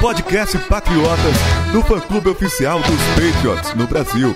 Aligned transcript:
Podcast 0.00 0.58
Patriotas 0.68 1.36
do 1.72 1.80
fã-clube 1.80 2.28
oficial 2.28 2.80
dos 2.80 3.00
Patriots 3.14 3.72
no 3.76 3.86
Brasil. 3.86 4.34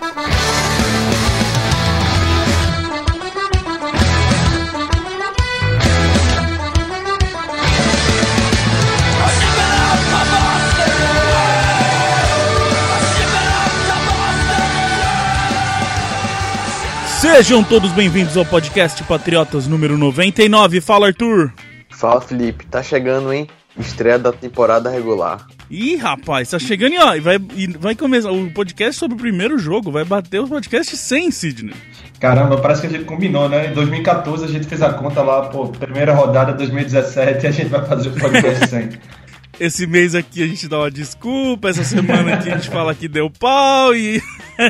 Sejam 17.20 17.64
todos 17.64 17.90
bem-vindos 17.90 18.36
ao 18.36 18.46
podcast 18.46 19.02
Patriotas 19.02 19.66
número 19.66 19.98
99. 19.98 20.80
Fala, 20.80 21.08
Arthur. 21.08 21.52
Fala, 22.00 22.18
Felipe. 22.22 22.64
Tá 22.64 22.82
chegando, 22.82 23.30
hein? 23.30 23.46
Estreia 23.78 24.18
da 24.18 24.32
temporada 24.32 24.88
regular. 24.88 25.46
Ih, 25.70 25.96
rapaz, 25.96 26.48
tá 26.48 26.58
chegando 26.58 26.94
e 26.94 26.98
ó, 26.98 27.14
e 27.14 27.20
vai, 27.20 27.38
e 27.54 27.66
vai 27.66 27.94
começar 27.94 28.32
o 28.32 28.50
podcast 28.50 28.98
sobre 28.98 29.16
o 29.16 29.20
primeiro 29.20 29.58
jogo, 29.58 29.92
vai 29.92 30.04
bater 30.04 30.40
o 30.40 30.48
podcast 30.48 30.96
100, 30.96 31.30
Sidney. 31.30 31.74
Caramba, 32.18 32.56
parece 32.56 32.80
que 32.80 32.86
a 32.86 32.90
gente 32.90 33.04
combinou, 33.04 33.50
né? 33.50 33.70
Em 33.70 33.74
2014 33.74 34.46
a 34.46 34.48
gente 34.48 34.66
fez 34.66 34.80
a 34.80 34.94
conta 34.94 35.22
lá, 35.22 35.50
pô, 35.50 35.68
primeira 35.68 36.14
rodada 36.14 36.54
2017 36.54 37.44
e 37.44 37.46
a 37.46 37.50
gente 37.50 37.68
vai 37.68 37.84
fazer 37.84 38.08
o 38.08 38.12
podcast 38.14 38.66
100. 38.66 38.88
Esse 39.60 39.86
mês 39.86 40.14
aqui 40.14 40.42
a 40.42 40.46
gente 40.46 40.66
dá 40.68 40.78
uma 40.78 40.90
desculpa, 40.90 41.68
essa 41.68 41.84
semana 41.84 42.32
aqui 42.32 42.50
a 42.50 42.56
gente 42.56 42.70
fala 42.70 42.94
que 42.94 43.06
deu 43.06 43.28
pau 43.28 43.94
e. 43.94 44.22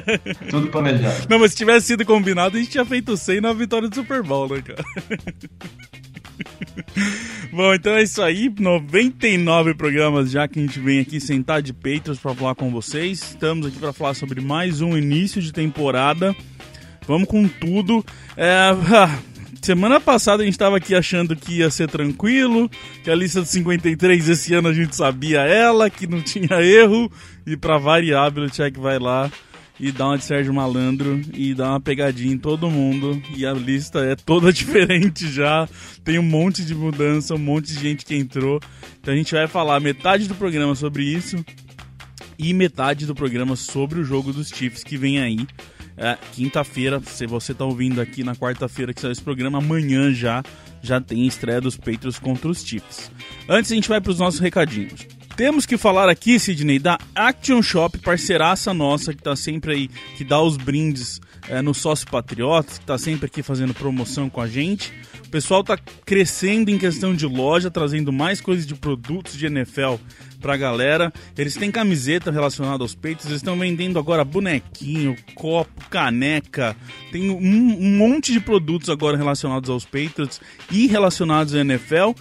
Tudo 0.51 0.67
planejado. 0.67 1.29
Não, 1.29 1.39
mas 1.39 1.53
se 1.53 1.59
tivesse 1.59 1.87
sido 1.87 2.05
combinado, 2.05 2.57
a 2.57 2.61
gente 2.61 2.73
tinha 2.73 2.85
feito 2.85 3.17
100 3.17 3.41
na 3.41 3.53
vitória 3.53 3.89
do 3.89 3.95
Super 3.95 4.21
Bowl, 4.25 4.49
né, 4.49 4.61
cara? 4.61 4.85
Bom, 7.53 7.75
então 7.75 7.95
é 7.95 8.03
isso 8.03 8.23
aí. 8.23 8.53
99 8.59 9.75
programas 9.75 10.31
já 10.31 10.47
que 10.47 10.59
a 10.59 10.63
gente 10.63 10.79
vem 10.79 11.01
aqui 11.01 11.21
sentar 11.21 11.63
de 11.63 11.73
peitos 11.73 12.19
para 12.19 12.35
falar 12.35 12.55
com 12.55 12.71
vocês. 12.71 13.23
Estamos 13.23 13.67
aqui 13.67 13.79
para 13.79 13.93
falar 13.93 14.15
sobre 14.15 14.41
mais 14.41 14.81
um 14.81 14.97
início 14.97 15.41
de 15.41 15.53
temporada. 15.53 16.35
Vamos 17.07 17.29
com 17.29 17.47
tudo. 17.49 18.05
É, 18.37 18.71
semana 19.63 20.01
passada 20.01 20.43
a 20.43 20.45
gente 20.45 20.55
estava 20.55 20.77
aqui 20.77 20.95
achando 20.95 21.35
que 21.35 21.59
ia 21.59 21.71
ser 21.71 21.89
tranquilo, 21.89 22.71
que 23.03 23.11
a 23.11 23.15
lista 23.15 23.41
dos 23.41 23.51
53 23.51 24.29
esse 24.29 24.55
ano 24.55 24.69
a 24.69 24.73
gente 24.73 24.95
sabia 24.95 25.41
ela, 25.41 25.91
que 25.91 26.07
não 26.07 26.23
tinha 26.23 26.61
erro. 26.63 27.11
E 27.47 27.57
para 27.57 27.79
variável, 27.79 28.45
o 28.45 28.51
Check 28.51 28.77
vai 28.77 28.99
lá 28.99 29.31
e 29.81 29.91
dá 29.91 30.09
uma 30.09 30.19
de 30.19 30.25
Sérgio 30.25 30.53
Malandro 30.53 31.21
e 31.33 31.55
dá 31.55 31.71
uma 31.71 31.81
pegadinha 31.81 32.35
em 32.35 32.39
todo 32.39 32.71
mundo. 32.71 33.21
E 33.35 33.47
a 33.47 33.53
lista 33.53 34.01
é 34.01 34.15
toda 34.15 34.53
diferente 34.53 35.27
já. 35.33 35.67
Tem 36.05 36.19
um 36.19 36.23
monte 36.23 36.63
de 36.63 36.75
mudança, 36.75 37.35
um 37.35 37.39
monte 37.39 37.73
de 37.73 37.81
gente 37.81 38.05
que 38.05 38.15
entrou. 38.15 38.61
Então 39.01 39.15
a 39.15 39.17
gente 39.17 39.33
vai 39.33 39.49
falar 39.49 39.81
metade 39.81 40.29
do 40.29 40.35
programa 40.35 40.75
sobre 40.75 41.05
isso 41.05 41.43
e 42.39 42.53
metade 42.53 43.07
do 43.07 43.15
programa 43.15 43.57
sobre 43.57 44.01
o 44.01 44.05
jogo 44.05 44.33
dos 44.33 44.49
Chiefs 44.49 44.85
que 44.85 44.99
vem 44.99 45.19
aí. 45.19 45.47
É, 45.97 46.17
quinta-feira, 46.33 47.01
se 47.05 47.27
você 47.27 47.53
está 47.53 47.65
ouvindo 47.65 48.01
aqui 48.01 48.23
na 48.23 48.35
quarta-feira 48.35 48.93
que 48.93 49.01
saiu 49.01 49.13
esse 49.13 49.23
programa, 49.23 49.59
amanhã 49.59 50.13
já 50.13 50.43
já 50.83 51.01
tem 51.01 51.27
estreia 51.27 51.61
dos 51.61 51.77
Patriots 51.77 52.19
contra 52.19 52.49
os 52.49 52.65
Chiefs. 52.65 53.11
Antes 53.49 53.71
a 53.71 53.75
gente 53.75 53.89
vai 53.89 54.01
para 54.01 54.13
os 54.13 54.19
nossos 54.19 54.41
recadinhos. 54.41 55.07
Temos 55.37 55.65
que 55.65 55.79
falar 55.79 56.09
aqui, 56.09 56.39
Sidney, 56.39 56.79
da 56.79 56.99
Action 57.15 57.63
Shop, 57.63 57.99
parceiraça 57.99 58.75
nossa, 58.75 59.15
que 59.15 59.23
tá 59.23 59.35
sempre 59.35 59.73
aí, 59.73 59.89
que 60.17 60.25
dá 60.25 60.41
os 60.41 60.57
brindes 60.57 61.21
é, 61.49 61.63
no 61.63 61.73
Sócio 61.73 62.07
Patriotas, 62.11 62.79
que 62.79 62.85
tá 62.85 62.99
sempre 62.99 63.27
aqui 63.27 63.43
fazendo 63.43 63.73
promoção 63.73 64.29
com 64.29 64.41
a 64.41 64.47
gente. 64.47 64.93
O 65.27 65.31
pessoal 65.31 65.63
tá 65.63 65.79
crescendo 66.05 66.71
em 66.71 66.79
questão 66.79 67.15
de 67.15 67.25
loja, 67.25 67.71
trazendo 67.71 68.13
mais 68.13 68.41
coisas 68.41 68.67
de 68.67 68.75
produtos 68.75 69.37
de 69.37 69.47
NFL 69.47 69.95
pra 70.41 70.57
galera. 70.57 71.13
Eles 71.37 71.55
têm 71.55 71.71
camiseta 71.71 72.31
relacionada 72.31 72.83
aos 72.83 72.95
peitos, 72.95 73.27
eles 73.27 73.37
estão 73.37 73.57
vendendo 73.59 73.99
agora 73.99 74.25
bonequinho, 74.25 75.17
copo, 75.35 75.89
caneca. 75.89 76.77
Tem 77.13 77.31
um, 77.31 77.37
um 77.37 77.97
monte 77.97 78.33
de 78.33 78.41
produtos 78.41 78.89
agora 78.89 79.17
relacionados 79.17 79.71
aos 79.71 79.85
Patriots 79.85 80.41
e 80.71 80.87
relacionados 80.87 81.55
à 81.55 81.61
NFL. 81.61 82.13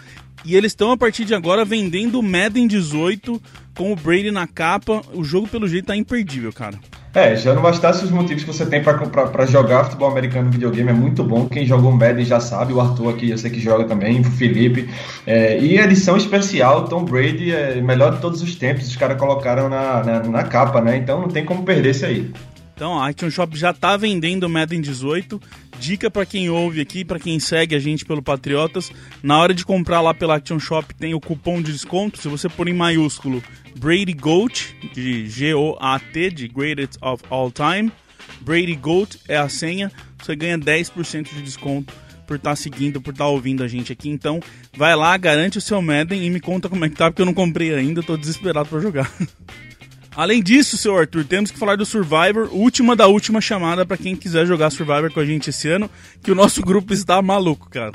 E 0.46 0.56
eles 0.56 0.72
estão 0.72 0.92
a 0.92 0.98
partir 0.98 1.26
de 1.26 1.34
agora 1.34 1.66
vendendo 1.66 2.20
o 2.20 2.24
Madden 2.24 2.68
18 2.68 3.42
com 3.76 3.92
o 3.92 3.96
Brady 3.96 4.32
na 4.32 4.48
capa. 4.48 5.02
O 5.14 5.24
jogo, 5.24 5.48
pelo 5.48 5.68
jeito, 5.68 5.86
tá 5.86 5.96
imperdível, 5.96 6.52
cara. 6.52 6.80
É, 7.14 7.36
já 7.36 7.56
não 7.56 7.62
bastasse 7.62 8.06
os 8.06 8.12
motivos 8.12 8.44
que 8.44 8.54
você 8.54 8.66
tem 8.66 8.84
para 8.84 9.46
jogar 9.48 9.86
futebol 9.86 10.12
americano 10.12 10.46
no 10.46 10.52
videogame, 10.52 10.90
é 10.90 10.94
muito 10.94 11.24
bom. 11.24 11.48
Quem 11.50 11.66
jogou 11.66 11.92
Madden 11.92 12.24
já 12.24 12.40
sabe, 12.40 12.72
o 12.72 12.80
Arthur 12.80 13.10
aqui 13.10 13.32
eu 13.32 13.38
sei 13.38 13.50
que 13.50 13.60
joga 13.60 13.86
também, 13.86 14.22
o 14.22 14.24
Felipe. 14.24 14.88
É, 15.26 15.60
e 15.60 15.80
a 15.80 15.86
edição 15.86 16.16
especial, 16.16 16.86
Tom 16.86 17.04
Brady, 17.04 17.52
é 17.52 17.82
melhor 17.82 18.14
de 18.14 18.22
todos 18.22 18.44
os 18.44 18.54
tempos, 18.56 18.88
os 18.88 18.96
caras 18.96 19.18
colocaram 19.18 19.70
na, 19.70 20.04
na, 20.04 20.20
na 20.24 20.44
capa, 20.44 20.82
né? 20.82 20.98
Então 20.98 21.22
não 21.22 21.30
tem 21.30 21.44
como 21.44 21.64
perder 21.64 21.92
isso 21.92 22.06
aí. 22.06 22.32
Então, 22.80 22.98
a 22.98 23.10
Action 23.10 23.30
Shop 23.30 23.58
já 23.58 23.74
tá 23.74 23.98
vendendo 23.98 24.46
o 24.46 24.50
Madden 24.50 24.80
18. 24.80 25.42
Dica 25.82 26.10
para 26.10 26.26
quem 26.26 26.50
ouve 26.50 26.80
aqui, 26.80 27.04
para 27.04 27.20
quem 27.20 27.38
segue 27.38 27.76
a 27.76 27.80
gente 27.80 28.06
pelo 28.06 28.22
Patriotas, 28.22 28.90
na 29.22 29.38
hora 29.38 29.54
de 29.54 29.66
comprar 29.66 30.00
lá 30.00 30.14
pela 30.14 30.38
Action 30.38 30.58
Shop 30.60 30.96
tem 30.96 31.14
o 31.14 31.20
cupom 31.20 31.62
de 31.62 31.74
desconto. 31.74 32.22
Se 32.22 32.30
você 32.30 32.48
pôr 32.48 32.70
em 32.70 32.74
maiúsculo 32.74 33.44
Brady 33.78 34.14
Goat, 34.14 34.74
de 34.94 35.28
G-O-A-T, 35.28 36.32
de 36.32 36.48
Greatest 36.48 36.98
of 37.02 37.22
All 37.30 37.52
Time, 37.52 37.92
Brady 38.40 38.76
Goat 38.76 39.20
é 39.28 39.36
a 39.36 39.50
senha, 39.50 39.92
você 40.18 40.34
ganha 40.34 40.58
10% 40.58 41.34
de 41.34 41.42
desconto 41.42 41.94
por 42.26 42.38
estar 42.38 42.52
tá 42.52 42.56
seguindo, 42.56 43.02
por 43.02 43.12
estar 43.12 43.26
tá 43.26 43.30
ouvindo 43.30 43.62
a 43.62 43.68
gente 43.68 43.92
aqui. 43.92 44.08
Então, 44.08 44.40
vai 44.78 44.96
lá, 44.96 45.18
garante 45.18 45.58
o 45.58 45.62
seu 45.62 45.82
Madden 45.82 46.26
e 46.26 46.30
me 46.30 46.40
conta 46.40 46.70
como 46.70 46.86
é 46.86 46.90
que 46.90 46.96
tá, 46.96 47.12
porque 47.12 47.22
eu 47.22 47.26
não 47.26 47.34
comprei 47.34 47.76
ainda, 47.76 48.02
tô 48.02 48.16
desesperado 48.16 48.70
para 48.70 48.80
jogar. 48.80 49.12
Além 50.16 50.42
disso, 50.42 50.78
seu 50.78 50.98
Arthur, 50.98 51.24
temos 51.24 51.52
que 51.52 51.60
falar 51.60 51.78
do 51.78 51.86
Survivor, 51.86 52.50
última 52.52 52.96
da 52.96 53.08
última 53.08 53.40
chamada 53.40 53.86
para 53.86 53.98
quem 53.98 54.16
quiser 54.16 54.46
jogar 54.46 54.70
Survivor 54.70 55.12
com 55.12 55.20
a 55.20 55.26
gente 55.26 55.50
esse 55.50 55.70
ano, 55.70 55.90
que 56.22 56.32
o 56.32 56.36
nosso 56.36 56.62
grupo 56.66 56.94
está 56.94 57.22
maluco, 57.22 57.70
cara. 57.70 57.94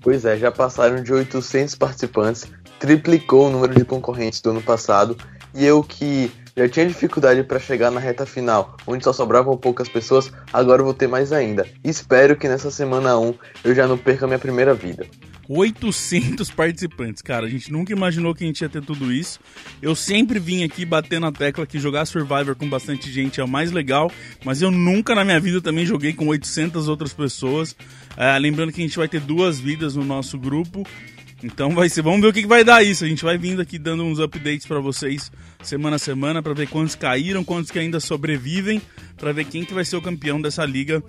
Pois 0.00 0.24
é, 0.24 0.36
já 0.36 0.52
passaram 0.52 1.02
de 1.02 1.12
800 1.12 1.74
participantes, 1.74 2.46
triplicou 2.78 3.48
o 3.48 3.50
número 3.50 3.74
de 3.74 3.84
concorrentes 3.84 4.40
do 4.40 4.50
ano 4.50 4.62
passado, 4.62 5.16
e 5.54 5.64
eu 5.64 5.82
que 5.82 6.30
já 6.56 6.68
tinha 6.68 6.86
dificuldade 6.86 7.42
para 7.42 7.58
chegar 7.58 7.90
na 7.90 7.98
reta 7.98 8.24
final, 8.24 8.76
onde 8.86 9.02
só 9.02 9.12
sobravam 9.12 9.56
poucas 9.56 9.88
pessoas, 9.88 10.30
agora 10.52 10.82
vou 10.82 10.94
ter 10.94 11.08
mais 11.08 11.32
ainda. 11.32 11.66
Espero 11.82 12.36
que 12.36 12.48
nessa 12.48 12.70
semana 12.70 13.18
1 13.18 13.34
eu 13.64 13.74
já 13.74 13.86
não 13.86 13.98
perca 13.98 14.26
minha 14.26 14.38
primeira 14.38 14.74
vida. 14.74 15.06
800 15.48 16.50
participantes, 16.50 17.22
cara. 17.22 17.46
A 17.46 17.48
gente 17.48 17.70
nunca 17.70 17.92
imaginou 17.92 18.34
que 18.34 18.44
a 18.44 18.46
gente 18.46 18.60
ia 18.60 18.68
ter 18.68 18.82
tudo 18.82 19.12
isso. 19.12 19.40
Eu 19.82 19.94
sempre 19.94 20.38
vim 20.38 20.64
aqui 20.64 20.84
batendo 20.84 21.22
na 21.22 21.32
tecla 21.32 21.66
que 21.66 21.78
jogar 21.78 22.06
Survivor 22.06 22.54
com 22.54 22.68
bastante 22.68 23.10
gente 23.10 23.40
é 23.40 23.44
o 23.44 23.48
mais 23.48 23.72
legal, 23.72 24.10
mas 24.44 24.62
eu 24.62 24.70
nunca 24.70 25.14
na 25.14 25.24
minha 25.24 25.40
vida 25.40 25.60
também 25.60 25.86
joguei 25.86 26.12
com 26.12 26.28
800 26.28 26.88
outras 26.88 27.12
pessoas. 27.12 27.76
É, 28.16 28.38
lembrando 28.38 28.72
que 28.72 28.80
a 28.80 28.84
gente 28.84 28.96
vai 28.96 29.08
ter 29.08 29.20
duas 29.20 29.58
vidas 29.58 29.96
no 29.96 30.04
nosso 30.04 30.38
grupo. 30.38 30.86
Então 31.42 31.74
vai 31.74 31.90
ser, 31.90 32.00
vamos 32.00 32.22
ver 32.22 32.28
o 32.28 32.32
que, 32.32 32.40
que 32.40 32.48
vai 32.48 32.64
dar 32.64 32.82
isso. 32.82 33.04
A 33.04 33.08
gente 33.08 33.22
vai 33.22 33.36
vindo 33.36 33.60
aqui 33.60 33.78
dando 33.78 34.02
uns 34.02 34.18
updates 34.18 34.66
para 34.66 34.80
vocês 34.80 35.30
semana 35.62 35.96
a 35.96 35.98
semana 35.98 36.42
para 36.42 36.54
ver 36.54 36.68
quantos 36.68 36.94
caíram, 36.94 37.44
quantos 37.44 37.70
que 37.70 37.78
ainda 37.78 38.00
sobrevivem, 38.00 38.80
para 39.16 39.30
ver 39.32 39.44
quem 39.44 39.62
que 39.62 39.74
vai 39.74 39.84
ser 39.84 39.96
o 39.96 40.02
campeão 40.02 40.40
dessa 40.40 40.64
liga. 40.64 41.02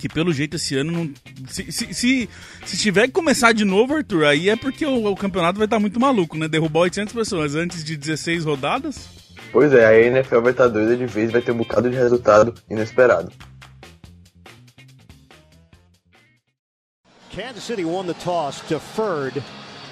Que 0.00 0.08
pelo 0.08 0.32
jeito 0.32 0.56
esse 0.56 0.74
ano 0.78 0.90
não. 0.90 1.14
Se, 1.46 1.70
se, 1.70 1.92
se, 1.92 2.28
se 2.64 2.76
tiver 2.78 3.06
que 3.06 3.12
começar 3.12 3.52
de 3.52 3.66
novo, 3.66 3.94
Arthur, 3.94 4.24
aí 4.24 4.48
é 4.48 4.56
porque 4.56 4.86
o, 4.86 5.12
o 5.12 5.14
campeonato 5.14 5.58
vai 5.58 5.66
estar 5.66 5.78
muito 5.78 6.00
maluco, 6.00 6.38
né? 6.38 6.48
Derrubar 6.48 6.80
800 6.80 7.12
pessoas 7.12 7.54
antes 7.54 7.84
de 7.84 7.98
16 7.98 8.46
rodadas. 8.46 9.10
Pois 9.52 9.70
é, 9.74 9.84
a 9.84 10.00
NFL 10.00 10.40
vai 10.40 10.52
estar 10.52 10.68
doida 10.68 10.96
de 10.96 11.04
vez, 11.04 11.30
vai 11.30 11.42
ter 11.42 11.52
um 11.52 11.58
bocado 11.58 11.90
de 11.90 11.96
resultado 11.96 12.54
inesperado. 12.70 13.30
Kansas 17.30 17.62
City 17.62 17.84
won 17.84 18.06
the 18.06 18.14
toss, 18.14 18.62
deferred, 18.66 19.42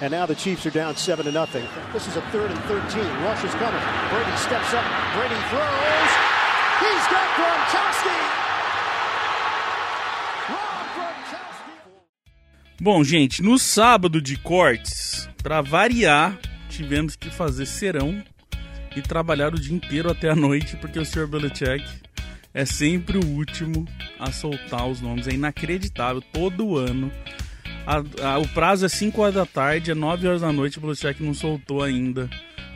and 0.01 0.09
now 0.09 0.25
the 0.25 0.35
Chiefs 0.35 0.65
are 0.65 0.71
down 0.71 0.95
7 0.95 1.23
to 1.23 1.31
nothing. 1.31 1.65
This 1.93 2.07
is 2.07 2.17
a 2.17 2.21
third 2.31 2.49
and 2.49 2.59
13. 2.61 3.05
Rush 3.23 3.43
is 3.43 3.53
coming. 3.53 3.81
Brady 4.09 4.37
steps 4.37 4.73
up. 4.73 4.83
Brady 5.13 5.39
throws. 5.53 6.11
He's 6.81 7.05
got 7.13 7.27
Gronkowski. 7.37 8.38
Bom, 12.81 13.03
gente, 13.03 13.43
no 13.43 13.59
sábado 13.59 14.21
de 14.21 14.37
cortes, 14.37 15.29
para 15.43 15.59
variar, 15.59 16.39
tivemos 16.69 17.13
que 17.13 17.29
fazer 17.29 17.65
serão 17.65 18.23
e 18.95 19.01
trabalhar 19.01 19.53
o 19.53 19.59
dia 19.59 19.75
inteiro 19.75 20.09
até 20.09 20.29
a 20.29 20.35
noite, 20.35 20.77
porque 20.77 20.97
o 20.97 21.03
Sr. 21.03 21.27
Belichick 21.27 21.83
é 22.53 22.63
sempre 22.63 23.17
o 23.17 23.25
último 23.25 23.85
a 24.17 24.31
soltar 24.31 24.87
os 24.87 25.01
nomes. 25.01 25.27
É 25.27 25.33
inacreditável, 25.33 26.21
todo 26.31 26.77
ano. 26.77 27.11
A, 27.85 28.35
a, 28.35 28.39
o 28.39 28.47
prazo 28.47 28.85
é 28.85 28.89
5 28.89 29.21
horas 29.21 29.35
da 29.35 29.45
tarde, 29.45 29.91
é 29.91 29.93
9 29.93 30.25
horas 30.25 30.41
da 30.41 30.53
noite, 30.53 30.77
o 30.77 30.81
Belichick 30.81 31.21
não 31.21 31.33
soltou 31.33 31.83
ainda 31.83 32.29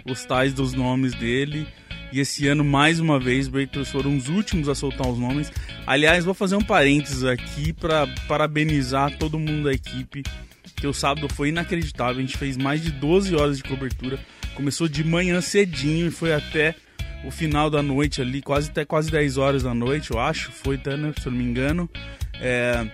os 0.06 0.26
tais 0.26 0.54
dos 0.54 0.74
nomes 0.74 1.14
dele. 1.14 1.66
E 2.14 2.20
esse 2.20 2.48
ano, 2.48 2.64
mais 2.64 3.00
uma 3.00 3.20
vez, 3.20 3.48
Breakers 3.48 3.90
foram 3.90 4.16
os 4.16 4.30
últimos 4.30 4.70
a 4.70 4.76
soltar 4.76 5.08
os 5.08 5.18
nomes. 5.18 5.52
Aliás, 5.88 6.24
vou 6.24 6.36
fazer 6.36 6.56
um 6.56 6.62
parênteses 6.62 7.24
aqui 7.24 7.74
para 7.74 8.06
parabenizar 8.28 9.18
todo 9.18 9.40
mundo 9.40 9.64
da 9.64 9.74
equipe, 9.74 10.22
que 10.76 10.86
o 10.86 10.94
sábado 10.94 11.28
foi 11.28 11.50
inacreditável. 11.50 12.18
A 12.18 12.22
gente 12.22 12.38
fez 12.38 12.56
mais 12.56 12.84
de 12.84 12.92
12 12.92 13.36
horas 13.36 13.58
de 13.58 13.64
cobertura. 13.64 14.20
Começou 14.54 14.88
de 14.88 15.04
manhã 15.04 15.42
cedinho 15.42 16.06
e 16.06 16.12
foi 16.12 16.32
até 16.32 16.76
o 17.26 17.32
final 17.32 17.68
da 17.68 17.82
noite 17.82 18.22
ali, 18.22 18.44
quase 18.44 18.70
até 18.70 18.86
quase 18.86 19.10
10 19.10 19.38
horas 19.38 19.64
da 19.64 19.74
noite, 19.74 20.12
eu 20.12 20.20
acho. 20.20 20.52
Foi 20.52 20.76
até, 20.76 20.92
se 20.96 21.26
eu 21.26 21.32
não 21.32 21.40
me 21.40 21.44
engano. 21.44 21.90
É, 22.36 22.86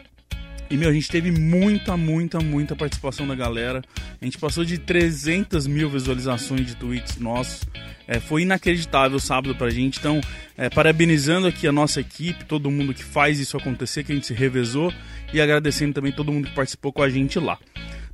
e, 0.69 0.77
meu, 0.77 0.89
a 0.89 0.93
gente 0.93 1.09
teve 1.09 1.31
muita, 1.31 1.97
muita, 1.97 2.39
muita 2.39 2.75
participação 2.75 3.27
da 3.27 3.33
galera. 3.33 3.81
A 4.21 4.25
gente 4.25 4.37
passou 4.37 4.63
de 4.63 4.77
300 4.77 5.65
mil 5.65 5.89
visualizações 5.89 6.67
de 6.67 6.75
tweets 6.75 7.17
nossos. 7.17 7.63
É, 8.07 8.19
foi 8.19 8.43
inacreditável 8.43 9.17
o 9.17 9.19
sábado 9.19 9.55
pra 9.55 9.69
gente. 9.71 9.97
Então, 9.97 10.21
é, 10.55 10.69
parabenizando 10.69 11.47
aqui 11.47 11.67
a 11.67 11.71
nossa 11.71 11.99
equipe, 11.99 12.45
todo 12.45 12.69
mundo 12.69 12.93
que 12.93 13.03
faz 13.03 13.39
isso 13.39 13.57
acontecer, 13.57 14.03
que 14.03 14.11
a 14.11 14.15
gente 14.15 14.27
se 14.27 14.33
revezou. 14.33 14.93
E 15.33 15.41
agradecendo 15.41 15.93
também 15.93 16.11
todo 16.11 16.31
mundo 16.31 16.47
que 16.47 16.55
participou 16.55 16.93
com 16.93 17.01
a 17.01 17.09
gente 17.09 17.39
lá. 17.39 17.57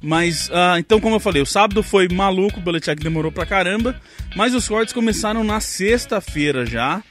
Mas, 0.02 0.50
uh, 0.50 0.78
então, 0.78 1.00
como 1.02 1.16
eu 1.16 1.20
falei, 1.20 1.42
o 1.42 1.46
sábado 1.46 1.82
foi 1.82 2.08
maluco, 2.08 2.60
o 2.60 2.64
Belichick 2.64 3.02
demorou 3.02 3.32
pra 3.32 3.46
caramba. 3.46 4.00
Mas 4.36 4.54
os 4.54 4.68
cortes 4.68 4.94
começaram 4.94 5.44
na 5.44 5.60
sexta-feira 5.60 6.66
já. 6.66 7.04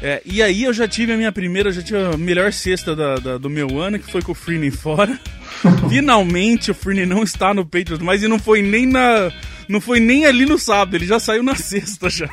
É, 0.00 0.22
e 0.24 0.40
aí 0.40 0.62
eu 0.62 0.72
já 0.72 0.86
tive 0.86 1.12
a 1.12 1.16
minha 1.16 1.32
primeira, 1.32 1.72
já 1.72 1.82
tive 1.82 1.98
a 1.98 2.16
melhor 2.16 2.52
cesta 2.52 2.94
da, 2.94 3.16
da, 3.16 3.38
do 3.38 3.50
meu 3.50 3.80
ano, 3.80 3.98
que 3.98 4.10
foi 4.10 4.22
com 4.22 4.32
o 4.32 4.34
Freeney 4.34 4.70
fora. 4.70 5.18
Finalmente 5.88 6.70
o 6.70 6.74
Freeney 6.74 7.06
não 7.06 7.22
está 7.22 7.52
no 7.52 7.64
Patriots, 7.64 8.00
mas 8.00 8.22
e 8.22 8.28
não 8.28 8.38
foi 8.38 8.62
nem 8.62 8.86
na. 8.86 9.30
Não 9.68 9.80
foi 9.80 10.00
nem 10.00 10.24
ali 10.24 10.46
no 10.46 10.58
sábado, 10.58 10.96
ele 10.96 11.06
já 11.06 11.18
saiu 11.18 11.42
na 11.42 11.54
sexta 11.56 12.08
já. 12.08 12.28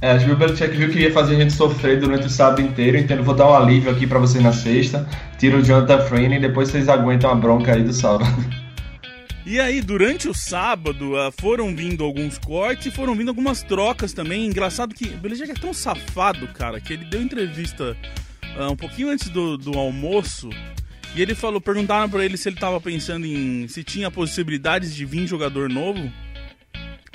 É, 0.00 0.10
acho 0.12 0.26
que 0.26 0.30
o 0.30 0.36
Belichick 0.36 0.76
viu 0.76 0.90
que 0.90 1.00
ia 1.00 1.12
fazer 1.12 1.36
a 1.36 1.38
gente 1.38 1.52
sofrer 1.52 1.98
durante 1.98 2.26
o 2.26 2.30
sábado 2.30 2.60
inteiro, 2.60 2.98
então 2.98 3.16
eu 3.16 3.24
vou 3.24 3.34
dar 3.34 3.50
um 3.50 3.54
alívio 3.54 3.90
aqui 3.90 4.06
para 4.06 4.18
vocês 4.18 4.42
na 4.42 4.52
sexta. 4.52 5.08
Tira 5.38 5.56
o 5.56 5.62
Jonathan 5.62 6.00
Freeney 6.02 6.38
e 6.38 6.40
depois 6.40 6.68
vocês 6.68 6.88
aguentam 6.88 7.30
a 7.30 7.34
bronca 7.34 7.74
aí 7.74 7.82
do 7.82 7.92
sábado. 7.92 8.26
E 9.46 9.60
aí, 9.60 9.80
durante 9.80 10.28
o 10.28 10.34
sábado, 10.34 11.12
uh, 11.12 11.32
foram 11.40 11.74
vindo 11.74 12.02
alguns 12.02 12.36
cortes 12.36 12.86
e 12.86 12.90
foram 12.90 13.14
vindo 13.14 13.28
algumas 13.28 13.62
trocas 13.62 14.12
também. 14.12 14.44
Engraçado 14.44 14.92
que 14.92 15.04
o 15.04 15.16
Belichick 15.18 15.52
é 15.52 15.54
tão 15.54 15.72
safado, 15.72 16.48
cara, 16.48 16.80
que 16.80 16.92
ele 16.92 17.04
deu 17.04 17.22
entrevista 17.22 17.96
uh, 18.58 18.72
um 18.72 18.76
pouquinho 18.76 19.08
antes 19.08 19.28
do, 19.28 19.56
do 19.56 19.78
almoço 19.78 20.50
e 21.14 21.22
ele 21.22 21.34
falou, 21.34 21.60
perguntaram 21.60 22.10
para 22.10 22.24
ele 22.24 22.36
se 22.36 22.48
ele 22.48 22.56
tava 22.56 22.80
pensando 22.80 23.24
em 23.24 23.66
se 23.68 23.82
tinha 23.82 24.10
possibilidades 24.10 24.94
de 24.94 25.04
vir 25.06 25.28
jogador 25.28 25.68
novo. 25.68 26.12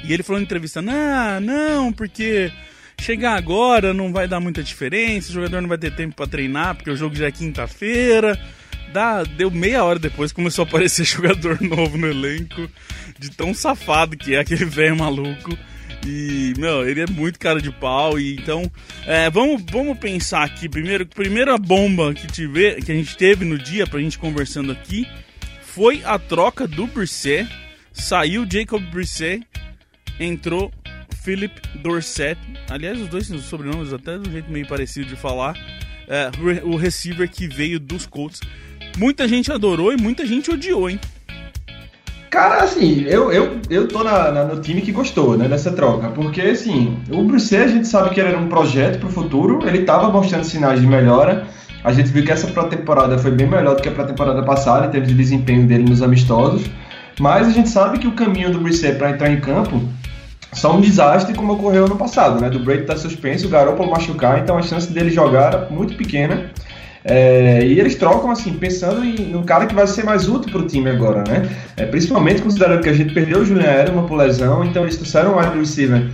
E 0.03 0.13
ele 0.13 0.23
falou 0.23 0.39
na 0.39 0.45
entrevista: 0.45 0.81
"Não, 0.81 1.39
não, 1.41 1.93
porque 1.93 2.51
chegar 2.99 3.35
agora 3.35 3.93
não 3.93 4.11
vai 4.11 4.25
dar 4.25 4.39
muita 4.39 4.63
diferença, 4.63 5.29
o 5.29 5.33
jogador 5.33 5.61
não 5.61 5.69
vai 5.69 5.77
ter 5.77 5.93
tempo 5.93 6.15
para 6.15 6.25
treinar, 6.25 6.75
porque 6.75 6.89
o 6.89 6.95
jogo 6.95 7.13
já 7.13 7.27
é 7.27 7.31
quinta-feira". 7.31 8.39
Deu 9.37 9.49
meia 9.51 9.83
hora 9.83 9.99
depois 9.99 10.31
começou 10.31 10.65
a 10.65 10.67
aparecer 10.67 11.03
jogador 11.05 11.61
novo 11.61 11.97
no 11.97 12.07
elenco, 12.07 12.69
de 13.19 13.31
tão 13.31 13.53
safado 13.53 14.17
que 14.17 14.35
é 14.35 14.39
aquele 14.39 14.65
velho 14.65 14.95
maluco. 14.95 15.57
E, 16.05 16.53
meu, 16.57 16.87
ele 16.87 17.01
é 17.01 17.05
muito 17.07 17.39
cara 17.39 17.61
de 17.61 17.71
pau. 17.71 18.19
E 18.19 18.35
então, 18.35 18.69
é, 19.05 19.29
vamos, 19.29 19.63
vamos 19.69 19.97
pensar 19.99 20.43
aqui. 20.43 20.67
Primeiro, 20.67 21.05
primeira 21.05 21.57
bomba 21.57 22.13
que, 22.13 22.27
tive, 22.27 22.81
que 22.81 22.91
a 22.91 22.95
gente 22.95 23.15
teve 23.15 23.45
no 23.45 23.57
dia, 23.57 23.85
pra 23.85 23.99
gente 23.99 24.17
conversando 24.17 24.71
aqui, 24.71 25.07
foi 25.61 26.01
a 26.03 26.17
troca 26.17 26.67
do 26.67 26.87
Brisset. 26.87 27.47
Saiu 27.93 28.47
Jacob 28.49 28.81
Brisset, 28.89 29.45
entrou 30.19 30.71
Philip 31.23 31.53
Dorset. 31.75 32.39
Aliás, 32.69 32.99
os 32.99 33.07
dois 33.07 33.27
sobrenomes 33.27 33.93
até 33.93 34.17
do 34.17 34.29
jeito 34.31 34.49
meio 34.49 34.67
parecido 34.67 35.07
de 35.07 35.15
falar. 35.15 35.55
É, 36.07 36.31
o 36.63 36.75
receiver 36.75 37.29
que 37.29 37.47
veio 37.47 37.79
dos 37.79 38.05
Colts. 38.05 38.41
Muita 38.97 39.27
gente 39.27 39.51
adorou 39.51 39.91
e 39.93 39.97
muita 39.97 40.25
gente 40.25 40.51
odiou, 40.51 40.89
hein? 40.89 40.99
Cara, 42.31 42.63
assim, 42.63 43.03
eu, 43.09 43.29
eu, 43.29 43.59
eu 43.69 43.89
tô 43.89 44.05
na, 44.05 44.31
na, 44.31 44.45
no 44.45 44.61
time 44.61 44.79
que 44.79 44.93
gostou, 44.93 45.37
né, 45.37 45.49
dessa 45.49 45.69
troca, 45.71 46.07
porque, 46.09 46.39
assim, 46.39 46.97
o 47.09 47.23
Bruce 47.23 47.53
a 47.57 47.67
gente 47.67 47.85
sabe 47.85 48.11
que 48.11 48.21
ele 48.21 48.29
era 48.29 48.37
um 48.37 48.47
projeto 48.47 48.99
pro 48.99 49.09
futuro, 49.09 49.67
ele 49.67 49.83
tava 49.83 50.09
mostrando 50.09 50.45
sinais 50.45 50.79
de 50.79 50.87
melhora, 50.87 51.45
a 51.83 51.91
gente 51.91 52.09
viu 52.09 52.23
que 52.23 52.31
essa 52.31 52.47
pré-temporada 52.47 53.17
foi 53.17 53.31
bem 53.31 53.47
melhor 53.47 53.75
do 53.75 53.81
que 53.81 53.89
a 53.89 53.91
pré-temporada 53.91 54.41
passada, 54.43 54.87
em 54.87 54.91
termos 54.91 55.09
de 55.09 55.15
desempenho 55.15 55.67
dele 55.67 55.83
nos 55.83 56.01
amistosos, 56.01 56.69
mas 57.19 57.47
a 57.47 57.51
gente 57.51 57.67
sabe 57.67 57.99
que 57.99 58.07
o 58.07 58.13
caminho 58.13 58.49
do 58.49 58.59
Bruce 58.59 58.89
para 58.93 59.09
entrar 59.09 59.29
em 59.29 59.41
campo 59.41 59.81
só 60.53 60.73
um 60.73 60.79
desastre 60.79 61.33
como 61.33 61.51
ocorreu 61.53 61.85
no 61.85 61.97
passado, 61.97 62.39
né, 62.39 62.49
do 62.49 62.59
Brady 62.59 62.83
tá 62.83 62.95
suspenso, 62.95 63.47
o 63.47 63.49
Garoppolo 63.49 63.91
machucar, 63.91 64.39
então 64.39 64.57
a 64.57 64.61
chance 64.61 64.89
dele 64.89 65.09
jogar 65.09 65.53
era 65.53 65.69
muito 65.69 65.95
pequena, 65.95 66.49
é, 67.03 67.65
e 67.65 67.79
eles 67.79 67.95
trocam 67.95 68.29
assim, 68.31 68.53
pensando 68.53 69.03
em 69.03 69.35
um 69.35 69.43
cara 69.43 69.65
que 69.65 69.73
vai 69.73 69.87
ser 69.87 70.03
mais 70.03 70.29
útil 70.29 70.51
para 70.51 70.61
o 70.61 70.67
time 70.67 70.89
agora, 70.89 71.23
né? 71.27 71.49
É, 71.75 71.85
principalmente 71.85 72.41
considerando 72.41 72.81
que 72.81 72.89
a 72.89 72.93
gente 72.93 73.13
perdeu 73.13 73.39
o 73.39 73.45
Julian 73.45 73.81
Edelman 73.81 74.05
por 74.05 74.15
lesão, 74.15 74.63
então 74.63 74.83
eles 74.83 74.97
trouxeram 74.97 75.33
o 75.33 75.39
wide 75.39 75.57
receiver 75.57 76.09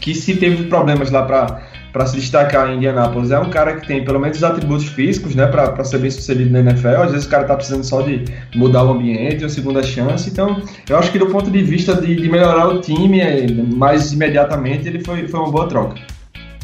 que 0.00 0.14
se 0.14 0.36
teve 0.36 0.64
problemas 0.64 1.10
lá 1.10 1.22
para 1.22 1.60
para 1.96 2.04
se 2.04 2.16
destacar 2.16 2.68
em 2.68 2.76
Indianápolis. 2.76 3.30
É 3.30 3.38
um 3.38 3.48
cara 3.48 3.80
que 3.80 3.86
tem 3.86 4.04
pelo 4.04 4.20
menos 4.20 4.36
os 4.36 4.44
atributos 4.44 4.86
físicos, 4.86 5.34
né, 5.34 5.46
para 5.46 5.82
ser 5.82 5.96
bem 5.96 6.10
sucedido 6.10 6.50
na 6.50 6.60
NFL. 6.60 6.88
Às 6.88 7.12
vezes 7.12 7.26
o 7.26 7.30
cara 7.30 7.44
tá 7.44 7.56
precisando 7.56 7.84
só 7.84 8.02
de 8.02 8.22
mudar 8.54 8.84
o 8.84 8.90
ambiente, 8.90 9.42
uma 9.42 9.48
segunda 9.48 9.82
chance. 9.82 10.28
Então, 10.28 10.60
eu 10.90 10.98
acho 10.98 11.10
que 11.10 11.18
do 11.18 11.28
ponto 11.28 11.50
de 11.50 11.62
vista 11.62 11.94
de, 11.94 12.14
de 12.14 12.28
melhorar 12.28 12.68
o 12.68 12.82
time 12.82 13.20
é, 13.20 13.46
mais 13.50 14.12
imediatamente, 14.12 14.86
ele 14.86 15.02
foi, 15.02 15.26
foi 15.26 15.40
uma 15.40 15.50
boa 15.50 15.68
troca. 15.68 15.98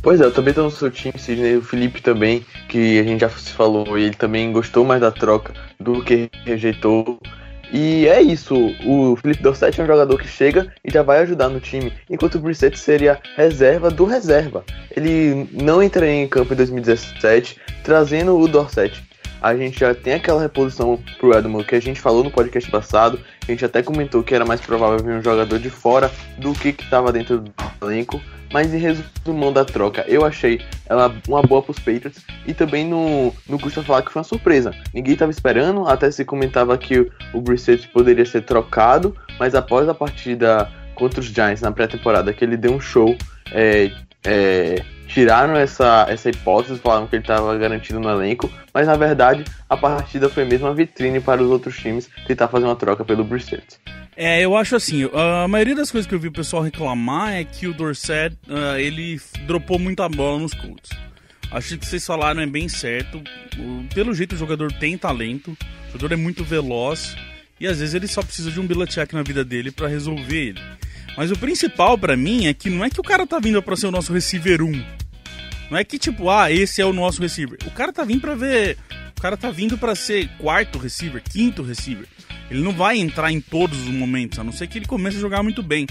Pois 0.03 0.21
é, 0.21 0.25
eu 0.25 0.33
também 0.33 0.53
tô 0.53 0.65
no 0.65 0.71
seu 0.71 0.91
time, 0.91 1.15
Sidney, 1.17 1.57
o 1.57 1.63
Felipe 1.63 2.03
também, 2.03 2.45
que 2.69 2.99
a 2.99 3.05
gente 3.05 3.21
já 3.21 3.29
se 3.29 3.53
falou, 3.53 3.97
ele 3.97 4.13
também 4.13 4.51
gostou 4.51 4.85
mais 4.85 5.01
da 5.01 5.13
troca 5.13 5.55
do 5.79 6.03
que 6.03 6.29
rejeitou. 6.45 7.21
E 7.73 8.09
é 8.09 8.21
isso, 8.21 8.75
o 8.85 9.15
Felipe 9.15 9.45
Dorset 9.45 9.81
é 9.81 9.85
um 9.85 9.87
jogador 9.87 10.19
que 10.19 10.27
chega 10.27 10.75
e 10.85 10.91
já 10.91 11.03
vai 11.03 11.21
ajudar 11.21 11.49
no 11.49 11.61
time, 11.61 11.93
enquanto 12.11 12.35
o 12.35 12.41
Brissett 12.41 12.77
seria 12.77 13.21
reserva 13.37 13.91
do 13.91 14.05
reserva. 14.05 14.65
Ele 14.95 15.49
não 15.53 15.81
entraria 15.81 16.25
em 16.25 16.29
campo 16.29 16.53
em 16.53 16.57
2017, 16.57 17.61
trazendo 17.85 18.37
o 18.37 18.49
Dorset. 18.49 19.01
A 19.41 19.57
gente 19.57 19.79
já 19.79 19.95
tem 19.95 20.15
aquela 20.15 20.43
reposição 20.43 20.99
pro 21.19 21.37
Edmund 21.37 21.65
que 21.65 21.77
a 21.77 21.81
gente 21.81 22.01
falou 22.01 22.25
no 22.25 22.31
podcast 22.31 22.69
passado, 22.71 23.21
a 23.43 23.51
gente 23.51 23.65
até 23.65 23.83
comentou 23.83 24.23
que 24.23 24.35
era 24.35 24.45
mais 24.45 24.61
provável 24.61 24.99
vir 24.99 25.15
um 25.15 25.23
jogador 25.23 25.61
de 25.61 25.71
fora 25.71 26.11
do 26.39 26.53
que 26.53 26.73
que 26.73 26.83
estava 26.83 27.13
dentro 27.13 27.39
do 27.39 27.53
elenco. 27.81 28.21
Mas 28.53 28.73
em 28.75 28.79
resumão 28.79 29.53
da 29.53 29.65
troca, 29.65 30.05
eu 30.07 30.25
achei 30.25 30.61
ela 30.87 31.15
uma 31.27 31.43
boa 31.43 31.63
pros 31.63 31.79
Patriots 31.79 32.25
e 32.47 32.53
também 32.53 32.87
no, 32.87 33.33
no 33.49 33.59
custa 33.59 33.83
falar 33.83 34.03
que 34.03 34.13
foi 34.13 34.21
uma 34.21 34.25
surpresa. 34.25 34.75
Ninguém 34.93 35.15
estava 35.15 35.31
esperando, 35.31 35.87
até 35.89 36.11
se 36.11 36.25
comentava 36.25 36.77
que 36.77 37.01
o, 37.01 37.11
o 37.33 37.41
Brissett 37.41 37.89
poderia 37.89 38.27
ser 38.27 38.43
trocado, 38.43 39.17
mas 39.39 39.55
após 39.55 39.89
a 39.89 39.95
partida 39.95 40.71
contra 40.95 41.21
os 41.21 41.27
Giants 41.27 41.63
na 41.63 41.73
pré-temporada, 41.73 42.33
que 42.33 42.45
ele 42.45 42.57
deu 42.57 42.73
um 42.73 42.81
show, 42.81 43.17
é, 43.51 43.91
é, 44.25 44.83
tiraram 45.09 45.57
essa, 45.57 46.07
essa 46.09 46.31
hipótese, 46.31 46.79
falaram 46.79 47.07
que 47.07 47.17
ele 47.17 47.23
estava 47.23 47.57
garantido 47.57 48.01
no 48.01 48.09
elenco, 48.09 48.51
mas 48.73 48.87
na 48.87 48.97
verdade 48.97 49.45
a 49.69 49.77
partida 49.77 50.29
foi 50.29 50.45
mesmo 50.45 50.67
uma 50.67 50.75
vitrine 50.75 51.21
para 51.21 51.43
os 51.43 51.51
outros 51.51 51.77
times 51.77 52.09
tentar 52.27 52.49
fazer 52.49 52.65
uma 52.65 52.77
troca 52.77 53.05
pelo 53.05 53.25
Brissett. 53.25 53.79
É, 54.17 54.43
eu 54.43 54.57
acho 54.57 54.77
assim, 54.77 55.09
a 55.13 55.49
maioria 55.49 55.75
das 55.75 55.91
coisas 55.91 56.07
que 56.07 56.15
eu 56.15 56.21
vi 56.21 56.29
o 56.29 56.33
pessoal 56.33 56.63
reclamar 56.63 57.33
é 57.33 57.45
que 57.45 57.67
o 57.67 57.73
Dorset, 57.73 58.37
uh, 58.47 58.77
ele 58.79 59.19
dropou 59.47 59.79
muita 59.79 60.09
bola 60.09 60.39
nos 60.39 60.53
Colts. 60.53 60.91
Acho 61.51 61.77
que 61.79 61.87
vocês 61.87 62.05
falaram 62.07 62.41
é 62.41 62.47
bem 62.47 62.69
certo. 62.69 63.23
Pelo 63.95 64.15
jeito 64.15 64.35
o 64.35 64.39
jogador 64.39 64.73
tem 64.73 64.97
talento, 64.97 65.57
o 65.89 65.93
jogador 65.93 66.15
é 66.15 66.17
muito 66.17 66.43
veloz 66.45 67.15
e 67.61 67.67
às 67.67 67.79
vezes 67.79 67.95
ele 67.95 68.09
só 68.09 68.23
precisa 68.23 68.51
de 68.51 68.59
um 68.59 68.67
Belichick 68.67 69.15
na 69.15 69.23
vida 69.23 69.45
dele 69.45 69.71
para 69.71 69.87
resolver 69.87 70.49
ele. 70.49 70.61
Mas 71.17 71.31
o 71.31 71.39
principal 71.39 71.99
para 71.99 72.17
mim 72.17 72.47
é 72.47 72.55
que 72.55 72.71
não 72.71 72.85
é 72.85 72.89
que 72.89 73.01
o 73.01 73.03
cara 73.03 73.27
tá 73.27 73.39
vindo 73.39 73.63
para 73.63 73.77
ser 73.77 73.87
o 73.87 73.91
nosso 73.91 74.13
receiver 74.13 74.63
1. 74.63 74.85
Não 75.71 75.79
é 75.79 75.85
que 75.85 75.99
tipo, 75.99 76.31
ah, 76.31 76.51
esse 76.51 76.81
é 76.81 76.87
o 76.87 76.93
nosso 76.93 77.21
receiver. 77.21 77.59
O 77.67 77.71
cara 77.71 77.93
tá 77.93 78.03
vindo 78.03 78.21
para 78.21 78.35
ver, 78.35 78.79
o 79.17 79.21
cara 79.21 79.37
tá 79.37 79.51
vindo 79.51 79.77
para 79.77 79.95
ser 79.95 80.29
quarto 80.39 80.79
receiver, 80.79 81.23
quinto 81.23 81.63
receiver. 81.63 82.07
Ele 82.51 82.61
não 82.61 82.73
vai 82.73 82.99
entrar 82.99 83.31
em 83.33 83.41
todos 83.41 83.79
os 83.81 83.89
momentos, 83.89 84.39
a 84.39 84.45
não 84.45 84.53
ser 84.53 84.67
que 84.67 84.79
ele 84.79 84.87
comece 84.87 85.17
a 85.17 85.21
jogar 85.21 85.43
muito 85.43 85.63
bem. 85.63 85.87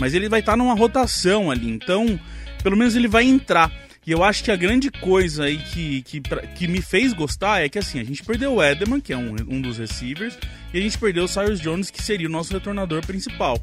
Mas 0.00 0.14
ele 0.14 0.28
vai 0.28 0.40
estar 0.40 0.52
tá 0.52 0.56
numa 0.56 0.74
rotação 0.74 1.50
ali, 1.50 1.70
então 1.70 2.18
pelo 2.62 2.76
menos 2.76 2.96
ele 2.96 3.08
vai 3.08 3.24
entrar. 3.24 3.70
E 4.06 4.12
eu 4.12 4.24
acho 4.24 4.42
que 4.42 4.50
a 4.50 4.56
grande 4.56 4.90
coisa 4.90 5.44
aí 5.44 5.58
que, 5.58 6.02
que, 6.02 6.20
que 6.56 6.66
me 6.66 6.80
fez 6.80 7.12
gostar 7.12 7.62
é 7.62 7.68
que 7.68 7.78
assim, 7.78 8.00
a 8.00 8.04
gente 8.04 8.24
perdeu 8.24 8.54
o 8.54 8.62
Edelman, 8.62 9.00
que 9.00 9.12
é 9.12 9.16
um, 9.16 9.36
um 9.48 9.60
dos 9.60 9.78
receivers, 9.78 10.38
e 10.72 10.78
a 10.78 10.80
gente 10.80 10.98
perdeu 10.98 11.24
o 11.24 11.28
Cyrus 11.28 11.60
Jones, 11.60 11.90
que 11.90 12.02
seria 12.02 12.26
o 12.26 12.30
nosso 12.30 12.52
retornador 12.52 13.04
principal. 13.06 13.62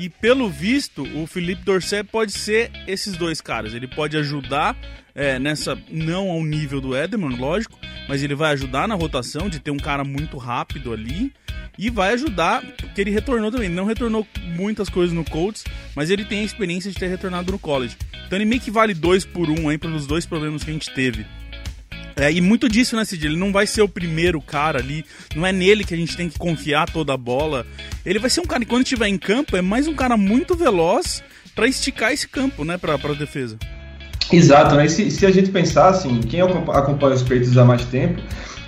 E 0.00 0.08
pelo 0.08 0.48
visto, 0.48 1.02
o 1.14 1.26
Felipe 1.26 1.62
Dorset 1.62 2.08
pode 2.10 2.32
ser 2.32 2.70
esses 2.86 3.18
dois 3.18 3.38
caras. 3.42 3.74
Ele 3.74 3.86
pode 3.86 4.16
ajudar 4.16 4.74
é, 5.14 5.38
nessa, 5.38 5.78
não 5.90 6.30
ao 6.30 6.42
nível 6.42 6.80
do 6.80 6.96
Edelman, 6.96 7.36
lógico, 7.36 7.78
mas 8.08 8.22
ele 8.22 8.34
vai 8.34 8.54
ajudar 8.54 8.88
na 8.88 8.94
rotação 8.94 9.50
de 9.50 9.60
ter 9.60 9.70
um 9.70 9.76
cara 9.76 10.02
muito 10.02 10.38
rápido 10.38 10.94
ali 10.94 11.30
e 11.78 11.90
vai 11.90 12.14
ajudar, 12.14 12.62
porque 12.78 12.98
ele 12.98 13.10
retornou 13.10 13.50
também. 13.50 13.68
Não 13.68 13.84
retornou 13.84 14.26
muitas 14.56 14.88
coisas 14.88 15.14
no 15.14 15.22
Colts, 15.22 15.64
mas 15.94 16.08
ele 16.08 16.24
tem 16.24 16.40
a 16.40 16.44
experiência 16.44 16.90
de 16.90 16.96
ter 16.96 17.08
retornado 17.08 17.52
no 17.52 17.58
college. 17.58 17.94
Então 18.26 18.38
ele 18.38 18.46
meio 18.46 18.62
que 18.62 18.70
vale 18.70 18.94
dois 18.94 19.26
por 19.26 19.50
um 19.50 19.68
aí 19.68 19.76
pelos 19.76 20.06
dois 20.06 20.24
problemas 20.24 20.64
que 20.64 20.70
a 20.70 20.72
gente 20.72 20.90
teve. 20.94 21.26
É, 22.20 22.30
e 22.30 22.38
muito 22.38 22.68
disso, 22.68 22.94
né, 22.96 23.04
Cid? 23.06 23.26
Ele 23.26 23.36
não 23.38 23.50
vai 23.50 23.66
ser 23.66 23.80
o 23.80 23.88
primeiro 23.88 24.42
cara 24.42 24.78
ali, 24.78 25.06
não 25.34 25.46
é 25.46 25.52
nele 25.52 25.84
que 25.84 25.94
a 25.94 25.96
gente 25.96 26.14
tem 26.14 26.28
que 26.28 26.38
confiar 26.38 26.88
toda 26.90 27.14
a 27.14 27.16
bola. 27.16 27.66
Ele 28.04 28.18
vai 28.18 28.28
ser 28.28 28.42
um 28.42 28.44
cara 28.44 28.60
que, 28.60 28.68
quando 28.68 28.82
estiver 28.82 29.08
em 29.08 29.16
campo, 29.16 29.56
é 29.56 29.62
mais 29.62 29.88
um 29.88 29.94
cara 29.94 30.18
muito 30.18 30.54
veloz 30.54 31.24
para 31.54 31.66
esticar 31.66 32.12
esse 32.12 32.28
campo, 32.28 32.62
né, 32.62 32.76
pra, 32.76 32.98
pra 32.98 33.14
defesa. 33.14 33.58
Exato, 34.30 34.74
né? 34.74 34.84
E 34.84 34.90
se, 34.90 35.10
se 35.10 35.24
a 35.24 35.30
gente 35.30 35.50
pensar 35.50 35.88
assim, 35.88 36.20
quem 36.20 36.42
acompanha 36.42 37.14
os 37.14 37.22
Patriots 37.22 37.56
há 37.56 37.64
mais 37.64 37.86
tempo, 37.86 38.20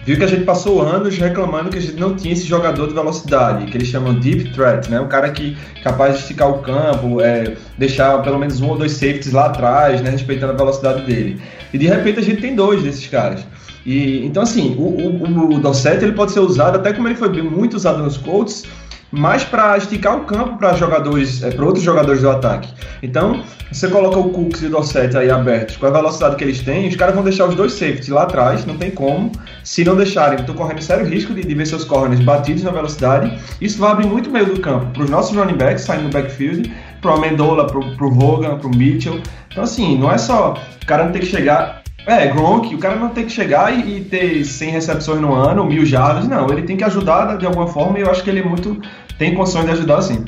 viu 0.04 0.16
que 0.16 0.24
a 0.24 0.26
gente 0.26 0.44
passou 0.44 0.82
anos 0.82 1.16
reclamando 1.16 1.70
que 1.70 1.78
a 1.78 1.80
gente 1.80 1.98
não 1.98 2.14
tinha 2.14 2.32
esse 2.32 2.44
jogador 2.44 2.88
de 2.88 2.94
velocidade, 2.94 3.66
que 3.66 3.76
eles 3.76 3.88
chamam 3.88 4.14
deep 4.14 4.52
threat, 4.52 4.90
né? 4.90 5.00
Um 5.00 5.08
cara 5.08 5.30
que 5.30 5.56
capaz 5.82 6.14
de 6.14 6.20
esticar 6.22 6.50
o 6.50 6.58
campo, 6.58 7.20
é, 7.20 7.56
deixar 7.78 8.20
pelo 8.22 8.38
menos 8.38 8.60
um 8.60 8.68
ou 8.68 8.78
dois 8.78 8.92
safeties 8.92 9.32
lá 9.32 9.46
atrás, 9.46 10.00
né? 10.00 10.10
Respeitando 10.10 10.52
a 10.52 10.56
velocidade 10.56 11.02
dele. 11.06 11.40
E 11.72 11.78
de 11.78 11.86
repente 11.86 12.18
a 12.18 12.22
gente 12.22 12.40
tem 12.40 12.54
dois 12.54 12.82
desses 12.82 13.06
caras. 13.06 13.44
E, 13.84 14.24
então, 14.24 14.42
assim, 14.42 14.76
o, 14.78 14.82
o, 14.82 15.54
o 15.56 15.58
Dorset 15.58 16.02
ele 16.02 16.12
pode 16.12 16.32
ser 16.32 16.40
usado, 16.40 16.76
até 16.76 16.92
como 16.92 17.08
ele 17.08 17.16
foi 17.16 17.30
muito 17.42 17.74
usado 17.74 18.02
nos 18.02 18.16
Colts, 18.16 18.64
mais 19.12 19.44
para 19.44 19.76
esticar 19.76 20.16
o 20.16 20.24
campo 20.24 20.56
para 20.56 20.72
jogadores, 20.72 21.42
é, 21.42 21.50
para 21.50 21.64
outros 21.64 21.84
jogadores 21.84 22.22
do 22.22 22.30
ataque. 22.30 22.72
Então, 23.02 23.44
você 23.70 23.88
coloca 23.88 24.18
o 24.18 24.30
Cooks 24.30 24.62
e 24.62 24.66
o 24.66 24.70
Dorset 24.70 25.14
aí 25.16 25.30
abertos, 25.30 25.76
com 25.76 25.86
a 25.86 25.90
velocidade 25.90 26.36
que 26.36 26.44
eles 26.44 26.62
têm, 26.62 26.88
os 26.88 26.96
caras 26.96 27.14
vão 27.14 27.22
deixar 27.22 27.46
os 27.46 27.54
dois 27.54 27.72
safeties 27.74 28.08
lá 28.08 28.22
atrás, 28.22 28.64
não 28.64 28.76
tem 28.78 28.90
como. 28.90 29.30
Se 29.62 29.84
não 29.84 29.94
deixarem, 29.94 30.40
estão 30.40 30.54
correndo 30.54 30.80
sério 30.80 31.06
risco 31.06 31.34
de, 31.34 31.42
de, 31.42 31.54
ver 31.54 31.66
seus 31.66 31.84
corners 31.84 32.20
batidos 32.20 32.62
na 32.62 32.70
velocidade. 32.70 33.38
Isso 33.60 33.78
vai 33.78 33.92
abrir 33.92 34.06
muito 34.06 34.30
meio 34.30 34.46
do 34.46 34.60
campo 34.60 34.86
para 34.86 35.02
os 35.02 35.10
nossos 35.10 35.36
running 35.36 35.56
backs 35.56 35.84
saindo 35.84 36.04
no 36.04 36.10
backfield, 36.10 36.72
para 37.00 37.10
o 37.10 37.14
Amendola, 37.14 37.66
para 37.66 37.78
o 37.78 38.18
Hogan, 38.18 38.56
para 38.56 38.66
o 38.66 38.74
Mitchell. 38.74 39.20
Então, 39.50 39.62
assim, 39.62 39.98
não 39.98 40.10
é 40.10 40.16
só 40.16 40.54
o 40.82 40.86
cara 40.86 41.04
não 41.04 41.12
ter 41.12 41.20
que 41.20 41.26
chegar 41.26 41.81
é, 42.06 42.28
Gronk, 42.28 42.74
o 42.74 42.78
cara 42.78 42.96
não 42.96 43.10
tem 43.10 43.24
que 43.26 43.32
chegar 43.32 43.72
e, 43.72 43.98
e, 43.98 44.04
ter 44.04 44.44
100 44.44 44.70
recepções 44.70 45.20
no 45.20 45.34
ano, 45.34 45.64
mil 45.64 45.86
jardas, 45.86 46.26
não. 46.26 46.50
Ele 46.50 46.62
tem 46.62 46.76
que 46.76 46.84
ajudar 46.84 47.36
de 47.36 47.46
alguma 47.46 47.68
forma 47.68 47.98
e 47.98 48.02
eu 48.02 48.10
acho 48.10 48.22
que 48.24 48.30
ele 48.30 48.40
é 48.40 48.44
muito 48.44 48.80
tem 49.18 49.34
condições 49.34 49.66
de 49.66 49.70
ajudar 49.72 50.02
sim. 50.02 50.24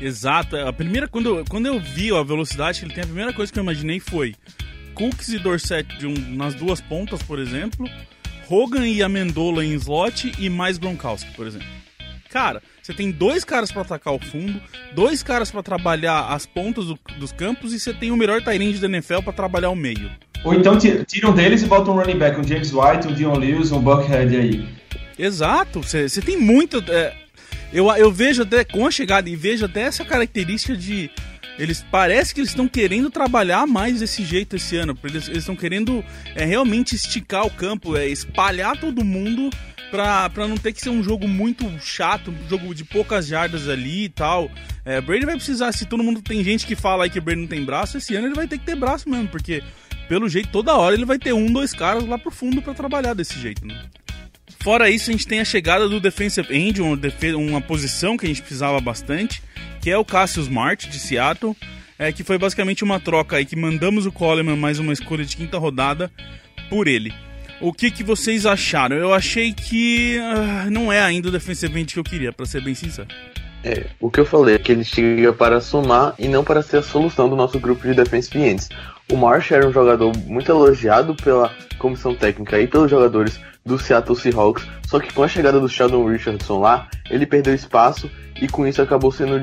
Exato. 0.00 0.56
A 0.56 0.72
primeira, 0.72 1.08
quando, 1.08 1.44
quando 1.48 1.66
eu 1.66 1.80
vi 1.80 2.14
a 2.14 2.22
velocidade 2.22 2.78
que 2.78 2.86
ele 2.86 2.94
tem, 2.94 3.02
a 3.02 3.06
primeira 3.06 3.32
coisa 3.32 3.52
que 3.52 3.58
eu 3.58 3.62
imaginei 3.62 3.98
foi 3.98 4.34
Cooks 4.94 5.28
e 5.28 5.38
Dorset 5.38 5.98
de 5.98 6.06
um, 6.06 6.14
nas 6.36 6.54
duas 6.54 6.80
pontas, 6.80 7.22
por 7.22 7.38
exemplo, 7.38 7.88
Hogan 8.48 8.86
e 8.86 9.02
Amendola 9.02 9.64
em 9.64 9.74
slot 9.74 10.32
e 10.38 10.48
mais 10.48 10.78
Gronkowski, 10.78 11.30
por 11.34 11.46
exemplo. 11.46 11.66
Cara, 12.30 12.62
você 12.82 12.92
tem 12.92 13.10
dois 13.10 13.44
caras 13.44 13.72
para 13.72 13.82
atacar 13.82 14.12
o 14.12 14.18
fundo, 14.18 14.60
dois 14.94 15.22
caras 15.22 15.50
para 15.50 15.62
trabalhar 15.62 16.28
as 16.28 16.44
pontas 16.44 16.86
do, 16.86 16.98
dos 17.18 17.32
campos 17.32 17.72
e 17.72 17.80
você 17.80 17.94
tem 17.94 18.10
o 18.10 18.16
melhor 18.16 18.42
Tyrande 18.42 18.78
da 18.78 18.86
NFL 18.86 19.22
para 19.22 19.32
trabalhar 19.32 19.70
o 19.70 19.76
meio. 19.76 20.10
Ou 20.44 20.54
então 20.54 20.78
tiram 20.78 21.34
deles 21.34 21.62
e 21.62 21.66
botam 21.66 21.94
um 21.94 21.98
running 21.98 22.18
back, 22.18 22.38
um 22.38 22.44
James 22.44 22.72
White, 22.72 23.08
um 23.08 23.14
Dion 23.14 23.36
Lewis, 23.36 23.72
um 23.72 23.80
Buckhead 23.80 24.36
aí. 24.36 24.68
Exato, 25.18 25.82
você 25.82 26.20
tem 26.20 26.38
muito. 26.38 26.82
É, 26.88 27.14
eu, 27.72 27.90
eu 27.96 28.12
vejo 28.12 28.42
até, 28.42 28.64
com 28.64 28.86
a 28.86 28.90
chegada, 28.90 29.28
e 29.28 29.36
vejo 29.36 29.64
até 29.64 29.82
essa 29.82 30.04
característica 30.04 30.76
de. 30.76 31.10
Eles 31.58 31.84
parece 31.90 32.34
que 32.34 32.40
eles 32.40 32.50
estão 32.50 32.68
querendo 32.68 33.10
trabalhar 33.10 33.66
mais 33.66 34.00
desse 34.00 34.22
jeito 34.22 34.56
esse 34.56 34.76
ano. 34.76 34.96
Eles 35.02 35.26
estão 35.28 35.56
querendo 35.56 36.04
é, 36.34 36.44
realmente 36.44 36.94
esticar 36.94 37.46
o 37.46 37.50
campo, 37.50 37.96
é, 37.96 38.06
espalhar 38.06 38.76
todo 38.78 39.02
mundo 39.02 39.48
pra, 39.90 40.28
pra 40.28 40.46
não 40.46 40.58
ter 40.58 40.72
que 40.72 40.82
ser 40.82 40.90
um 40.90 41.02
jogo 41.02 41.26
muito 41.26 41.64
chato, 41.80 42.30
um 42.30 42.48
jogo 42.48 42.74
de 42.74 42.84
poucas 42.84 43.26
jardas 43.26 43.68
ali 43.68 44.04
e 44.04 44.08
tal. 44.10 44.50
É, 44.84 45.00
Brady 45.00 45.24
vai 45.24 45.36
precisar, 45.36 45.72
se 45.72 45.86
todo 45.86 46.02
mundo 46.02 46.20
tem 46.20 46.44
gente 46.44 46.66
que 46.66 46.76
fala 46.76 47.04
aí 47.04 47.10
que 47.10 47.20
Brady 47.20 47.40
não 47.40 47.48
tem 47.48 47.64
braço, 47.64 47.96
esse 47.96 48.14
ano 48.14 48.26
ele 48.26 48.34
vai 48.34 48.46
ter 48.46 48.58
que 48.58 48.66
ter 48.66 48.76
braço 48.76 49.08
mesmo, 49.08 49.28
porque 49.28 49.62
pelo 50.08 50.28
jeito 50.28 50.48
toda 50.50 50.74
hora 50.74 50.94
ele 50.94 51.04
vai 51.04 51.18
ter 51.18 51.32
um, 51.32 51.46
dois 51.46 51.72
caras 51.72 52.06
lá 52.06 52.18
pro 52.18 52.30
fundo 52.30 52.62
para 52.62 52.74
trabalhar 52.74 53.14
desse 53.14 53.38
jeito, 53.38 53.66
né? 53.66 53.78
Fora 54.60 54.90
isso, 54.90 55.10
a 55.10 55.12
gente 55.12 55.26
tem 55.26 55.38
a 55.38 55.44
chegada 55.44 55.88
do 55.88 56.00
defensive 56.00 56.52
end, 56.52 56.80
uma, 56.80 57.60
posição 57.60 58.16
que 58.16 58.24
a 58.26 58.28
gente 58.28 58.40
precisava 58.40 58.80
bastante, 58.80 59.40
que 59.80 59.90
é 59.90 59.96
o 59.96 60.04
Cassius 60.04 60.46
Smart, 60.46 60.88
de 60.88 60.98
Seattle, 60.98 61.56
é, 61.98 62.10
que 62.10 62.24
foi 62.24 62.36
basicamente 62.36 62.82
uma 62.82 62.98
troca 62.98 63.36
aí, 63.36 63.44
que 63.44 63.54
mandamos 63.54 64.06
o 64.06 64.12
Coleman 64.12 64.56
mais 64.56 64.78
uma 64.78 64.92
escolha 64.92 65.24
de 65.24 65.36
quinta 65.36 65.56
rodada 65.56 66.10
por 66.68 66.88
ele. 66.88 67.14
O 67.60 67.72
que, 67.72 67.90
que 67.90 68.02
vocês 68.02 68.44
acharam? 68.44 68.96
Eu 68.96 69.14
achei 69.14 69.52
que 69.52 70.18
uh, 70.18 70.70
não 70.70 70.92
é 70.92 71.00
ainda 71.00 71.28
o 71.28 71.32
defensive 71.32 71.80
end 71.80 71.94
que 71.94 72.00
eu 72.00 72.04
queria, 72.04 72.32
para 72.32 72.44
ser 72.44 72.60
bem 72.60 72.74
sincero. 72.74 73.08
É, 73.64 73.86
o 73.98 74.10
que 74.10 74.20
eu 74.20 74.26
falei 74.26 74.56
é 74.56 74.58
que 74.58 74.70
ele 74.70 74.84
chega 74.84 75.32
para 75.32 75.60
somar 75.60 76.14
e 76.18 76.28
não 76.28 76.44
para 76.44 76.62
ser 76.62 76.78
a 76.78 76.82
solução 76.82 77.28
do 77.28 77.36
nosso 77.36 77.58
grupo 77.58 77.86
de 77.86 77.94
defensive 77.94 78.38
ends. 78.38 78.68
O 79.10 79.16
Marsh 79.16 79.52
era 79.52 79.66
um 79.66 79.72
jogador 79.72 80.12
muito 80.26 80.50
elogiado 80.50 81.14
pela 81.14 81.50
comissão 81.78 82.14
técnica 82.14 82.60
e 82.60 82.66
pelos 82.66 82.90
jogadores 82.90 83.40
do 83.64 83.78
Seattle 83.78 84.16
Seahawks, 84.16 84.66
só 84.86 84.98
que 84.98 85.12
com 85.12 85.22
a 85.22 85.28
chegada 85.28 85.60
do 85.60 85.68
Sheldon 85.68 86.06
Richardson 86.06 86.58
lá, 86.58 86.88
ele 87.08 87.24
perdeu 87.24 87.54
espaço 87.54 88.10
e 88.40 88.48
com 88.48 88.66
isso 88.66 88.82
acabou 88.82 89.12
sendo 89.12 89.40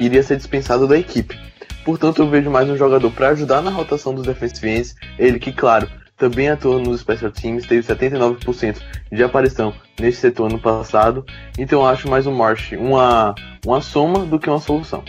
iria 0.00 0.22
ser 0.22 0.36
dispensado 0.36 0.86
da 0.86 0.98
equipe. 0.98 1.38
Portanto, 1.84 2.22
eu 2.22 2.28
vejo 2.28 2.50
mais 2.50 2.68
um 2.68 2.76
jogador 2.76 3.10
para 3.12 3.28
ajudar 3.28 3.62
na 3.62 3.70
rotação 3.70 4.14
dos 4.14 4.24
defensive 4.24 4.68
ends, 4.68 4.96
ele 5.18 5.38
que, 5.38 5.52
claro, 5.52 5.88
também 6.16 6.48
atua 6.48 6.78
nos 6.78 7.00
special 7.00 7.30
teams, 7.30 7.66
teve 7.66 7.86
79% 7.86 8.78
de 9.12 9.22
aparição 9.22 9.74
nesse 10.00 10.20
setor 10.20 10.46
ano 10.50 10.58
passado, 10.58 11.24
então 11.58 11.86
acho 11.86 12.08
mais 12.08 12.26
um 12.26 12.34
Marsh 12.34 12.72
uma, 12.72 13.34
uma 13.64 13.80
soma 13.80 14.24
do 14.24 14.38
que 14.38 14.48
uma 14.48 14.60
solução. 14.60 15.04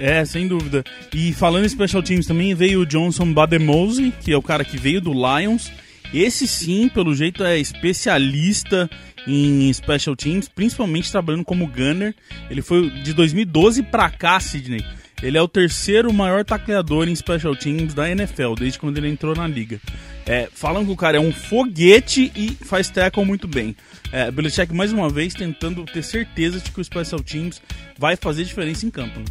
É, 0.00 0.24
sem 0.24 0.48
dúvida. 0.48 0.82
E 1.14 1.32
falando 1.34 1.66
em 1.66 1.68
special 1.68 2.02
teams 2.02 2.26
também, 2.26 2.54
veio 2.54 2.80
o 2.80 2.86
Johnson 2.86 3.32
Bademose, 3.32 4.12
que 4.22 4.32
é 4.32 4.36
o 4.36 4.42
cara 4.42 4.64
que 4.64 4.78
veio 4.78 5.00
do 5.00 5.12
Lions, 5.12 5.70
esse 6.12 6.48
sim, 6.48 6.88
pelo 6.88 7.14
jeito, 7.14 7.44
é 7.44 7.58
especialista 7.58 8.90
em 9.26 9.72
special 9.72 10.16
teams, 10.16 10.48
principalmente 10.48 11.10
trabalhando 11.10 11.44
como 11.44 11.66
gunner. 11.66 12.14
Ele 12.50 12.62
foi 12.62 12.90
de 12.90 13.12
2012 13.12 13.82
para 13.84 14.10
cá, 14.10 14.40
Sidney. 14.40 14.84
Ele 15.22 15.36
é 15.36 15.42
o 15.42 15.46
terceiro 15.46 16.12
maior 16.12 16.44
tacleador 16.44 17.06
em 17.06 17.14
special 17.14 17.54
teams 17.54 17.92
da 17.92 18.10
NFL, 18.10 18.54
desde 18.58 18.78
quando 18.78 18.96
ele 18.96 19.08
entrou 19.08 19.36
na 19.36 19.46
liga. 19.46 19.78
É, 20.26 20.48
falam 20.52 20.84
que 20.84 20.90
o 20.90 20.96
cara 20.96 21.18
é 21.18 21.20
um 21.20 21.32
foguete 21.32 22.32
e 22.34 22.56
faz 22.64 22.88
tackle 22.88 23.24
muito 23.24 23.46
bem. 23.46 23.76
É, 24.10 24.30
Belichick, 24.30 24.72
mais 24.72 24.92
uma 24.92 25.10
vez, 25.10 25.34
tentando 25.34 25.84
ter 25.84 26.02
certeza 26.02 26.58
de 26.58 26.70
que 26.70 26.80
o 26.80 26.84
special 26.84 27.20
teams 27.20 27.60
vai 27.98 28.16
fazer 28.16 28.44
diferença 28.44 28.86
em 28.86 28.90
campo. 28.90 29.20
Né? 29.20 29.26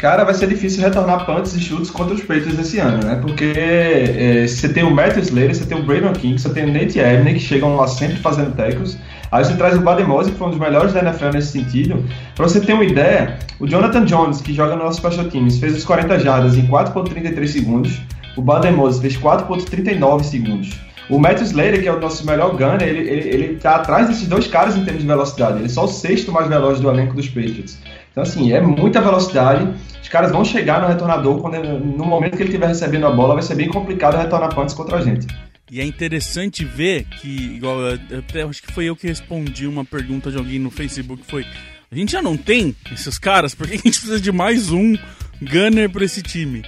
Cara, 0.00 0.24
vai 0.24 0.32
ser 0.32 0.48
difícil 0.48 0.82
retornar 0.82 1.26
punts 1.26 1.54
e 1.54 1.60
chutes 1.60 1.90
contra 1.90 2.14
os 2.14 2.22
Patriots 2.22 2.58
esse 2.58 2.78
ano, 2.78 3.04
né? 3.04 3.18
Porque 3.20 3.52
é, 3.54 4.46
você 4.46 4.66
tem 4.70 4.82
o 4.82 4.90
Matthew 4.90 5.24
Slater, 5.24 5.54
você 5.54 5.66
tem 5.66 5.78
o 5.78 5.82
Brandon 5.82 6.14
King, 6.14 6.40
você 6.40 6.48
tem 6.48 6.64
o 6.64 6.72
Nate 6.72 6.98
Ebner, 6.98 7.34
que 7.34 7.40
chegam 7.40 7.76
lá 7.76 7.86
sempre 7.86 8.16
fazendo 8.16 8.56
tackles. 8.56 8.96
Aí 9.30 9.44
você 9.44 9.54
traz 9.56 9.76
o 9.76 9.80
Bademose, 9.80 10.32
que 10.32 10.38
foi 10.38 10.46
um 10.46 10.50
dos 10.52 10.58
melhores 10.58 10.94
da 10.94 11.00
NFL 11.00 11.32
nesse 11.34 11.52
sentido. 11.52 12.02
Pra 12.34 12.48
você 12.48 12.60
ter 12.60 12.72
uma 12.72 12.84
ideia, 12.84 13.38
o 13.60 13.66
Jonathan 13.66 14.06
Jones, 14.06 14.40
que 14.40 14.54
joga 14.54 14.74
no 14.74 14.84
nosso 14.84 14.98
special 14.98 15.26
teams, 15.26 15.58
fez 15.58 15.76
os 15.76 15.84
40 15.84 16.18
jardas 16.18 16.56
em 16.56 16.66
4.33 16.66 17.46
segundos. 17.46 18.00
O 18.36 18.40
Bademose 18.40 19.02
fez 19.02 19.18
4.39 19.18 20.24
segundos. 20.24 20.80
O 21.10 21.18
Matthew 21.18 21.44
Slater, 21.44 21.82
que 21.82 21.88
é 21.88 21.92
o 21.92 22.00
nosso 22.00 22.24
melhor 22.24 22.56
gunner, 22.56 22.82
ele, 22.82 23.00
ele, 23.00 23.28
ele 23.28 23.56
tá 23.56 23.74
atrás 23.76 24.08
desses 24.08 24.28
dois 24.28 24.46
caras 24.46 24.76
em 24.76 24.84
termos 24.84 25.02
de 25.02 25.08
velocidade. 25.08 25.58
Ele 25.58 25.66
é 25.66 25.68
só 25.68 25.84
o 25.84 25.88
sexto 25.88 26.32
mais 26.32 26.48
veloz 26.48 26.80
do 26.80 26.88
elenco 26.88 27.14
dos 27.14 27.28
Patriots. 27.28 27.78
Então, 28.10 28.22
assim, 28.22 28.52
é 28.52 28.60
muita 28.60 29.00
velocidade. 29.00 29.68
Os 30.02 30.08
caras 30.08 30.32
vão 30.32 30.44
chegar 30.44 30.80
no 30.80 30.88
retornador 30.88 31.40
quando 31.40 31.62
no 31.62 32.04
momento 32.04 32.36
que 32.36 32.42
ele 32.42 32.50
estiver 32.50 32.66
recebendo 32.66 33.06
a 33.06 33.10
bola, 33.10 33.34
vai 33.34 33.42
ser 33.42 33.54
bem 33.54 33.68
complicado 33.68 34.16
retornar 34.16 34.54
punts 34.54 34.74
contra 34.74 34.98
a 34.98 35.00
gente. 35.00 35.26
E 35.70 35.80
é 35.80 35.84
interessante 35.84 36.64
ver 36.64 37.04
que, 37.04 37.28
igual, 37.28 37.78
até 38.18 38.42
acho 38.42 38.62
que 38.62 38.72
foi 38.72 38.86
eu 38.86 38.96
que 38.96 39.06
respondi 39.06 39.68
uma 39.68 39.84
pergunta 39.84 40.30
de 40.30 40.36
alguém 40.36 40.58
no 40.58 40.70
Facebook, 40.70 41.22
foi 41.28 41.46
a 41.92 41.94
gente 41.94 42.12
já 42.12 42.22
não 42.22 42.36
tem 42.36 42.74
esses 42.92 43.18
caras, 43.18 43.54
por 43.54 43.66
que 43.66 43.74
a 43.74 43.76
gente 43.76 43.98
precisa 43.98 44.20
de 44.20 44.30
mais 44.30 44.70
um 44.70 44.96
gunner 45.40 45.90
para 45.90 46.04
esse 46.04 46.22
time? 46.22 46.64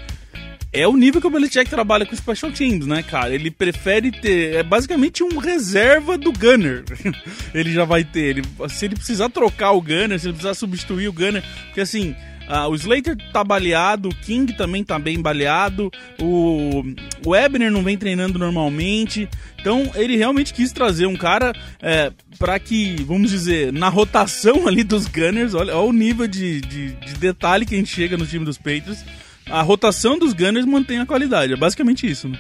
É 0.72 0.88
o 0.88 0.96
nível 0.96 1.20
que 1.20 1.26
o 1.26 1.30
Belichick 1.30 1.68
trabalha 1.68 2.06
com 2.06 2.16
special 2.16 2.50
teams, 2.50 2.86
né, 2.86 3.02
cara? 3.02 3.34
Ele 3.34 3.50
prefere 3.50 4.10
ter. 4.10 4.54
É 4.54 4.62
basicamente 4.62 5.22
um 5.22 5.36
reserva 5.36 6.16
do 6.16 6.32
Gunner. 6.32 6.84
ele 7.52 7.72
já 7.72 7.84
vai 7.84 8.04
ter. 8.04 8.38
Ele, 8.38 8.42
se 8.70 8.86
ele 8.86 8.96
precisar 8.96 9.28
trocar 9.28 9.72
o 9.72 9.82
Gunner, 9.82 10.18
se 10.18 10.26
ele 10.26 10.32
precisar 10.32 10.54
substituir 10.54 11.08
o 11.08 11.12
Gunner. 11.12 11.44
Porque 11.66 11.82
assim, 11.82 12.14
Uh, 12.48 12.68
o 12.68 12.74
Slater 12.74 13.16
tá 13.32 13.42
baleado, 13.44 14.08
o 14.08 14.14
King 14.14 14.52
também 14.52 14.82
tá 14.82 14.98
bem 14.98 15.18
baleado, 15.20 15.90
o, 16.20 16.82
o 17.24 17.34
Ebner 17.34 17.70
não 17.70 17.82
vem 17.82 17.96
treinando 17.96 18.38
normalmente. 18.38 19.28
Então 19.58 19.90
ele 19.94 20.16
realmente 20.16 20.52
quis 20.52 20.72
trazer 20.72 21.06
um 21.06 21.16
cara 21.16 21.52
é, 21.80 22.12
para 22.38 22.58
que, 22.58 22.96
vamos 23.04 23.30
dizer, 23.30 23.72
na 23.72 23.88
rotação 23.88 24.66
ali 24.68 24.82
dos 24.82 25.06
Gunners, 25.06 25.54
olha, 25.54 25.74
olha 25.74 25.88
o 25.88 25.92
nível 25.92 26.26
de, 26.26 26.60
de, 26.60 26.92
de, 26.92 27.14
detalhe 27.14 27.64
que 27.64 27.74
a 27.74 27.78
gente 27.78 27.94
chega 27.94 28.16
no 28.16 28.26
time 28.26 28.44
dos 28.44 28.58
Patriots, 28.58 29.04
a 29.50 29.62
rotação 29.62 30.18
dos 30.18 30.32
Gunners 30.32 30.66
mantém 30.66 30.98
a 30.98 31.06
qualidade. 31.06 31.52
É 31.52 31.56
basicamente 31.56 32.10
isso, 32.10 32.28
né? 32.28 32.38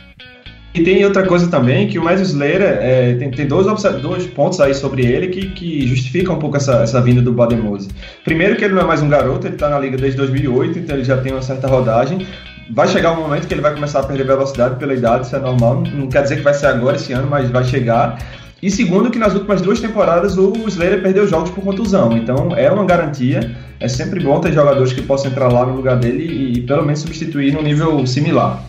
E 0.74 0.82
tem 0.82 1.04
outra 1.04 1.26
coisa 1.26 1.48
também, 1.48 1.86
que 1.86 1.98
o 1.98 2.02
Matthew 2.02 2.22
Slater 2.22 2.62
é, 2.62 3.14
tem, 3.16 3.30
tem 3.30 3.46
dois, 3.46 3.66
dois 4.00 4.26
pontos 4.28 4.58
aí 4.58 4.72
sobre 4.72 5.04
ele 5.04 5.28
que, 5.28 5.50
que 5.50 5.86
justificam 5.86 6.36
um 6.36 6.38
pouco 6.38 6.56
essa, 6.56 6.76
essa 6.82 7.00
vinda 7.02 7.20
do 7.20 7.30
Bademose. 7.30 7.90
Primeiro 8.24 8.56
que 8.56 8.64
ele 8.64 8.74
não 8.74 8.80
é 8.80 8.84
mais 8.86 9.02
um 9.02 9.08
garoto, 9.08 9.46
ele 9.46 9.54
está 9.54 9.68
na 9.68 9.78
liga 9.78 9.98
desde 9.98 10.16
2008, 10.16 10.78
então 10.78 10.96
ele 10.96 11.04
já 11.04 11.18
tem 11.18 11.30
uma 11.30 11.42
certa 11.42 11.66
rodagem. 11.66 12.26
Vai 12.70 12.88
chegar 12.88 13.12
um 13.12 13.20
momento 13.20 13.46
que 13.46 13.52
ele 13.52 13.60
vai 13.60 13.74
começar 13.74 14.00
a 14.00 14.02
perder 14.04 14.24
velocidade 14.24 14.76
pela 14.76 14.94
idade, 14.94 15.26
isso 15.26 15.36
é 15.36 15.40
normal. 15.40 15.82
Não 15.92 16.08
quer 16.08 16.22
dizer 16.22 16.36
que 16.36 16.42
vai 16.42 16.54
ser 16.54 16.66
agora 16.66 16.96
esse 16.96 17.12
ano, 17.12 17.28
mas 17.28 17.50
vai 17.50 17.64
chegar. 17.64 18.18
E 18.62 18.70
segundo 18.70 19.10
que 19.10 19.18
nas 19.18 19.34
últimas 19.34 19.60
duas 19.60 19.80
temporadas 19.80 20.38
o 20.38 20.52
Slater 20.68 21.02
perdeu 21.02 21.26
jogos 21.26 21.50
por 21.50 21.64
contusão. 21.64 22.16
Então 22.16 22.54
é 22.56 22.70
uma 22.70 22.84
garantia. 22.84 23.56
É 23.80 23.88
sempre 23.88 24.20
bom 24.20 24.40
ter 24.40 24.52
jogadores 24.52 24.92
que 24.92 25.02
possam 25.02 25.32
entrar 25.32 25.48
lá 25.48 25.66
no 25.66 25.74
lugar 25.74 25.96
dele 25.96 26.24
e, 26.24 26.58
e 26.58 26.60
pelo 26.62 26.84
menos 26.84 27.00
substituir 27.00 27.52
num 27.52 27.62
nível 27.62 28.06
similar. 28.06 28.64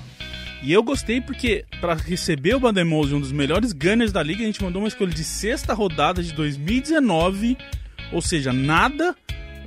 E 0.63 0.73
eu 0.73 0.81
gostei 0.81 1.21
porque, 1.21 1.65
para 1.79 1.93
receber 1.93 2.55
o 2.55 2.59
Bandemose, 2.59 3.13
um 3.13 3.19
dos 3.19 3.31
melhores 3.31 3.71
gunners 3.73 4.11
da 4.11 4.23
liga, 4.23 4.41
a 4.41 4.45
gente 4.45 4.63
mandou 4.63 4.81
uma 4.81 4.87
escolha 4.87 5.11
de 5.11 5.23
sexta 5.23 5.73
rodada 5.73 6.23
de 6.23 6.31
2019, 6.31 7.57
ou 8.13 8.21
seja, 8.21 8.53
nada, 8.53 9.13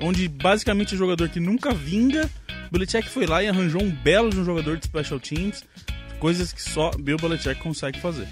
onde 0.00 0.26
basicamente 0.26 0.94
o 0.94 0.98
jogador 0.98 1.28
que 1.28 1.38
nunca 1.38 1.72
vinga, 1.72 2.30
Belichick 2.72 3.10
foi 3.10 3.26
lá 3.26 3.42
e 3.42 3.48
arranjou 3.48 3.82
um 3.82 3.90
belo 3.90 4.30
de 4.30 4.40
um 4.40 4.44
jogador 4.44 4.78
de 4.78 4.86
special 4.86 5.20
teams, 5.20 5.64
coisas 6.18 6.50
que 6.50 6.62
só 6.62 6.90
Bill 6.98 7.18
Belichick 7.18 7.60
consegue 7.60 8.00
fazer. 8.00 8.26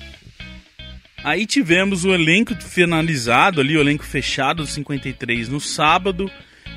Aí 1.24 1.46
tivemos 1.46 2.04
o 2.04 2.12
elenco 2.12 2.54
finalizado 2.54 3.58
ali, 3.58 3.74
o 3.78 3.80
elenco 3.80 4.04
fechado 4.04 4.62
do 4.62 4.68
53 4.68 5.48
no 5.48 5.58
sábado, 5.58 6.30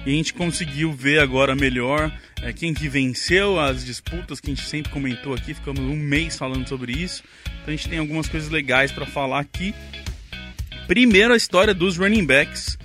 e 0.05 0.09
a 0.09 0.13
gente 0.13 0.33
conseguiu 0.33 0.93
ver 0.93 1.19
agora 1.19 1.53
melhor 1.53 2.09
é, 2.41 2.53
quem 2.53 2.73
que 2.73 2.87
venceu 2.87 3.59
as 3.59 3.83
disputas 3.83 4.39
que 4.39 4.49
a 4.49 4.55
gente 4.55 4.65
sempre 4.65 4.89
comentou 4.89 5.33
aqui, 5.33 5.53
ficamos 5.53 5.81
um 5.81 5.97
mês 5.97 6.37
falando 6.37 6.65
sobre 6.65 6.93
isso. 6.93 7.23
Então 7.45 7.67
a 7.67 7.71
gente 7.71 7.89
tem 7.89 7.99
algumas 7.99 8.29
coisas 8.29 8.49
legais 8.49 8.89
para 8.89 9.05
falar 9.05 9.41
aqui. 9.41 9.75
Primeiro 10.87 11.33
a 11.33 11.37
história 11.37 11.73
dos 11.73 11.97
running 11.97 12.25
backs, 12.25 12.77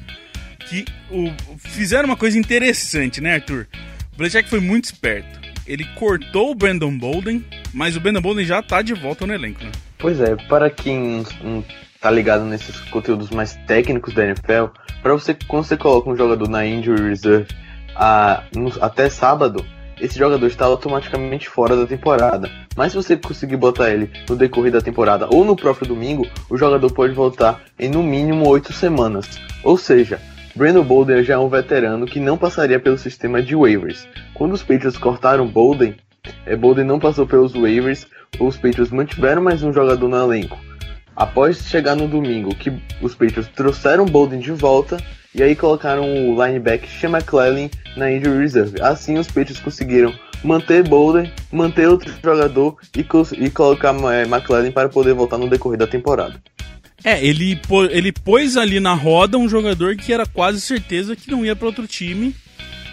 que 0.69 0.85
o, 1.13 1.33
fizeram 1.59 2.07
uma 2.07 2.17
coisa 2.17 2.37
interessante, 2.37 3.21
né, 3.21 3.35
Arthur? 3.35 3.69
O 4.13 4.17
Belichick 4.17 4.51
foi 4.51 4.59
muito 4.59 4.87
esperto. 4.87 5.41
Ele 5.65 5.85
cortou 5.95 6.51
o 6.51 6.55
Brandon 6.57 6.99
Bolden, 6.99 7.45
mas 7.73 7.97
o 7.97 8.01
Brandon 8.01 8.21
Bolden 8.21 8.45
já 8.45 8.61
tá 8.61 8.83
de 8.83 8.95
volta 8.95 9.25
no 9.25 9.33
elenco, 9.33 9.63
né? 9.63 9.71
Pois 10.03 10.21
é, 10.21 10.35
para 10.35 10.69
quem 10.69 11.25
não 11.45 11.65
tá 12.01 12.11
ligado 12.11 12.45
nesses 12.45 12.77
conteúdos 12.91 13.31
mais 13.31 13.55
técnicos 13.69 14.13
da 14.13 14.25
NFL, 14.25 14.65
para 15.01 15.13
você 15.13 15.33
quando 15.47 15.63
você 15.63 15.77
coloca 15.77 16.11
um 16.11 16.17
jogador 16.17 16.49
na 16.49 16.67
injury 16.67 17.11
reserve 17.11 17.47
a, 17.95 18.43
no, 18.53 18.73
até 18.81 19.09
sábado, 19.09 19.65
esse 20.01 20.19
jogador 20.19 20.45
está 20.45 20.65
automaticamente 20.65 21.49
fora 21.49 21.77
da 21.77 21.87
temporada. 21.87 22.51
Mas 22.75 22.91
se 22.91 22.97
você 22.97 23.17
conseguir 23.17 23.57
botar 23.57 23.91
ele 23.91 24.11
no 24.29 24.35
decorrer 24.35 24.73
da 24.73 24.81
temporada 24.81 25.29
ou 25.31 25.45
no 25.45 25.55
próprio 25.55 25.87
domingo, 25.87 26.27
o 26.51 26.59
jogador 26.59 26.93
pode 26.93 27.15
voltar 27.15 27.61
em 27.79 27.89
no 27.89 28.03
mínimo 28.03 28.49
8 28.49 28.73
semanas. 28.73 29.41
Ou 29.63 29.79
seja, 29.79 30.21
Brandon 30.57 30.83
Bolden 30.83 31.23
já 31.23 31.35
é 31.35 31.39
um 31.39 31.49
veterano 31.49 32.07
que 32.07 32.19
não 32.19 32.37
passaria 32.37 32.81
pelo 32.81 32.99
sistema 32.99 33.41
de 33.41 33.55
waivers. 33.55 34.09
Quando 34.35 34.53
os 34.53 34.65
Patriots 34.65 34.99
cortaram 34.99 35.47
Bolden, 35.47 35.95
é, 36.45 36.57
Bolden 36.57 36.85
não 36.85 36.99
passou 36.99 37.25
pelos 37.25 37.53
waivers, 37.53 38.07
os 38.39 38.57
Patriots 38.57 38.91
mantiveram 38.91 39.43
mais 39.43 39.63
um 39.63 39.73
jogador 39.73 40.09
no 40.09 40.17
elenco. 40.17 40.59
Após 41.15 41.59
chegar 41.67 41.95
no 41.95 42.09
domingo, 42.09 42.55
que 42.55 42.73
os 43.01 43.15
Patriots 43.15 43.51
trouxeram 43.55 44.07
Bolden 44.07 44.41
de 44.41 44.53
volta, 44.53 44.97
e 45.35 45.43
aí 45.43 45.55
colocaram 45.55 46.03
o 46.05 46.45
linebacker 46.45 46.89
Sean 46.89 47.11
McClellan 47.11 47.69
na 47.97 48.11
injury 48.11 48.39
reserve. 48.39 48.81
Assim 48.81 49.19
os 49.19 49.27
Patriots 49.27 49.61
conseguiram 49.61 50.13
manter 50.43 50.83
Bolden, 50.83 51.31
manter 51.53 51.89
outro 51.89 52.13
jogador 52.23 52.77
e, 52.97 53.07
e 53.45 53.51
colocar 53.51 53.95
é, 54.13 54.23
McClellan 54.23 54.73
para 54.73 54.89
poder 54.89 55.15
voltar 55.15 55.39
no 55.39 55.49
decorrer 55.49 55.79
da 55.79 55.87
temporada. 55.87 56.41
É, 57.05 57.25
ele, 57.25 57.61
ele 57.91 58.13
pôs 58.13 58.57
ali 58.57 58.79
na 58.79 58.95
roda 58.95 59.37
um 59.37 59.49
jogador 59.49 59.97
que 59.97 60.13
era 60.13 60.25
quase 60.25 60.61
certeza 60.61 61.17
que 61.17 61.31
não 61.31 61.45
ia 61.45 61.57
para 61.57 61.67
outro 61.67 61.87
time 61.87 62.35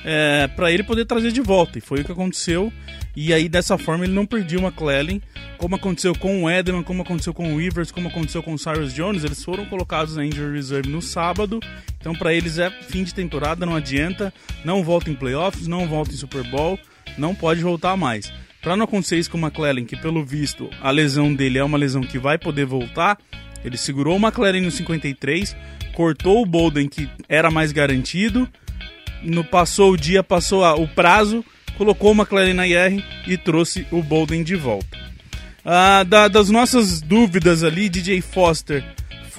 é, 0.03 0.47
para 0.47 0.71
ele 0.71 0.83
poder 0.83 1.05
trazer 1.05 1.31
de 1.31 1.41
volta. 1.41 1.77
E 1.77 1.81
foi 1.81 2.01
o 2.01 2.05
que 2.05 2.11
aconteceu. 2.11 2.71
E 3.15 3.33
aí, 3.33 3.49
dessa 3.49 3.77
forma, 3.77 4.05
ele 4.05 4.13
não 4.13 4.25
perdia 4.25 4.59
o 4.59 4.61
McClellan, 4.61 5.19
como 5.57 5.75
aconteceu 5.75 6.15
com 6.15 6.43
o 6.43 6.49
Edelman, 6.49 6.83
como 6.83 7.01
aconteceu 7.01 7.33
com 7.33 7.53
o 7.53 7.57
Rivers, 7.57 7.91
como 7.91 8.07
aconteceu 8.07 8.41
com 8.41 8.53
o 8.53 8.59
Cyrus 8.59 8.93
Jones. 8.93 9.23
Eles 9.23 9.43
foram 9.43 9.65
colocados 9.65 10.15
na 10.15 10.25
injury 10.25 10.55
reserve 10.55 10.89
no 10.89 11.01
sábado. 11.01 11.59
Então, 11.99 12.13
para 12.13 12.33
eles 12.33 12.57
é 12.57 12.69
fim 12.69 13.03
de 13.03 13.13
temporada, 13.13 13.65
não 13.65 13.75
adianta. 13.75 14.33
Não 14.63 14.83
volta 14.83 15.09
em 15.09 15.15
playoffs, 15.15 15.67
não 15.67 15.87
volta 15.87 16.13
em 16.13 16.17
Super 16.17 16.43
Bowl, 16.43 16.79
não 17.17 17.35
pode 17.35 17.61
voltar 17.61 17.97
mais. 17.97 18.31
Para 18.61 18.75
não 18.75 18.83
acontecer 18.83 19.17
isso 19.17 19.31
com 19.31 19.37
o 19.37 19.41
McClellan, 19.41 19.85
que 19.85 19.95
pelo 19.95 20.23
visto 20.23 20.69
a 20.81 20.91
lesão 20.91 21.33
dele 21.33 21.57
é 21.57 21.63
uma 21.63 21.77
lesão 21.77 22.01
que 22.01 22.19
vai 22.19 22.37
poder 22.37 22.65
voltar, 22.65 23.17
ele 23.63 23.77
segurou 23.77 24.17
o 24.17 24.21
McLaren 24.21 24.61
no 24.61 24.71
53, 24.71 25.55
cortou 25.93 26.41
o 26.41 26.45
Bolden, 26.45 26.87
que 26.87 27.09
era 27.27 27.49
mais 27.49 27.71
garantido, 27.71 28.47
no 29.23 29.43
passou 29.43 29.93
o 29.93 29.97
dia, 29.97 30.23
passou 30.23 30.63
a, 30.63 30.75
o 30.75 30.87
prazo, 30.87 31.43
colocou 31.77 32.11
o 32.11 32.15
McLaren 32.15 32.53
na 32.53 32.67
IR 32.67 33.03
e 33.27 33.37
trouxe 33.37 33.85
o 33.91 34.01
Bolden 34.01 34.43
de 34.43 34.55
volta. 34.55 34.97
Ah, 35.63 36.03
da, 36.03 36.27
das 36.27 36.49
nossas 36.49 37.01
dúvidas 37.01 37.63
ali, 37.63 37.89
DJ 37.89 38.21
Foster 38.21 38.83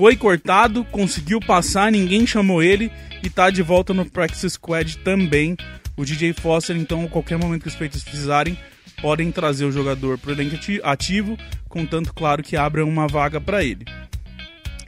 foi 0.00 0.16
cortado, 0.16 0.82
conseguiu 0.84 1.40
passar, 1.40 1.92
ninguém 1.92 2.26
chamou 2.26 2.62
ele 2.62 2.90
e 3.22 3.26
está 3.26 3.50
de 3.50 3.62
volta 3.62 3.92
no 3.92 4.06
Practice 4.06 4.48
Squad 4.48 4.96
também. 4.98 5.56
O 5.96 6.04
DJ 6.06 6.32
Foster, 6.32 6.74
então, 6.74 7.04
a 7.04 7.08
qualquer 7.08 7.36
momento 7.36 7.62
que 7.62 7.68
os 7.68 7.74
peitos 7.74 8.02
precisarem, 8.02 8.56
podem 9.02 9.30
trazer 9.30 9.66
o 9.66 9.72
jogador 9.72 10.16
para 10.16 10.30
o 10.30 10.32
elenco 10.32 10.56
ativo, 10.82 11.36
contanto, 11.68 12.14
claro, 12.14 12.42
que 12.42 12.56
abra 12.56 12.84
uma 12.86 13.06
vaga 13.06 13.38
para 13.38 13.62
ele. 13.62 13.84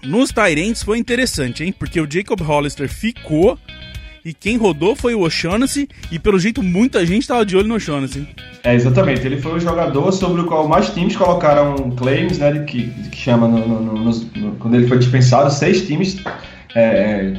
Nos 0.03 0.31
Tyrants 0.31 0.83
foi 0.83 0.99
interessante, 0.99 1.63
hein? 1.63 1.73
Porque 1.73 2.01
o 2.01 2.11
Jacob 2.11 2.41
Hollister 2.41 2.89
ficou 2.89 3.59
e 4.25 4.33
quem 4.33 4.57
rodou 4.57 4.95
foi 4.95 5.15
o 5.15 5.21
O'Shaughnessy, 5.23 5.89
e 6.11 6.19
pelo 6.19 6.39
jeito 6.39 6.63
muita 6.63 7.05
gente 7.05 7.23
estava 7.23 7.45
de 7.45 7.57
olho 7.57 7.69
no 7.69 7.75
O'Shaughnessy. 7.75 8.27
É, 8.63 8.75
exatamente. 8.75 9.27
Ele 9.27 9.41
foi 9.41 9.55
o 9.55 9.61
jogador 9.61 10.13
sobre 10.13 10.43
o 10.43 10.45
qual 10.45 10.69
mais 10.69 10.91
times 10.91 11.17
colocaram 11.17 11.91
claims, 11.93 12.39
né, 12.39 12.61
que, 12.61 12.89
que 13.11 13.17
chama 13.17 13.49
no, 13.49 13.67
no, 13.67 13.95
no, 13.95 14.53
quando 14.57 14.75
ele 14.75 14.87
foi 14.87 14.99
dispensado, 14.99 15.51
seis 15.53 15.87
times 15.87 16.23
é, 16.75 17.35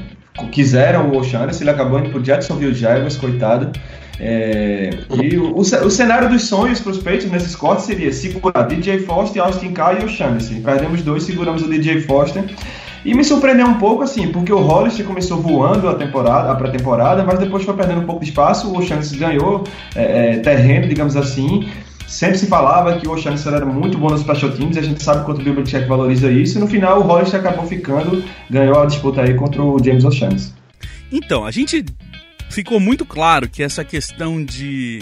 quiseram 0.51 1.09
o 1.09 1.17
O'Shaughnessy, 1.17 1.63
ele 1.63 1.69
acabou 1.69 1.99
indo 1.99 2.09
pro 2.09 2.21
Jacksonville 2.21 2.73
Jaguars, 2.73 3.15
coitado. 3.17 3.71
É, 4.19 4.91
e 5.21 5.37
o, 5.37 5.57
o, 5.57 5.89
cenário 5.89 6.29
dos 6.29 6.43
sonhos 6.43 6.79
para 6.79 6.91
os 6.91 6.97
Patriots 6.99 7.31
nesses 7.31 7.55
cortes 7.55 7.85
seria 7.85 8.13
segurar 8.13 8.63
DJ 8.63 8.99
Foster, 8.99 9.41
Austin 9.41 9.73
Kai 9.73 10.01
e 10.01 10.05
O'Shaughnessy. 10.05 10.61
Perdemos 10.61 11.01
dois, 11.01 11.23
seguramos 11.23 11.63
o 11.63 11.67
DJ 11.67 12.01
Foster. 12.01 12.43
E 13.05 13.13
me 13.13 13.23
surpreendeu 13.23 13.67
um 13.67 13.73
pouco, 13.75 14.03
assim, 14.03 14.29
porque 14.29 14.51
o 14.51 14.59
Hollister 14.59 15.05
começou 15.05 15.41
voando 15.41 15.89
a 15.89 15.95
temporada, 15.95 16.51
a 16.51 16.55
pré-temporada, 16.55 17.23
mas 17.23 17.37
depois 17.37 17.63
foi 17.63 17.75
perdendo 17.75 18.01
um 18.01 18.05
pouco 18.05 18.23
de 18.23 18.29
espaço, 18.29 18.69
o 18.69 18.77
O'Shaughnessy 18.77 19.17
ganhou 19.17 19.65
é, 19.93 20.35
é, 20.35 20.39
terreno, 20.39 20.87
digamos 20.87 21.17
assim. 21.17 21.67
Sempre 22.07 22.37
se 22.37 22.47
falava 22.47 22.97
que 22.97 23.07
o 23.07 23.11
O'Shaughnessy 23.11 23.47
era 23.47 23.65
muito 23.65 23.97
bom 23.97 24.09
nos 24.09 24.21
special 24.21 24.51
teams, 24.51 24.77
a 24.77 24.81
gente 24.81 25.03
sabe 25.03 25.25
quanto 25.25 25.41
o 25.41 25.43
Bill 25.43 25.55
Belichick 25.55 25.85
valoriza 25.85 26.31
isso, 26.31 26.57
e 26.57 26.61
no 26.61 26.67
final 26.67 27.01
o 27.01 27.03
Hollister 27.03 27.39
acabou 27.39 27.65
ficando, 27.65 28.23
ganhou 28.49 28.81
a 28.81 28.85
disputa 28.85 29.21
aí 29.21 29.33
contra 29.33 29.61
o 29.61 29.83
James 29.83 30.05
O'Shaughnessy. 30.05 30.53
Então, 31.11 31.45
a 31.45 31.51
gente 31.51 31.83
ficou 32.49 32.79
muito 32.79 33.05
claro 33.05 33.49
que 33.49 33.61
essa 33.61 33.83
questão 33.83 34.43
de 34.43 35.01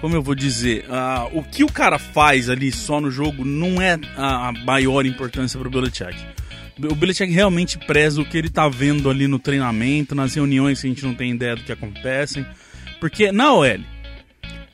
como 0.00 0.14
eu 0.14 0.22
vou 0.22 0.34
dizer, 0.34 0.86
uh, 0.88 1.38
o 1.38 1.42
que 1.42 1.62
o 1.62 1.70
cara 1.70 1.98
faz 1.98 2.48
ali 2.48 2.72
só 2.72 3.02
no 3.02 3.10
jogo 3.10 3.44
não 3.44 3.82
é 3.82 3.98
a 4.16 4.50
maior 4.64 5.04
importância 5.04 5.58
para 5.58 5.68
o 5.68 5.70
Belichick. 5.70 6.16
O 6.88 6.94
Belichick 6.94 7.32
realmente 7.32 7.78
preza 7.78 8.20
o 8.20 8.24
que 8.24 8.38
ele 8.38 8.48
tá 8.48 8.68
vendo 8.68 9.10
ali 9.10 9.26
no 9.26 9.38
treinamento, 9.38 10.14
nas 10.14 10.34
reuniões 10.34 10.80
que 10.80 10.86
a 10.86 10.90
gente 10.90 11.04
não 11.04 11.14
tem 11.14 11.32
ideia 11.32 11.56
do 11.56 11.62
que 11.62 11.72
acontecem. 11.72 12.46
Porque 12.98 13.32
na 13.32 13.52
OL, 13.52 13.80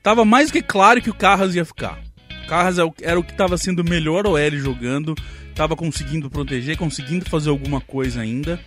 tava 0.03 0.25
mais 0.25 0.51
que 0.51 0.63
claro 0.63 1.01
que 1.03 1.11
o 1.11 1.15
Carras 1.15 1.55
ia 1.55 1.65
ficar. 1.65 1.99
O 2.45 2.47
Carras 2.47 2.79
é 2.79 2.83
era 3.03 3.19
o 3.19 3.25
que 3.25 3.35
tava 3.35 3.59
sendo 3.59 3.81
o 3.81 3.89
melhor 3.89 4.27
OL 4.27 4.51
jogando, 4.53 5.15
tava 5.55 5.75
conseguindo 5.75 6.31
proteger, 6.31 6.77
conseguindo 6.77 7.29
fazer 7.29 7.51
alguma 7.51 7.81
coisa 7.81 8.21
ainda. 8.21 8.61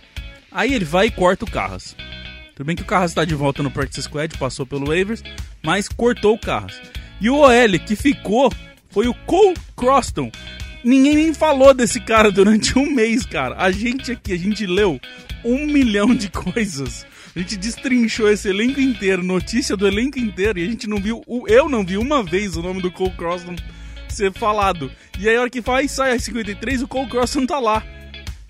Aí 0.52 0.74
ele 0.74 0.84
vai 0.84 1.06
e 1.06 1.10
corta 1.10 1.44
o 1.44 1.50
Carras. 1.50 1.96
Tudo 2.54 2.66
bem 2.66 2.76
que 2.76 2.82
o 2.82 2.86
Carras 2.86 3.12
está 3.12 3.24
de 3.24 3.34
volta 3.34 3.62
no 3.62 3.70
Practice 3.70 4.02
Squad, 4.02 4.36
passou 4.36 4.66
pelo 4.66 4.88
waivers, 4.88 5.22
mas 5.62 5.88
cortou 5.88 6.34
o 6.34 6.38
Carras. 6.38 6.78
E 7.20 7.30
o 7.30 7.36
OL 7.36 7.78
que 7.86 7.96
ficou 7.96 8.52
foi 8.90 9.08
o 9.08 9.14
Cole 9.14 9.56
Croston. 9.76 10.30
Ninguém 10.82 11.14
nem 11.14 11.34
falou 11.34 11.74
desse 11.74 12.00
cara 12.00 12.30
durante 12.30 12.78
um 12.78 12.90
mês, 12.90 13.26
cara. 13.26 13.54
A 13.58 13.70
gente 13.70 14.12
aqui, 14.12 14.32
a 14.32 14.38
gente 14.38 14.66
leu 14.66 14.98
um 15.44 15.66
milhão 15.66 16.14
de 16.14 16.30
coisas. 16.30 17.06
A 17.34 17.38
gente 17.38 17.56
destrinchou 17.56 18.28
esse 18.30 18.48
elenco 18.48 18.80
inteiro, 18.80 19.22
notícia 19.22 19.76
do 19.76 19.86
elenco 19.86 20.18
inteiro, 20.18 20.58
e 20.58 20.64
a 20.64 20.66
gente 20.66 20.88
não 20.88 20.98
viu, 20.98 21.22
eu 21.46 21.68
não 21.68 21.84
vi 21.84 21.96
uma 21.96 22.22
vez 22.22 22.56
o 22.56 22.62
nome 22.62 22.82
do 22.82 22.90
Cole 22.90 23.12
Croston 23.12 23.54
ser 24.08 24.32
falado. 24.32 24.90
E 25.18 25.28
aí 25.28 25.36
a 25.36 25.42
hora 25.42 25.50
que 25.50 25.62
faz, 25.62 25.92
sai 25.92 26.12
a 26.12 26.18
53, 26.18 26.82
o 26.82 26.88
Cole 26.88 27.08
Croston 27.08 27.46
tá 27.46 27.60
lá. 27.60 27.84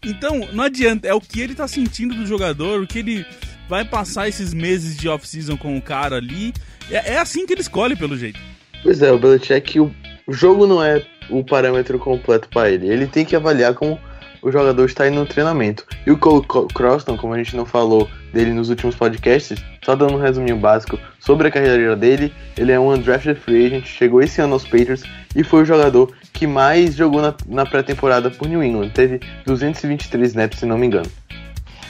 Então, 0.02 0.48
não 0.52 0.64
adianta, 0.64 1.06
é 1.06 1.12
o 1.12 1.20
que 1.20 1.40
ele 1.40 1.54
tá 1.54 1.68
sentindo 1.68 2.14
do 2.14 2.26
jogador, 2.26 2.80
o 2.80 2.86
que 2.86 3.00
ele 3.00 3.26
vai 3.68 3.84
passar 3.84 4.28
esses 4.28 4.54
meses 4.54 4.96
de 4.96 5.08
off-season 5.08 5.56
com 5.56 5.76
o 5.76 5.82
cara 5.82 6.16
ali. 6.16 6.54
É, 6.90 7.14
é, 7.14 7.18
assim 7.18 7.46
que 7.46 7.52
ele 7.52 7.60
escolhe, 7.60 7.94
pelo 7.94 8.16
jeito. 8.16 8.40
Pois 8.82 9.02
é, 9.02 9.12
o 9.12 9.18
Belichick, 9.18 9.78
o 9.78 9.92
jogo 10.28 10.66
não 10.66 10.82
é 10.82 11.04
o 11.30 11.44
parâmetro 11.44 11.98
completo 11.98 12.48
para 12.48 12.70
ele. 12.70 12.88
Ele 12.88 13.06
tem 13.06 13.24
que 13.24 13.36
avaliar 13.36 13.74
como 13.74 13.98
o 14.42 14.50
jogador 14.50 14.84
está 14.84 15.06
indo 15.06 15.20
no 15.20 15.26
treinamento. 15.26 15.84
E 16.06 16.10
o 16.10 16.16
Cole 16.16 16.46
Croston, 16.74 17.16
como 17.16 17.34
a 17.34 17.38
gente 17.38 17.56
não 17.56 17.66
falou 17.66 18.08
dele 18.32 18.52
nos 18.52 18.70
últimos 18.70 18.94
podcasts, 18.94 19.62
só 19.84 19.94
dando 19.94 20.14
um 20.14 20.20
resuminho 20.20 20.56
básico 20.56 20.98
sobre 21.18 21.48
a 21.48 21.50
carreira 21.50 21.96
dele, 21.96 22.32
ele 22.56 22.72
é 22.72 22.80
um 22.80 22.92
undrafted 22.92 23.38
free 23.38 23.66
agent, 23.66 23.86
chegou 23.86 24.22
esse 24.22 24.40
ano 24.40 24.54
aos 24.54 24.64
Patriots 24.64 25.02
e 25.34 25.44
foi 25.44 25.62
o 25.62 25.64
jogador 25.64 26.12
que 26.32 26.46
mais 26.46 26.94
jogou 26.94 27.20
na, 27.20 27.34
na 27.46 27.66
pré-temporada 27.66 28.30
por 28.30 28.48
New 28.48 28.62
England. 28.62 28.90
Teve 28.90 29.20
223 29.44 30.28
snaps, 30.28 30.58
se 30.58 30.66
não 30.66 30.78
me 30.78 30.86
engano. 30.86 31.10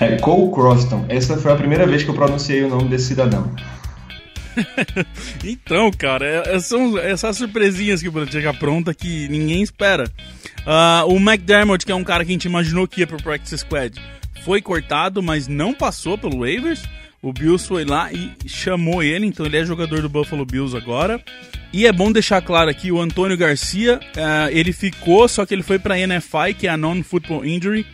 É, 0.01 0.17
Cole 0.17 0.51
Croston. 0.53 1.05
Essa 1.09 1.37
foi 1.37 1.53
a 1.53 1.57
primeira 1.57 1.87
vez 1.87 2.03
que 2.03 2.11
eu 2.11 2.15
pronunciei 2.15 2.65
o 2.65 2.69
nome 2.69 2.89
desse 2.89 3.09
cidadão. 3.09 3.51
então, 5.45 5.91
cara, 5.91 6.27
é, 6.27 6.57
é, 6.57 6.61
são 6.61 6.99
essas 6.99 7.37
surpresinhas 7.37 8.03
que 8.03 8.09
o 8.09 8.13
Belichick 8.13 8.47
apronta 8.47 8.95
que 8.95 9.29
ninguém 9.29 9.63
espera. 9.63 10.05
Uh, 10.61 11.13
o 11.13 11.17
McDermott, 11.17 11.85
que 11.85 11.93
é 11.93 11.95
um 11.95 12.05
cara 12.05 12.25
que 12.25 12.31
a 12.31 12.35
gente 12.35 12.45
imaginou 12.45 12.87
que 12.87 13.01
ia 13.01 13.07
pro 13.07 13.23
Practice 13.23 13.59
Squad, 13.59 14.01
foi 14.45 14.61
cortado, 14.61 15.23
mas 15.23 15.49
não 15.49 15.75
passou 15.75 16.17
pelo 16.19 16.41
waivers. 16.41 16.83
O 17.23 17.33
Bills 17.33 17.69
foi 17.69 17.85
lá 17.85 18.11
e 18.11 18.33
chamou 18.47 19.03
ele, 19.03 19.27
então 19.27 19.45
ele 19.45 19.59
é 19.59 19.65
jogador 19.65 20.01
do 20.01 20.09
Buffalo 20.09 20.47
Bills 20.47 20.75
agora. 20.75 21.23
E 21.73 21.87
é 21.87 21.93
bom 21.93 22.11
deixar 22.11 22.41
claro 22.41 22.71
aqui, 22.71 22.91
o 22.91 23.01
Antônio 23.01 23.37
Garcia, 23.37 24.01
uh, 24.17 24.51
ele 24.51 24.73
ficou, 24.73 25.29
só 25.29 25.45
que 25.45 25.55
ele 25.55 25.63
foi 25.63 25.79
para 25.79 25.95
NFI, 25.95 26.55
que 26.59 26.67
é 26.67 26.71
a 26.71 26.77
Non-Football 26.77 27.45
Injury, 27.45 27.87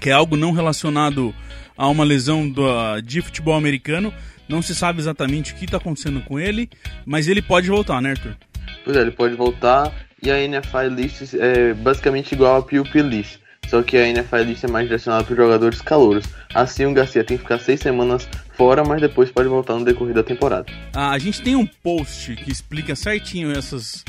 que 0.00 0.10
é 0.10 0.12
algo 0.12 0.36
não 0.36 0.52
relacionado 0.52 1.34
a 1.76 1.88
uma 1.88 2.04
lesão 2.04 2.48
do, 2.48 2.62
uh, 2.62 3.02
de 3.02 3.20
futebol 3.20 3.54
americano. 3.54 4.14
Não 4.48 4.62
se 4.62 4.74
sabe 4.74 5.00
exatamente 5.00 5.52
o 5.52 5.56
que 5.56 5.64
está 5.64 5.76
acontecendo 5.76 6.20
com 6.20 6.38
ele, 6.38 6.68
mas 7.04 7.28
ele 7.28 7.42
pode 7.42 7.68
voltar, 7.68 8.00
né, 8.00 8.10
Arthur? 8.10 8.36
Pois 8.84 8.96
é, 8.96 9.00
ele 9.00 9.10
pode 9.10 9.34
voltar 9.34 9.92
e 10.22 10.30
a 10.30 10.36
NFI 10.36 10.88
List 10.90 11.34
é 11.34 11.74
basicamente 11.74 12.32
igual 12.32 12.56
a 12.56 12.62
PUP 12.62 12.94
List. 13.02 13.38
Só 13.68 13.82
que 13.82 13.96
a 13.96 14.06
NFL 14.06 14.36
List 14.38 14.64
é 14.64 14.68
mais 14.68 14.86
direcionada 14.86 15.24
para 15.24 15.34
jogadores 15.34 15.80
calouros. 15.80 16.24
Assim, 16.54 16.86
o 16.86 16.94
Garcia 16.94 17.24
tem 17.24 17.36
que 17.36 17.42
ficar 17.42 17.58
seis 17.58 17.80
semanas 17.80 18.28
fora, 18.52 18.84
mas 18.84 19.00
depois 19.00 19.30
pode 19.30 19.48
voltar 19.48 19.74
no 19.74 19.84
decorrer 19.84 20.14
da 20.14 20.22
temporada. 20.22 20.66
Ah, 20.94 21.10
a 21.10 21.18
gente 21.18 21.42
tem 21.42 21.56
um 21.56 21.66
post 21.66 22.36
que 22.36 22.50
explica 22.50 22.94
certinho 22.94 23.50
essas. 23.50 24.04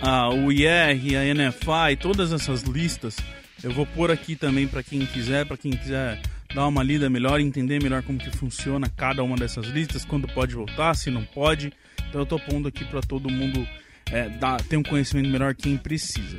Ah, 0.00 0.30
o 0.30 0.50
IR, 0.50 1.16
a 1.16 1.34
NFI, 1.34 1.96
todas 2.00 2.32
essas 2.32 2.62
listas. 2.62 3.16
Eu 3.62 3.70
vou 3.70 3.86
pôr 3.86 4.10
aqui 4.10 4.34
também 4.34 4.66
para 4.66 4.82
quem 4.82 5.06
quiser, 5.06 5.46
para 5.46 5.56
quem 5.56 5.72
quiser 5.72 6.20
dar 6.54 6.66
uma 6.66 6.82
lida 6.82 7.08
melhor, 7.08 7.40
entender 7.40 7.82
melhor 7.82 8.02
como 8.02 8.18
que 8.18 8.30
funciona 8.36 8.88
cada 8.88 9.22
uma 9.22 9.36
dessas 9.36 9.66
listas, 9.66 10.04
quando 10.04 10.28
pode 10.28 10.54
voltar, 10.54 10.94
se 10.94 11.10
não 11.10 11.24
pode. 11.24 11.72
Então 12.08 12.20
eu 12.20 12.26
tô 12.26 12.38
pondo 12.38 12.68
aqui 12.68 12.84
para 12.84 13.00
todo 13.00 13.30
mundo 13.30 13.66
é, 14.10 14.28
dar, 14.28 14.60
ter 14.62 14.76
um 14.76 14.82
conhecimento 14.82 15.28
melhor 15.28 15.54
quem 15.54 15.76
precisa. 15.76 16.38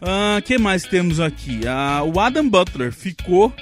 O 0.00 0.38
uh, 0.38 0.42
que 0.42 0.58
mais 0.58 0.84
temos 0.84 1.20
aqui? 1.20 1.60
Uh, 1.60 2.12
o 2.12 2.20
Adam 2.20 2.48
Butler 2.48 2.92
ficou. 2.92 3.52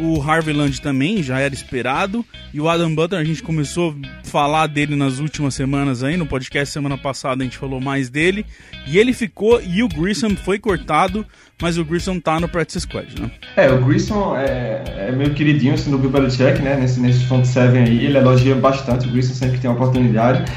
O 0.00 0.22
Harvey 0.22 0.54
Land 0.54 0.80
também, 0.80 1.22
já 1.22 1.38
era 1.38 1.52
esperado. 1.52 2.24
E 2.54 2.60
o 2.60 2.68
Adam 2.68 2.94
Butler, 2.94 3.20
a 3.20 3.24
gente 3.24 3.42
começou 3.42 3.94
a 4.24 4.26
falar 4.26 4.66
dele 4.66 4.96
nas 4.96 5.18
últimas 5.18 5.54
semanas 5.54 6.02
aí. 6.02 6.16
No 6.16 6.24
podcast 6.24 6.72
semana 6.72 6.96
passada 6.96 7.42
a 7.42 7.44
gente 7.44 7.58
falou 7.58 7.80
mais 7.80 8.08
dele. 8.08 8.46
E 8.86 8.98
ele 8.98 9.12
ficou 9.12 9.60
e 9.60 9.82
o 9.82 9.88
Grissom 9.88 10.34
foi 10.36 10.58
cortado. 10.58 11.26
Mas 11.60 11.76
o 11.76 11.84
Grissom 11.84 12.18
tá 12.18 12.40
no 12.40 12.48
practice 12.48 12.80
squad, 12.80 13.20
né? 13.20 13.30
É, 13.54 13.70
o 13.70 13.84
Grissom 13.84 14.34
é, 14.34 14.82
é 15.08 15.12
meio 15.12 15.34
queridinho 15.34 15.74
assim, 15.74 15.90
do 15.90 15.98
Bill 15.98 16.08
Belichick, 16.08 16.62
né? 16.62 16.74
Nesse, 16.76 16.98
nesse 16.98 17.24
front 17.26 17.44
seven 17.44 17.82
aí, 17.82 18.06
ele 18.06 18.16
elogia 18.16 18.54
bastante 18.54 19.06
o 19.06 19.10
Grissom 19.10 19.34
sempre 19.34 19.58
tem 19.58 19.68
uma 19.68 19.76
oportunidade. 19.76 20.50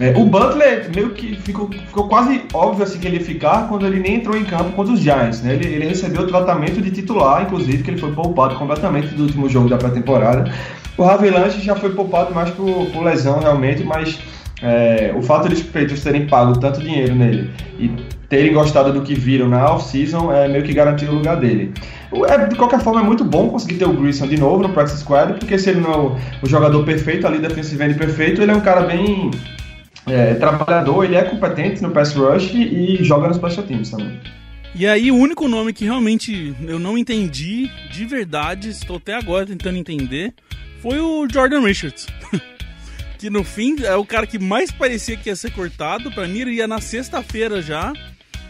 É, 0.00 0.14
o 0.16 0.24
Butler 0.24 0.90
meio 0.94 1.10
que 1.10 1.36
ficou, 1.36 1.68
ficou 1.70 2.08
quase 2.08 2.42
óbvio 2.54 2.84
assim 2.84 2.98
que 2.98 3.06
ele 3.06 3.18
ia 3.18 3.24
ficar 3.24 3.68
quando 3.68 3.86
ele 3.86 4.00
nem 4.00 4.14
entrou 4.14 4.34
em 4.34 4.44
campo 4.44 4.72
contra 4.72 4.94
os 4.94 5.00
Giants. 5.00 5.42
Né? 5.42 5.52
Ele, 5.52 5.66
ele 5.66 5.86
recebeu 5.88 6.22
o 6.22 6.26
tratamento 6.26 6.80
de 6.80 6.90
titular, 6.90 7.42
inclusive, 7.42 7.82
que 7.82 7.90
ele 7.90 8.00
foi 8.00 8.10
poupado 8.12 8.54
completamente 8.54 9.08
do 9.08 9.24
último 9.24 9.46
jogo 9.48 9.68
da 9.68 9.76
pré-temporada. 9.76 10.50
O 10.96 11.04
Harvey 11.04 11.30
Lange 11.30 11.60
já 11.60 11.76
foi 11.76 11.90
poupado 11.90 12.34
mais 12.34 12.48
por, 12.50 12.86
por 12.86 13.04
lesão, 13.04 13.40
realmente, 13.40 13.84
mas 13.84 14.18
é, 14.62 15.12
o 15.14 15.22
fato 15.22 15.48
de 15.48 15.54
os 15.54 16.02
terem 16.02 16.26
pago 16.26 16.58
tanto 16.58 16.80
dinheiro 16.80 17.14
nele 17.14 17.50
e 17.78 17.90
terem 18.28 18.52
gostado 18.52 18.92
do 18.92 19.02
que 19.02 19.14
viram 19.14 19.48
na 19.48 19.72
off-season 19.72 20.32
é 20.32 20.46
meio 20.46 20.62
que 20.62 20.72
garantiu 20.72 21.10
o 21.10 21.14
lugar 21.14 21.36
dele. 21.36 21.72
É, 22.28 22.46
de 22.46 22.56
qualquer 22.56 22.80
forma, 22.80 23.00
é 23.00 23.04
muito 23.04 23.24
bom 23.24 23.48
conseguir 23.48 23.76
ter 23.76 23.86
o 23.86 23.92
Grissom 23.92 24.26
de 24.26 24.38
novo 24.38 24.62
no 24.62 24.68
practice 24.70 25.00
squad, 25.00 25.34
porque 25.34 25.58
se 25.58 25.70
ele 25.70 25.80
não 25.80 25.92
é 25.92 25.96
o, 26.42 26.46
jogador 26.46 26.84
perfeito 26.84 27.26
ali, 27.26 27.38
defensive 27.38 27.94
perfeito, 27.94 28.42
ele 28.42 28.52
é 28.52 28.54
um 28.54 28.60
cara 28.60 28.82
bem 28.82 29.30
é, 30.10 30.34
trabalhador, 30.34 31.04
ele 31.04 31.16
é 31.16 31.22
competente 31.22 31.82
no 31.82 31.90
pass 31.90 32.14
rush 32.14 32.52
e, 32.54 33.02
joga 33.04 33.28
nos 33.28 33.36
special 33.36 33.64
teams 33.64 33.90
também. 33.90 34.20
E 34.74 34.86
aí, 34.86 35.10
o 35.10 35.16
único 35.16 35.48
nome 35.48 35.72
que 35.72 35.84
realmente 35.84 36.54
eu 36.62 36.78
não 36.78 36.96
entendi 36.96 37.70
de 37.90 38.04
verdade, 38.04 38.68
estou 38.68 38.96
até 38.96 39.14
agora 39.14 39.46
tentando 39.46 39.76
entender, 39.76 40.32
foi 40.80 41.00
o 41.00 41.26
Jordan 41.30 41.60
Richards. 41.60 42.06
que 43.18 43.28
no 43.28 43.44
fim 43.44 43.76
é 43.82 43.94
o 43.94 44.04
cara 44.04 44.26
que 44.26 44.38
mais 44.38 44.70
parecia 44.70 45.16
que 45.16 45.28
ia 45.28 45.36
ser 45.36 45.50
cortado. 45.52 46.10
Para 46.10 46.26
mim, 46.26 46.40
ele 46.40 46.52
ia 46.52 46.66
na 46.66 46.80
sexta-feira 46.80 47.60
já. 47.60 47.92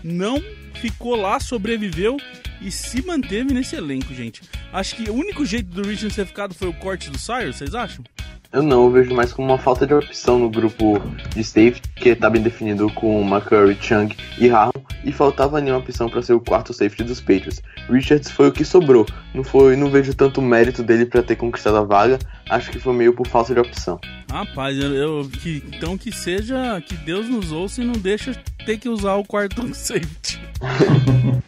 Não 0.04 0.42
ficou 0.74 1.16
lá, 1.16 1.40
sobreviveu 1.40 2.16
e 2.60 2.70
se 2.70 3.04
manteve 3.04 3.52
nesse 3.52 3.76
elenco, 3.76 4.14
gente. 4.14 4.42
Acho 4.72 4.96
que 4.96 5.10
o 5.10 5.14
único 5.14 5.44
jeito 5.44 5.68
do 5.68 5.82
Richards 5.82 6.14
ter 6.14 6.26
ficado 6.26 6.54
foi 6.54 6.68
o 6.68 6.72
corte 6.72 7.10
do 7.10 7.18
Cyrus, 7.18 7.56
vocês 7.56 7.74
acham? 7.74 8.04
Eu 8.52 8.64
não, 8.64 8.86
eu 8.86 8.90
vejo 8.90 9.14
mais 9.14 9.32
como 9.32 9.46
uma 9.46 9.58
falta 9.58 9.86
de 9.86 9.94
opção 9.94 10.36
no 10.36 10.50
grupo 10.50 11.00
de 11.32 11.44
safety, 11.44 11.82
que 11.94 12.08
está 12.08 12.28
bem 12.28 12.42
definido 12.42 12.90
com 12.94 13.22
McCurry, 13.22 13.78
Chung 13.80 14.08
e 14.38 14.50
Harmon, 14.50 14.72
e 15.04 15.12
faltava 15.12 15.60
nenhuma 15.60 15.78
opção 15.78 16.10
para 16.10 16.20
ser 16.20 16.32
o 16.32 16.40
quarto 16.40 16.74
safety 16.74 17.04
dos 17.04 17.20
Patriots. 17.20 17.62
Richards 17.88 18.28
foi 18.28 18.48
o 18.48 18.52
que 18.52 18.64
sobrou, 18.64 19.06
não 19.32 19.44
foi, 19.44 19.76
não 19.76 19.88
vejo 19.88 20.12
tanto 20.14 20.42
mérito 20.42 20.82
dele 20.82 21.06
para 21.06 21.22
ter 21.22 21.36
conquistado 21.36 21.76
a 21.76 21.84
vaga, 21.84 22.18
acho 22.48 22.72
que 22.72 22.80
foi 22.80 22.92
meio 22.92 23.12
por 23.12 23.28
falta 23.28 23.54
de 23.54 23.60
opção. 23.60 24.00
Rapaz, 24.28 24.76
eu, 24.76 24.94
eu 24.94 25.28
que, 25.28 25.62
então 25.68 25.96
que 25.96 26.10
seja, 26.10 26.80
que 26.80 26.96
Deus 26.96 27.28
nos 27.28 27.52
ouça 27.52 27.82
e 27.82 27.84
não 27.84 27.92
deixa 27.92 28.34
ter 28.66 28.78
que 28.78 28.88
usar 28.88 29.14
o 29.14 29.24
quarto 29.24 29.62
safety. 29.72 30.40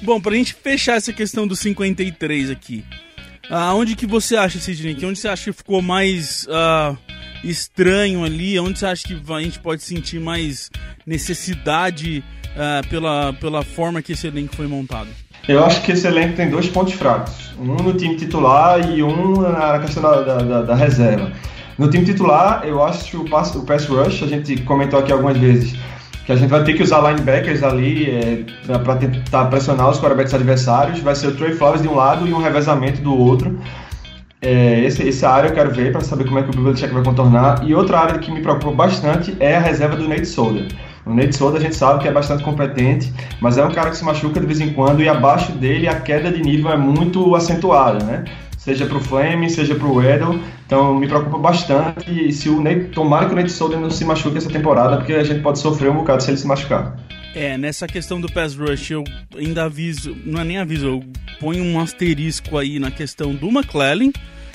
Bom, 0.00 0.20
pra 0.20 0.36
gente 0.36 0.54
fechar 0.54 0.94
essa 0.94 1.12
questão 1.12 1.44
do 1.44 1.56
53 1.56 2.50
aqui, 2.50 2.84
Aonde 3.50 3.94
que 3.94 4.06
você 4.06 4.36
acha, 4.36 4.58
Sidney? 4.58 4.96
Onde 5.04 5.18
você 5.18 5.28
acha 5.28 5.44
que 5.44 5.52
ficou 5.52 5.80
mais 5.80 6.46
uh, 6.46 6.96
estranho 7.44 8.24
ali? 8.24 8.58
Onde 8.58 8.78
você 8.78 8.86
acha 8.86 9.06
que 9.06 9.20
a 9.32 9.40
gente 9.40 9.60
pode 9.60 9.82
sentir 9.82 10.20
mais 10.20 10.70
necessidade 11.06 12.24
uh, 12.56 12.86
pela, 12.88 13.32
pela 13.34 13.62
forma 13.62 14.02
que 14.02 14.12
esse 14.12 14.26
elenco 14.26 14.56
foi 14.56 14.66
montado? 14.66 15.08
Eu 15.48 15.64
acho 15.64 15.80
que 15.82 15.92
esse 15.92 16.06
elenco 16.06 16.34
tem 16.34 16.50
dois 16.50 16.68
pontos 16.68 16.94
fracos. 16.94 17.50
Um 17.58 17.76
no 17.76 17.92
time 17.94 18.16
titular 18.16 18.90
e 18.90 19.02
um 19.02 19.40
na 19.40 19.78
questão 19.78 20.02
da, 20.02 20.22
da, 20.22 20.62
da 20.62 20.74
reserva. 20.74 21.32
No 21.78 21.88
time 21.88 22.04
titular, 22.04 22.62
eu 22.64 22.82
acho 22.82 23.04
que 23.04 23.16
o 23.16 23.28
pass, 23.28 23.54
o 23.54 23.64
pass 23.64 23.84
rush, 23.86 24.22
a 24.22 24.26
gente 24.26 24.56
comentou 24.62 24.98
aqui 24.98 25.12
algumas 25.12 25.36
vezes, 25.36 25.78
que 26.26 26.32
a 26.32 26.36
gente 26.36 26.50
vai 26.50 26.64
ter 26.64 26.74
que 26.74 26.82
usar 26.82 27.00
linebackers 27.08 27.62
ali 27.62 28.10
é, 28.10 28.78
para 28.78 28.96
tentar 28.96 29.44
pressionar 29.44 29.88
os 29.88 30.00
quarterbacks 30.00 30.34
adversários. 30.34 30.98
Vai 30.98 31.14
ser 31.14 31.28
o 31.28 31.36
Trey 31.36 31.54
Flowers 31.54 31.82
de 31.82 31.88
um 31.88 31.94
lado 31.94 32.26
e 32.26 32.34
um 32.34 32.38
revezamento 32.38 33.00
do 33.00 33.16
outro. 33.16 33.56
É, 34.42 34.80
esse, 34.80 35.08
essa 35.08 35.30
área 35.30 35.48
eu 35.48 35.54
quero 35.54 35.70
ver 35.70 35.92
para 35.92 36.00
saber 36.00 36.24
como 36.24 36.40
é 36.40 36.42
que 36.42 36.50
o 36.50 36.62
Belichick 36.62 36.92
vai 36.92 37.04
contornar. 37.04 37.62
E 37.64 37.72
outra 37.72 38.00
área 38.00 38.18
que 38.18 38.32
me 38.32 38.42
preocupa 38.42 38.72
bastante 38.72 39.36
é 39.38 39.56
a 39.56 39.60
reserva 39.60 39.94
do 39.94 40.08
Nate 40.08 40.26
Solder. 40.26 40.66
O 41.06 41.14
Nate 41.14 41.36
Solder 41.36 41.60
a 41.60 41.64
gente 41.64 41.76
sabe 41.76 42.00
que 42.00 42.08
é 42.08 42.12
bastante 42.12 42.42
competente, 42.42 43.12
mas 43.40 43.56
é 43.56 43.64
um 43.64 43.70
cara 43.70 43.90
que 43.90 43.96
se 43.96 44.04
machuca 44.04 44.40
de 44.40 44.46
vez 44.46 44.60
em 44.60 44.72
quando 44.72 45.00
e 45.00 45.08
abaixo 45.08 45.52
dele 45.52 45.86
a 45.86 46.00
queda 46.00 46.32
de 46.32 46.42
nível 46.42 46.72
é 46.72 46.76
muito 46.76 47.36
acentuada, 47.36 48.04
né? 48.04 48.24
Seja 48.66 48.84
para 48.84 48.96
o 48.96 49.00
Flame, 49.00 49.48
seja 49.48 49.76
para 49.76 49.86
o 49.86 50.02
Edel. 50.02 50.40
Então 50.66 50.98
me 50.98 51.06
preocupa 51.06 51.38
bastante 51.38 52.10
e 52.10 52.32
se 52.32 52.48
o 52.48 52.60
Nate, 52.60 52.86
tomara 52.86 53.26
que 53.26 53.32
o 53.32 53.36
Nate 53.36 53.52
Solder 53.52 53.78
não 53.78 53.88
se 53.88 54.04
machuque 54.04 54.38
essa 54.38 54.50
temporada, 54.50 54.96
porque 54.96 55.12
a 55.12 55.22
gente 55.22 55.40
pode 55.40 55.60
sofrer 55.60 55.88
um 55.88 55.94
bocado 55.94 56.20
se 56.20 56.30
ele 56.30 56.36
se 56.36 56.48
machucar. 56.48 56.98
É, 57.32 57.56
nessa 57.56 57.86
questão 57.86 58.20
do 58.20 58.28
pass 58.28 58.56
rush, 58.56 58.90
eu 58.90 59.04
ainda 59.36 59.62
aviso, 59.62 60.16
não 60.24 60.40
é 60.40 60.44
nem 60.44 60.58
aviso, 60.58 60.84
eu 60.84 61.04
ponho 61.38 61.62
um 61.62 61.78
asterisco 61.78 62.58
aí 62.58 62.80
na 62.80 62.90
questão 62.90 63.36
do 63.36 63.50
McClellan, 63.50 64.10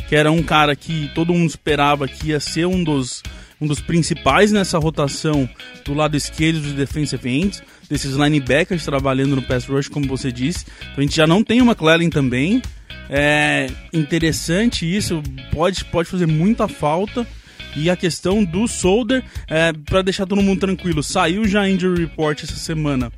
que 0.09 0.15
era 0.17 0.29
um 0.29 0.43
cara 0.43 0.75
que 0.75 1.09
todo 1.15 1.33
mundo 1.33 1.49
esperava 1.49 2.05
que 2.05 2.31
ia 2.31 2.39
ser 2.41 2.65
um 2.65 2.83
dos, 2.83 3.23
um 3.61 3.65
dos 3.65 3.79
principais 3.79 4.51
nessa 4.51 4.77
rotação 4.77 5.47
do 5.85 5.93
lado 5.93 6.17
esquerdo 6.17 6.59
dos 6.59 6.73
defensive 6.73 7.29
ends, 7.29 7.63
desses 7.89 8.15
linebackers 8.15 8.83
trabalhando 8.83 9.37
no 9.37 9.41
pass 9.41 9.65
rush, 9.67 9.87
como 9.87 10.05
você 10.05 10.33
disse. 10.33 10.65
Então 10.81 10.95
a 10.97 11.01
gente 11.01 11.15
já 11.15 11.25
não 11.25 11.41
tem 11.41 11.61
o 11.61 11.65
McClellan 11.65 12.09
também. 12.09 12.61
É 13.09 13.67
interessante 13.91 14.85
isso, 14.85 15.21
pode, 15.51 15.83
pode 15.85 16.09
fazer 16.09 16.25
muita 16.25 16.67
falta. 16.67 17.27
E 17.75 17.89
a 17.89 17.95
questão 17.95 18.43
do 18.43 18.67
Solder, 18.67 19.23
é, 19.47 19.71
para 19.71 20.01
deixar 20.01 20.25
todo 20.25 20.41
mundo 20.41 20.59
tranquilo, 20.59 21.01
saiu 21.01 21.47
já 21.47 21.67
injury 21.69 22.01
report 22.01 22.43
essa 22.43 22.55
semana. 22.55 23.11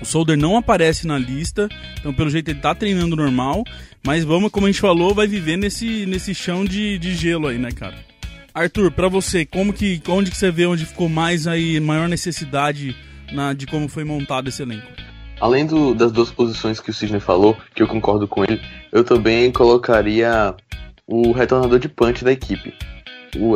O 0.00 0.04
Solder 0.04 0.36
não 0.36 0.56
aparece 0.56 1.06
na 1.06 1.16
lista, 1.16 1.68
então 1.98 2.12
pelo 2.12 2.30
jeito 2.30 2.50
ele 2.50 2.58
tá 2.58 2.74
treinando 2.74 3.14
normal, 3.14 3.64
mas 4.04 4.24
vamos, 4.24 4.50
como 4.50 4.66
a 4.66 4.70
gente 4.70 4.80
falou, 4.80 5.14
vai 5.14 5.26
viver 5.26 5.56
nesse, 5.56 6.04
nesse 6.04 6.34
chão 6.34 6.64
de, 6.64 6.98
de 6.98 7.14
gelo 7.14 7.46
aí, 7.46 7.58
né, 7.58 7.70
cara? 7.70 7.94
Arthur, 8.52 8.90
para 8.90 9.08
você, 9.08 9.44
como 9.44 9.72
que, 9.72 10.00
onde 10.08 10.30
que 10.30 10.36
você 10.36 10.50
vê 10.50 10.66
onde 10.66 10.84
ficou 10.84 11.08
mais 11.08 11.46
aí, 11.46 11.80
maior 11.80 12.08
necessidade 12.08 12.94
na, 13.32 13.52
de 13.52 13.66
como 13.66 13.88
foi 13.88 14.04
montado 14.04 14.48
esse 14.48 14.62
elenco? 14.62 14.86
Além 15.40 15.66
do, 15.66 15.94
das 15.94 16.12
duas 16.12 16.30
posições 16.30 16.80
que 16.80 16.90
o 16.90 16.94
Sidney 16.94 17.20
falou, 17.20 17.56
que 17.74 17.82
eu 17.82 17.88
concordo 17.88 18.26
com 18.26 18.44
ele, 18.44 18.60
eu 18.92 19.04
também 19.04 19.50
colocaria 19.52 20.54
o 21.06 21.32
retornador 21.32 21.78
de 21.78 21.88
punch 21.88 22.24
da 22.24 22.32
equipe. 22.32 22.72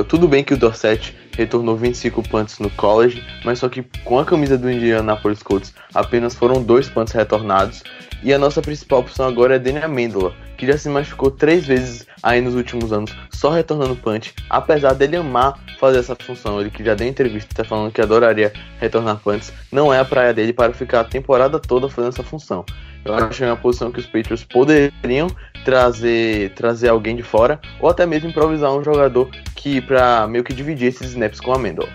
Tudo 0.08 0.28
bem 0.28 0.42
que 0.42 0.54
o 0.54 0.56
Dorset 0.56 1.14
retornou 1.36 1.76
25 1.76 2.22
punts 2.28 2.58
no 2.58 2.68
college, 2.70 3.24
mas 3.44 3.60
só 3.60 3.68
que 3.68 3.84
com 4.04 4.18
a 4.18 4.24
camisa 4.24 4.58
do 4.58 4.70
Indianapolis 4.70 5.42
Colts 5.42 5.72
apenas 5.94 6.34
foram 6.34 6.62
dois 6.62 6.88
punts 6.88 7.12
retornados. 7.12 7.82
E 8.22 8.34
a 8.34 8.38
nossa 8.38 8.60
principal 8.60 9.00
opção 9.00 9.28
agora 9.28 9.54
é 9.54 9.58
Daniel 9.58 9.84
Amendola, 9.84 10.34
que 10.56 10.66
já 10.66 10.76
se 10.76 10.88
machucou 10.88 11.30
três 11.30 11.64
vezes 11.64 12.04
aí 12.20 12.40
nos 12.40 12.56
últimos 12.56 12.92
anos, 12.92 13.14
só 13.30 13.50
retornando 13.50 13.94
punch, 13.94 14.34
apesar 14.50 14.94
dele 14.94 15.16
amar 15.16 15.56
fazer 15.78 16.00
essa 16.00 16.16
função. 16.16 16.60
Ele 16.60 16.70
que 16.70 16.82
já 16.84 16.94
deu 16.94 17.06
entrevista 17.06 17.62
falando 17.62 17.92
que 17.92 18.00
adoraria 18.00 18.52
retornar 18.80 19.18
punts, 19.18 19.52
não 19.70 19.94
é 19.94 20.00
a 20.00 20.04
praia 20.04 20.34
dele 20.34 20.52
para 20.52 20.72
ficar 20.72 21.00
a 21.00 21.04
temporada 21.04 21.60
toda 21.60 21.88
fazendo 21.88 22.12
essa 22.12 22.24
função. 22.24 22.64
Eu 23.08 23.14
acho 23.14 23.38
que 23.38 23.44
é 23.44 23.46
uma 23.46 23.56
posição 23.56 23.90
que 23.90 23.98
os 23.98 24.04
Patriots 24.04 24.44
poderiam 24.44 25.28
trazer, 25.64 26.50
trazer 26.50 26.88
alguém 26.88 27.16
de 27.16 27.22
fora, 27.22 27.58
ou 27.80 27.88
até 27.88 28.04
mesmo 28.04 28.28
improvisar 28.28 28.70
um 28.70 28.84
jogador 28.84 29.30
que 29.54 29.80
para 29.80 30.26
meio 30.26 30.44
que 30.44 30.52
dividir 30.52 30.88
esses 30.88 31.08
snaps 31.08 31.40
com 31.40 31.54
a 31.54 31.58
Mendel. 31.58 31.88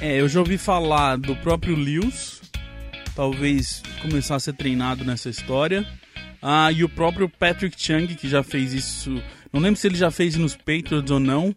É, 0.00 0.20
eu 0.20 0.28
já 0.28 0.40
ouvi 0.40 0.58
falar 0.58 1.16
do 1.16 1.36
próprio 1.36 1.76
Lewis, 1.76 2.42
talvez 3.14 3.84
começar 4.00 4.34
a 4.34 4.40
ser 4.40 4.54
treinado 4.54 5.04
nessa 5.04 5.30
história. 5.30 5.86
Ah, 6.42 6.72
e 6.72 6.82
o 6.82 6.88
próprio 6.88 7.28
Patrick 7.28 7.80
Chung, 7.80 8.08
que 8.08 8.28
já 8.28 8.42
fez 8.42 8.72
isso. 8.72 9.22
Não 9.52 9.60
lembro 9.60 9.78
se 9.78 9.86
ele 9.86 9.96
já 9.96 10.10
fez 10.10 10.34
nos 10.34 10.56
Patriots 10.56 11.08
ou 11.08 11.20
não. 11.20 11.54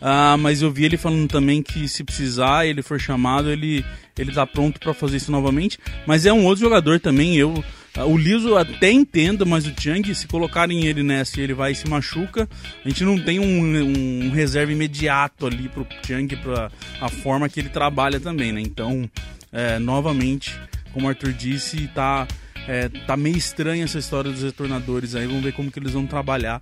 Ah, 0.00 0.36
mas 0.38 0.62
eu 0.62 0.70
vi 0.70 0.84
ele 0.84 0.96
falando 0.96 1.28
também 1.28 1.60
que 1.60 1.88
se 1.88 2.04
precisar, 2.04 2.64
ele 2.64 2.82
for 2.82 3.00
chamado, 3.00 3.50
ele, 3.50 3.84
ele 4.16 4.30
tá 4.30 4.46
pronto 4.46 4.78
para 4.78 4.94
fazer 4.94 5.16
isso 5.16 5.32
novamente. 5.32 5.76
Mas 6.06 6.24
é 6.24 6.32
um 6.32 6.44
outro 6.44 6.62
jogador 6.62 7.00
também. 7.00 7.36
Eu 7.36 7.64
o 7.96 8.16
Liso 8.16 8.56
até 8.56 8.90
entendo, 8.90 9.44
mas 9.46 9.66
o 9.66 9.72
Chang, 9.78 10.14
se 10.14 10.26
colocarem 10.26 10.84
ele 10.84 11.02
nessa 11.02 11.40
e 11.40 11.42
ele 11.42 11.54
vai 11.54 11.72
e 11.72 11.74
se 11.74 11.88
machuca, 11.88 12.48
a 12.84 12.88
gente 12.88 13.02
não 13.04 13.18
tem 13.18 13.40
um, 13.40 14.26
um 14.26 14.30
reserva 14.30 14.72
imediato 14.72 15.46
ali 15.46 15.68
pro 15.68 15.86
Chang, 16.06 16.36
pra 16.36 16.70
a 17.00 17.08
forma 17.08 17.48
que 17.48 17.60
ele 17.60 17.68
trabalha 17.68 18.20
também, 18.20 18.52
né? 18.52 18.60
Então, 18.60 19.08
é, 19.52 19.78
novamente, 19.78 20.54
como 20.92 21.06
o 21.06 21.08
Arthur 21.08 21.32
disse, 21.32 21.88
tá, 21.88 22.26
é, 22.66 22.88
tá 22.88 23.16
meio 23.16 23.36
estranha 23.36 23.84
essa 23.84 23.98
história 23.98 24.30
dos 24.30 24.42
retornadores 24.42 25.14
aí. 25.14 25.26
Vamos 25.26 25.42
ver 25.42 25.52
como 25.52 25.70
que 25.70 25.78
eles 25.78 25.92
vão 25.92 26.06
trabalhar 26.06 26.60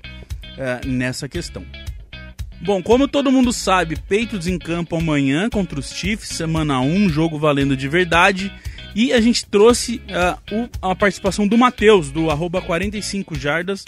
é, 0.56 0.86
nessa 0.86 1.28
questão. 1.28 1.64
Bom, 2.60 2.82
como 2.82 3.06
todo 3.06 3.30
mundo 3.30 3.52
sabe, 3.52 3.96
Peitos 4.08 4.46
em 4.46 4.58
campo 4.58 4.96
amanhã 4.96 5.50
contra 5.50 5.78
os 5.78 5.92
Chiefs, 5.92 6.30
semana 6.30 6.80
1, 6.80 7.10
jogo 7.10 7.38
valendo 7.38 7.76
de 7.76 7.86
verdade. 7.86 8.52
E 8.96 9.12
a 9.12 9.20
gente 9.20 9.44
trouxe 9.44 10.00
uh, 10.08 10.56
o, 10.56 10.90
a 10.90 10.94
participação 10.94 11.46
do 11.46 11.58
Matheus, 11.58 12.10
do 12.10 12.30
arroba 12.30 12.62
45 12.62 13.34
Jardas, 13.34 13.84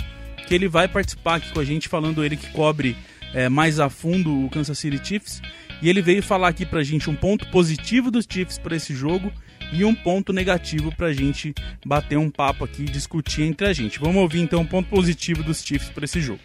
que 0.46 0.54
ele 0.54 0.68
vai 0.68 0.86
participar 0.86 1.36
aqui 1.36 1.50
com 1.50 1.60
a 1.60 1.64
gente, 1.64 1.88
falando 1.88 2.22
ele 2.22 2.36
que 2.36 2.46
cobre 2.52 2.94
é, 3.32 3.48
mais 3.48 3.80
a 3.80 3.88
fundo 3.88 4.44
o 4.44 4.50
Kansas 4.50 4.78
City 4.78 5.00
Chiefs. 5.02 5.40
E 5.80 5.88
ele 5.88 6.02
veio 6.02 6.22
falar 6.22 6.48
aqui 6.48 6.66
pra 6.66 6.82
gente 6.82 7.08
um 7.08 7.16
ponto 7.16 7.46
positivo 7.46 8.10
dos 8.10 8.26
Chiefs 8.30 8.58
para 8.58 8.76
esse 8.76 8.94
jogo 8.94 9.32
e 9.72 9.82
um 9.82 9.94
ponto 9.94 10.30
negativo 10.30 10.94
pra 10.94 11.10
gente 11.10 11.54
bater 11.86 12.18
um 12.18 12.28
papo 12.28 12.66
aqui 12.66 12.82
e 12.82 12.90
discutir 12.90 13.44
entre 13.44 13.66
a 13.66 13.72
gente. 13.72 13.98
Vamos 13.98 14.20
ouvir 14.20 14.40
então 14.40 14.60
um 14.60 14.66
ponto 14.66 14.90
positivo 14.90 15.42
dos 15.42 15.64
Chiefs 15.64 15.88
para 15.88 16.04
esse 16.04 16.20
jogo. 16.20 16.40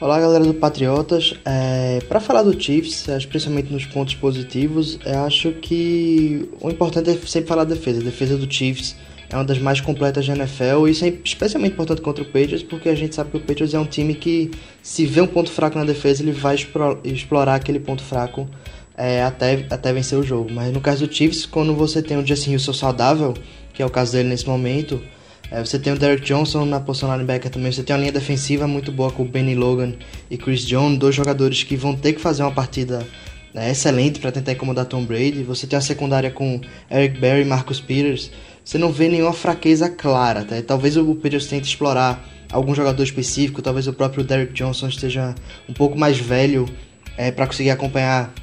Olá 0.00 0.20
galera 0.20 0.44
do 0.44 0.54
Patriotas, 0.54 1.34
é, 1.44 1.98
para 2.08 2.20
falar 2.20 2.44
do 2.44 2.58
Chiefs, 2.58 3.08
especialmente 3.08 3.72
nos 3.72 3.84
pontos 3.84 4.14
positivos, 4.14 4.96
eu 5.04 5.24
acho 5.24 5.50
que 5.54 6.48
o 6.60 6.70
importante 6.70 7.10
é 7.10 7.14
sempre 7.14 7.48
falar 7.48 7.64
da 7.64 7.74
defesa. 7.74 8.00
A 8.00 8.04
defesa 8.04 8.36
do 8.36 8.48
Chiefs 8.48 8.94
é 9.28 9.34
uma 9.34 9.44
das 9.44 9.58
mais 9.58 9.80
completas 9.80 10.24
da 10.24 10.36
NFL 10.36 10.86
e 10.86 10.92
isso 10.92 11.04
é 11.04 11.08
especialmente 11.24 11.72
importante 11.72 12.00
contra 12.00 12.22
o 12.22 12.26
Patriots 12.26 12.62
porque 12.62 12.88
a 12.88 12.94
gente 12.94 13.12
sabe 13.12 13.32
que 13.32 13.38
o 13.38 13.40
Patriots 13.40 13.74
é 13.74 13.78
um 13.80 13.86
time 13.86 14.14
que 14.14 14.52
se 14.80 15.04
vê 15.04 15.20
um 15.20 15.26
ponto 15.26 15.50
fraco 15.50 15.76
na 15.76 15.84
defesa 15.84 16.22
ele 16.22 16.30
vai 16.30 16.54
explorar 17.02 17.56
aquele 17.56 17.80
ponto 17.80 18.00
fraco 18.00 18.48
é, 18.96 19.24
até, 19.24 19.66
até 19.68 19.92
vencer 19.92 20.16
o 20.16 20.22
jogo. 20.22 20.48
Mas 20.52 20.72
no 20.72 20.80
caso 20.80 21.08
do 21.08 21.12
Chiefs, 21.12 21.44
quando 21.44 21.74
você 21.74 22.00
tem 22.00 22.16
o 22.16 22.24
Justin 22.24 22.52
Wilson 22.52 22.72
saudável, 22.72 23.34
que 23.74 23.82
é 23.82 23.86
o 23.86 23.90
caso 23.90 24.12
dele 24.12 24.28
nesse 24.28 24.46
momento, 24.46 25.02
é, 25.50 25.64
você 25.64 25.78
tem 25.78 25.92
o 25.92 25.98
Derek 25.98 26.24
Johnson 26.24 26.64
na 26.64 26.78
posição 26.78 27.10
linebacker 27.10 27.50
também. 27.50 27.72
Você 27.72 27.82
tem 27.82 27.94
uma 27.96 28.00
linha 28.00 28.12
defensiva 28.12 28.66
muito 28.66 28.92
boa 28.92 29.10
com 29.10 29.22
o 29.22 29.26
Benny 29.26 29.54
Logan 29.54 29.94
e 30.30 30.36
Chris 30.36 30.66
Jones, 30.66 30.98
dois 30.98 31.14
jogadores 31.14 31.62
que 31.62 31.76
vão 31.76 31.96
ter 31.96 32.12
que 32.12 32.20
fazer 32.20 32.42
uma 32.42 32.52
partida 32.52 33.06
né, 33.54 33.70
excelente 33.70 34.20
para 34.20 34.30
tentar 34.30 34.52
incomodar 34.52 34.84
Tom 34.84 35.04
Brady. 35.04 35.42
Você 35.44 35.66
tem 35.66 35.78
a 35.78 35.82
secundária 35.82 36.30
com 36.30 36.60
Eric 36.90 37.18
Berry 37.18 37.42
e 37.42 37.44
Marcus 37.46 37.80
Peters. 37.80 38.30
Você 38.62 38.76
não 38.76 38.92
vê 38.92 39.08
nenhuma 39.08 39.32
fraqueza 39.32 39.88
clara. 39.88 40.44
Tá? 40.44 40.56
Talvez 40.60 40.98
o 40.98 41.14
Peters 41.14 41.46
tente 41.46 41.66
explorar 41.66 42.22
algum 42.52 42.74
jogador 42.74 43.02
específico. 43.02 43.62
Talvez 43.62 43.86
o 43.86 43.92
próprio 43.94 44.22
Derek 44.22 44.52
Johnson 44.52 44.88
esteja 44.88 45.34
um 45.66 45.72
pouco 45.72 45.98
mais 45.98 46.18
velho 46.18 46.68
é, 47.16 47.30
para 47.30 47.46
conseguir 47.46 47.70
acompanhar 47.70 48.34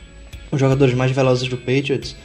os 0.52 0.60
jogadores 0.60 0.96
mais 0.96 1.12
velozes 1.12 1.48
do 1.48 1.58
Patriots. 1.58 2.16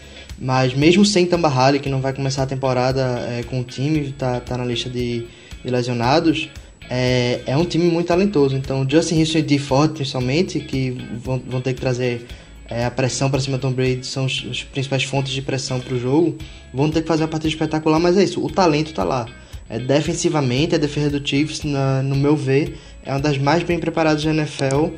Mas 0.40 0.72
mesmo 0.72 1.04
sem 1.04 1.26
Tamba 1.26 1.48
Hali, 1.48 1.78
que 1.78 1.90
não 1.90 2.00
vai 2.00 2.14
começar 2.14 2.44
a 2.44 2.46
temporada 2.46 3.02
é, 3.28 3.42
com 3.42 3.60
o 3.60 3.64
time, 3.64 4.12
tá, 4.12 4.40
tá 4.40 4.56
na 4.56 4.64
lista 4.64 4.88
de, 4.88 5.26
de 5.62 5.70
lesionados, 5.70 6.48
é, 6.88 7.42
é, 7.46 7.56
um 7.56 7.64
time 7.64 7.84
muito 7.84 8.06
talentoso. 8.06 8.56
Então, 8.56 8.88
Justin 8.88 9.20
Houston 9.20 9.38
e 9.38 9.42
D. 9.42 9.58
Ford, 9.58 9.92
principalmente, 9.92 10.58
que 10.58 10.96
vão, 11.22 11.40
vão 11.46 11.60
ter 11.60 11.74
que 11.74 11.80
trazer 11.80 12.26
é, 12.70 12.86
a 12.86 12.90
pressão 12.90 13.30
para 13.30 13.38
cima 13.38 13.58
do 13.58 13.60
Tom 13.60 13.72
Brady, 13.72 14.06
são 14.06 14.24
as, 14.24 14.44
as 14.50 14.62
principais 14.62 15.04
fontes 15.04 15.32
de 15.32 15.42
pressão 15.42 15.78
para 15.78 15.94
o 15.94 15.98
jogo, 15.98 16.38
vão 16.72 16.90
ter 16.90 17.02
que 17.02 17.08
fazer 17.08 17.24
uma 17.24 17.28
partida 17.28 17.48
espetacular, 17.48 18.00
mas 18.00 18.16
é 18.16 18.24
isso, 18.24 18.42
o 18.42 18.48
talento 18.48 18.94
tá 18.94 19.04
lá. 19.04 19.26
É, 19.68 19.78
defensivamente, 19.78 20.74
a 20.74 20.78
defesa 20.78 21.10
do 21.10 21.26
Chiefs, 21.26 21.62
na, 21.64 22.02
no 22.02 22.16
meu 22.16 22.34
ver, 22.34 22.78
é 23.04 23.12
uma 23.12 23.20
das 23.20 23.36
mais 23.36 23.62
bem 23.62 23.78
preparadas 23.78 24.24
da 24.24 24.30
NFL 24.30 24.88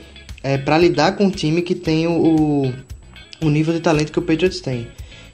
é, 0.43 0.57
para 0.57 0.79
lidar 0.79 1.17
com 1.17 1.25
um 1.25 1.31
time 1.31 1.63
que 1.63 1.75
tem 1.75 2.07
o, 2.07 2.73
o 3.41 3.51
nível 3.51 3.75
de 3.75 3.81
talento 3.81 4.13
que 4.13 4.19
o 4.19 4.23
Patriots 4.23 4.61
tem. 4.61 4.87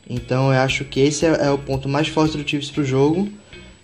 Então 0.08 0.52
eu 0.52 0.60
acho 0.60 0.84
que 0.84 1.00
esse 1.00 1.26
é, 1.26 1.46
é 1.46 1.50
o 1.50 1.58
ponto 1.58 1.88
mais 1.88 2.08
forte 2.08 2.36
do 2.36 2.48
Chiefs 2.48 2.70
pro 2.70 2.84
jogo. 2.84 3.28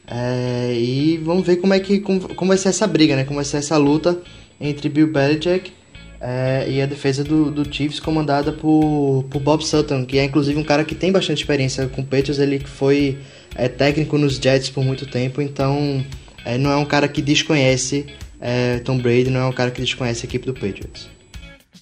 É, 0.06 0.74
e 0.76 1.18
vamos 1.18 1.46
ver 1.46 1.56
como 1.56 1.72
é 1.72 1.80
que 1.80 1.98
como, 1.98 2.34
como, 2.34 2.48
vai 2.48 2.58
ser 2.58 2.68
essa 2.68 2.86
briga, 2.86 3.16
né? 3.16 3.24
Como 3.24 3.36
vai 3.36 3.44
ser 3.44 3.58
essa 3.58 3.76
luta 3.76 4.20
entre 4.60 4.88
Bill 4.88 5.10
Belichick 5.10 5.72
é, 6.20 6.66
e 6.68 6.80
a 6.80 6.86
defesa 6.86 7.24
do, 7.24 7.50
do 7.50 7.70
Chiefs 7.70 8.00
comandada 8.00 8.52
por, 8.52 9.24
por 9.30 9.40
Bob 9.40 9.64
Sutton, 9.64 10.04
que 10.04 10.18
é 10.18 10.24
inclusive 10.24 10.58
um 10.58 10.64
cara 10.64 10.84
que 10.84 10.94
tem 10.94 11.12
bastante 11.12 11.38
experiência 11.38 11.86
com 11.88 12.02
o 12.02 12.04
Patriots, 12.04 12.38
ele 12.38 12.58
foi 12.60 13.18
é, 13.54 13.68
técnico 13.68 14.16
nos 14.16 14.36
Jets 14.36 14.70
por 14.70 14.84
muito 14.84 15.06
tempo, 15.06 15.42
então 15.42 16.04
é, 16.44 16.56
não 16.56 16.70
é 16.70 16.76
um 16.76 16.84
cara 16.84 17.08
que 17.08 17.20
desconhece 17.20 18.06
é, 18.40 18.78
Tom 18.78 18.98
Brady, 18.98 19.30
não 19.30 19.40
é 19.40 19.46
um 19.46 19.52
cara 19.52 19.70
que 19.70 19.80
desconhece 19.80 20.24
a 20.24 20.28
equipe 20.28 20.46
do 20.46 20.54
Patriots. 20.54 21.08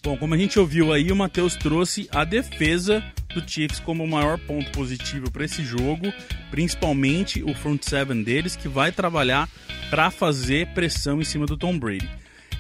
Bom, 0.02 0.16
como 0.16 0.34
a 0.34 0.36
gente 0.36 0.58
ouviu 0.58 0.92
aí, 0.92 1.12
o 1.12 1.16
Matheus 1.16 1.54
trouxe 1.54 2.08
a 2.10 2.24
defesa 2.24 3.04
do 3.34 3.48
Chiefs 3.48 3.80
como 3.80 4.04
o 4.04 4.08
maior 4.08 4.38
ponto 4.38 4.70
positivo 4.72 5.30
para 5.30 5.44
esse 5.44 5.62
jogo, 5.62 6.12
principalmente 6.50 7.42
o 7.42 7.54
front 7.54 7.82
seven 7.82 8.22
deles, 8.22 8.56
que 8.56 8.68
vai 8.68 8.92
trabalhar 8.92 9.48
para 9.90 10.10
fazer 10.10 10.68
pressão 10.68 11.20
em 11.20 11.24
cima 11.24 11.46
do 11.46 11.56
Tom 11.56 11.78
Brady. 11.78 12.08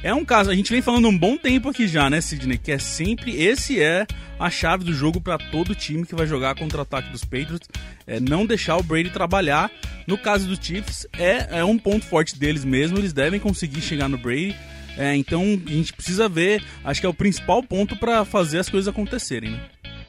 É 0.02 0.12
um 0.12 0.24
caso, 0.24 0.50
a 0.50 0.54
gente 0.54 0.72
vem 0.72 0.82
falando 0.82 1.06
um 1.08 1.16
bom 1.16 1.36
tempo 1.36 1.68
aqui 1.68 1.86
já, 1.86 2.10
né, 2.10 2.20
Sidney? 2.20 2.58
Que 2.58 2.72
é 2.72 2.78
sempre, 2.78 3.40
esse 3.40 3.80
é 3.80 4.04
a 4.38 4.50
chave 4.50 4.82
do 4.82 4.92
jogo 4.92 5.20
para 5.20 5.38
todo 5.38 5.76
time 5.76 6.04
que 6.04 6.14
vai 6.14 6.26
jogar 6.26 6.56
contra 6.56 6.78
o 6.78 6.82
ataque 6.82 7.10
dos 7.10 7.24
Patriots. 7.24 7.68
É 8.04 8.18
não 8.18 8.44
deixar 8.44 8.76
o 8.76 8.82
Brady 8.82 9.10
trabalhar. 9.10 9.70
No 10.04 10.18
caso 10.18 10.48
dos 10.48 10.58
Chiefs, 10.60 11.06
é, 11.12 11.60
é 11.60 11.64
um 11.64 11.78
ponto 11.78 12.04
forte 12.04 12.36
deles 12.36 12.64
mesmo. 12.64 12.98
Eles 12.98 13.12
devem 13.12 13.38
conseguir 13.38 13.80
chegar 13.80 14.08
no 14.08 14.18
Brady. 14.18 14.56
É, 14.98 15.14
então 15.14 15.42
a 15.64 15.70
gente 15.70 15.92
precisa 15.92 16.28
ver, 16.28 16.62
acho 16.84 17.00
que 17.00 17.06
é 17.06 17.08
o 17.08 17.14
principal 17.14 17.62
ponto 17.62 17.96
para 17.96 18.24
fazer 18.24 18.58
as 18.58 18.68
coisas 18.68 18.88
acontecerem, 18.88 19.52
né? 19.52 19.60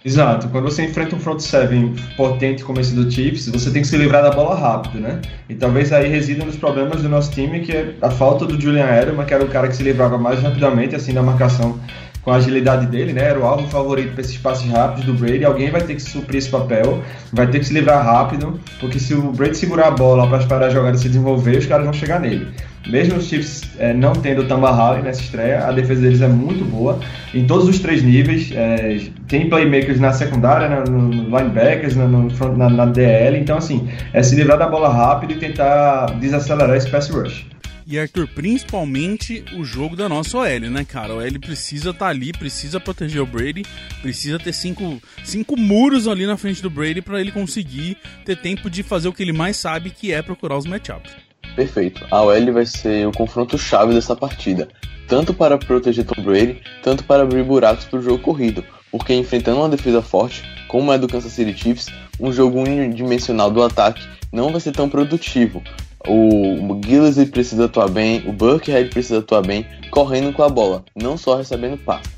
Exato. 0.06 0.50
Quando 0.50 0.66
você 0.66 0.84
enfrenta 0.84 1.16
um 1.16 1.20
front 1.20 1.40
seven 1.40 1.96
potente 2.18 2.64
como 2.64 2.80
esse 2.80 2.94
do 2.94 3.10
Chiefs, 3.10 3.48
você 3.48 3.72
tem 3.72 3.82
que 3.82 3.88
se 3.88 3.96
livrar 3.96 4.22
da 4.22 4.32
bola 4.32 4.54
rápido, 4.54 5.00
né? 5.00 5.22
E 5.48 5.56
talvez 5.56 5.94
aí 5.94 6.10
resida 6.10 6.44
nos 6.44 6.58
problemas 6.58 7.02
do 7.02 7.08
nosso 7.08 7.32
time, 7.32 7.62
que 7.62 7.72
é 7.72 7.96
a 8.02 8.10
falta 8.10 8.46
do 8.46 8.60
Julian 8.60 8.86
Edelman, 8.86 9.26
que 9.26 9.34
era 9.34 9.44
o 9.44 9.48
cara 9.48 9.68
que 9.68 9.76
se 9.76 9.84
livrava 9.84 10.18
mais 10.18 10.42
rapidamente, 10.42 10.94
assim, 10.94 11.14
da 11.14 11.22
marcação 11.22 11.80
com 12.22 12.32
a 12.32 12.36
agilidade 12.36 12.88
dele, 12.88 13.14
né? 13.14 13.24
Era 13.24 13.40
o 13.40 13.46
alvo 13.46 13.68
favorito 13.70 14.14
para 14.14 14.22
esses 14.22 14.38
passes 14.38 14.70
rápidos 14.70 15.06
do 15.06 15.14
Brady. 15.14 15.46
Alguém 15.46 15.72
vai 15.72 15.82
ter 15.82 15.96
que 15.96 16.02
suprir 16.02 16.38
esse 16.38 16.50
papel, 16.50 17.02
vai 17.32 17.48
ter 17.48 17.60
que 17.60 17.66
se 17.66 17.74
livrar 17.74 18.04
rápido, 18.04 18.60
porque 18.80 19.00
se 19.00 19.14
o 19.14 19.32
Brady 19.32 19.58
segurar 19.58 19.88
a 19.88 19.92
bola 19.92 20.28
para 20.28 20.40
esperar 20.40 20.68
a 20.68 20.70
jogada 20.70 20.98
se 20.98 21.08
desenvolver, 21.08 21.58
os 21.58 21.66
caras 21.66 21.86
vão 21.86 21.94
chegar 21.94 22.20
nele. 22.20 22.54
Mesmo 22.88 23.18
os 23.18 23.28
Chiefs 23.28 23.62
é, 23.80 23.94
não 23.94 24.14
tendo 24.14 24.46
Tamba 24.48 24.72
Halley 24.72 25.04
nessa 25.04 25.22
estreia, 25.22 25.66
a 25.66 25.72
defesa 25.72 26.02
deles 26.02 26.22
é 26.22 26.28
muito 26.28 26.66
boa 26.66 27.00
em 27.34 27.46
todos 27.46 27.68
os 27.68 27.80
três 27.80 28.04
níveis. 28.04 28.52
É, 28.52 29.00
tem 29.28 29.50
playmakers 29.50 30.00
na 30.00 30.12
secundária, 30.12 30.84
no, 30.86 31.02
no 31.02 31.38
linebackers, 31.38 31.96
no, 31.96 32.08
no 32.08 32.30
front, 32.30 32.58
na, 32.58 32.70
na, 32.70 32.86
DL. 32.86 33.38
Então, 33.38 33.58
assim, 33.58 33.88
é 34.12 34.22
se 34.22 34.36
livrar 34.36 34.58
da 34.58 34.68
bola 34.68 34.90
rápido 34.90 35.34
e 35.34 35.36
tentar 35.36 36.08
desacelerar 36.20 36.76
esse 36.76 36.90
pass 36.90 37.10
rush. 37.10 37.46
E 37.86 38.00
Arthur, 38.00 38.28
principalmente 38.30 39.44
o 39.58 39.64
jogo 39.64 39.96
da 39.96 40.08
nossa 40.08 40.38
OL, 40.38 40.60
né, 40.70 40.86
cara? 40.86 41.14
O 41.14 41.18
OL 41.18 41.40
precisa 41.40 41.90
estar 41.90 42.06
tá 42.06 42.12
ali, 42.12 42.32
precisa 42.32 42.80
proteger 42.80 43.22
o 43.22 43.26
Brady, 43.26 43.64
precisa 44.02 44.40
ter 44.40 44.54
cinco, 44.54 45.02
cinco 45.24 45.58
muros 45.58 46.08
ali 46.08 46.26
na 46.26 46.38
frente 46.38 46.62
do 46.62 46.70
Brady 46.70 47.02
para 47.02 47.20
ele 47.20 47.32
conseguir 47.32 47.98
ter 48.24 48.38
tempo 48.38 48.70
de 48.70 48.84
fazer 48.84 49.10
o 49.10 49.14
que 49.14 49.22
ele 49.22 49.34
mais 49.34 49.58
sabe, 49.58 49.90
que 49.90 50.14
é 50.14 50.22
procurar 50.22 50.58
os 50.58 50.66
matchups. 50.66 51.12
Perfeito. 51.56 52.06
A 52.10 52.22
OL 52.22 52.54
vai 52.54 52.66
ser 52.66 53.08
o 53.08 53.12
confronto 53.12 53.58
chave 53.58 53.94
dessa 53.94 54.16
partida, 54.16 54.68
tanto 55.08 55.34
para 55.34 55.58
proteger 55.58 56.06
Tom 56.06 56.22
Brady, 56.22 56.62
tanto 56.82 57.04
para 57.04 57.24
abrir 57.24 57.44
buracos 57.44 57.86
para 57.86 58.00
o 58.00 58.02
jogo 58.02 58.20
corrido, 58.20 58.64
porque 58.92 59.14
enfrentando 59.14 59.60
uma 59.60 59.70
defesa 59.70 60.02
forte, 60.02 60.44
como 60.68 60.92
é 60.92 60.98
do 60.98 61.08
Kansas 61.08 61.32
City 61.32 61.56
Chiefs, 61.56 61.88
um 62.20 62.32
jogo 62.32 62.60
unidimensional 62.60 63.52
do 63.52 63.62
ataque 63.62 64.04
não 64.32 64.52
vai 64.52 64.60
ser 64.60 64.72
tão 64.72 64.90
produtivo, 64.90 65.62
o 66.08 66.82
Gillespie 66.84 67.32
precisa 67.32 67.66
atuar 67.66 67.90
bem, 67.90 68.28
o 68.28 68.34
Burkhead 68.34 68.90
precisa 68.90 69.20
atuar 69.20 69.42
bem, 69.42 69.66
correndo 69.90 70.34
com 70.34 70.44
a 70.44 70.50
bola, 70.50 70.84
não 70.96 71.18
só 71.18 71.38
recebendo 71.38 71.78
passe. 71.78 72.10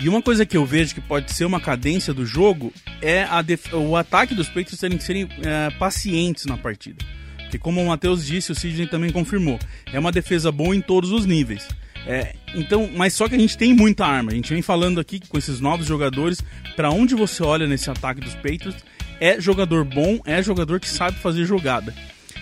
E 0.00 0.08
uma 0.08 0.22
coisa 0.22 0.46
que 0.46 0.56
eu 0.56 0.64
vejo 0.64 0.94
que 0.94 1.00
pode 1.00 1.30
ser 1.32 1.44
uma 1.44 1.60
cadência 1.60 2.14
do 2.14 2.24
jogo 2.24 2.72
é 3.02 3.26
o 3.74 3.94
ataque 3.96 4.34
dos 4.34 4.48
Patriots 4.48 4.78
terem 4.78 4.96
que 4.96 5.04
serem 5.04 5.28
é, 5.44 5.68
pacientes 5.78 6.46
na 6.46 6.56
partida. 6.56 7.04
Porque 7.50 7.58
como 7.58 7.82
o 7.82 7.88
Matheus 7.88 8.24
disse, 8.24 8.52
o 8.52 8.54
Sidney 8.54 8.86
também 8.86 9.10
confirmou, 9.10 9.58
é 9.92 9.98
uma 9.98 10.12
defesa 10.12 10.52
boa 10.52 10.76
em 10.76 10.80
todos 10.80 11.10
os 11.10 11.26
níveis. 11.26 11.66
É, 12.06 12.36
então, 12.54 12.88
mas 12.94 13.12
só 13.12 13.28
que 13.28 13.34
a 13.34 13.38
gente 13.38 13.58
tem 13.58 13.74
muita 13.74 14.06
arma. 14.06 14.30
A 14.30 14.34
gente 14.34 14.52
vem 14.52 14.62
falando 14.62 15.00
aqui 15.00 15.18
com 15.28 15.36
esses 15.36 15.58
novos 15.58 15.84
jogadores, 15.84 16.40
para 16.76 16.90
onde 16.90 17.16
você 17.16 17.42
olha 17.42 17.66
nesse 17.66 17.90
ataque 17.90 18.20
dos 18.20 18.36
Patriots, 18.36 18.84
é 19.18 19.40
jogador 19.40 19.84
bom, 19.84 20.20
é 20.24 20.40
jogador 20.40 20.78
que 20.78 20.88
sabe 20.88 21.18
fazer 21.18 21.44
jogada. 21.44 21.92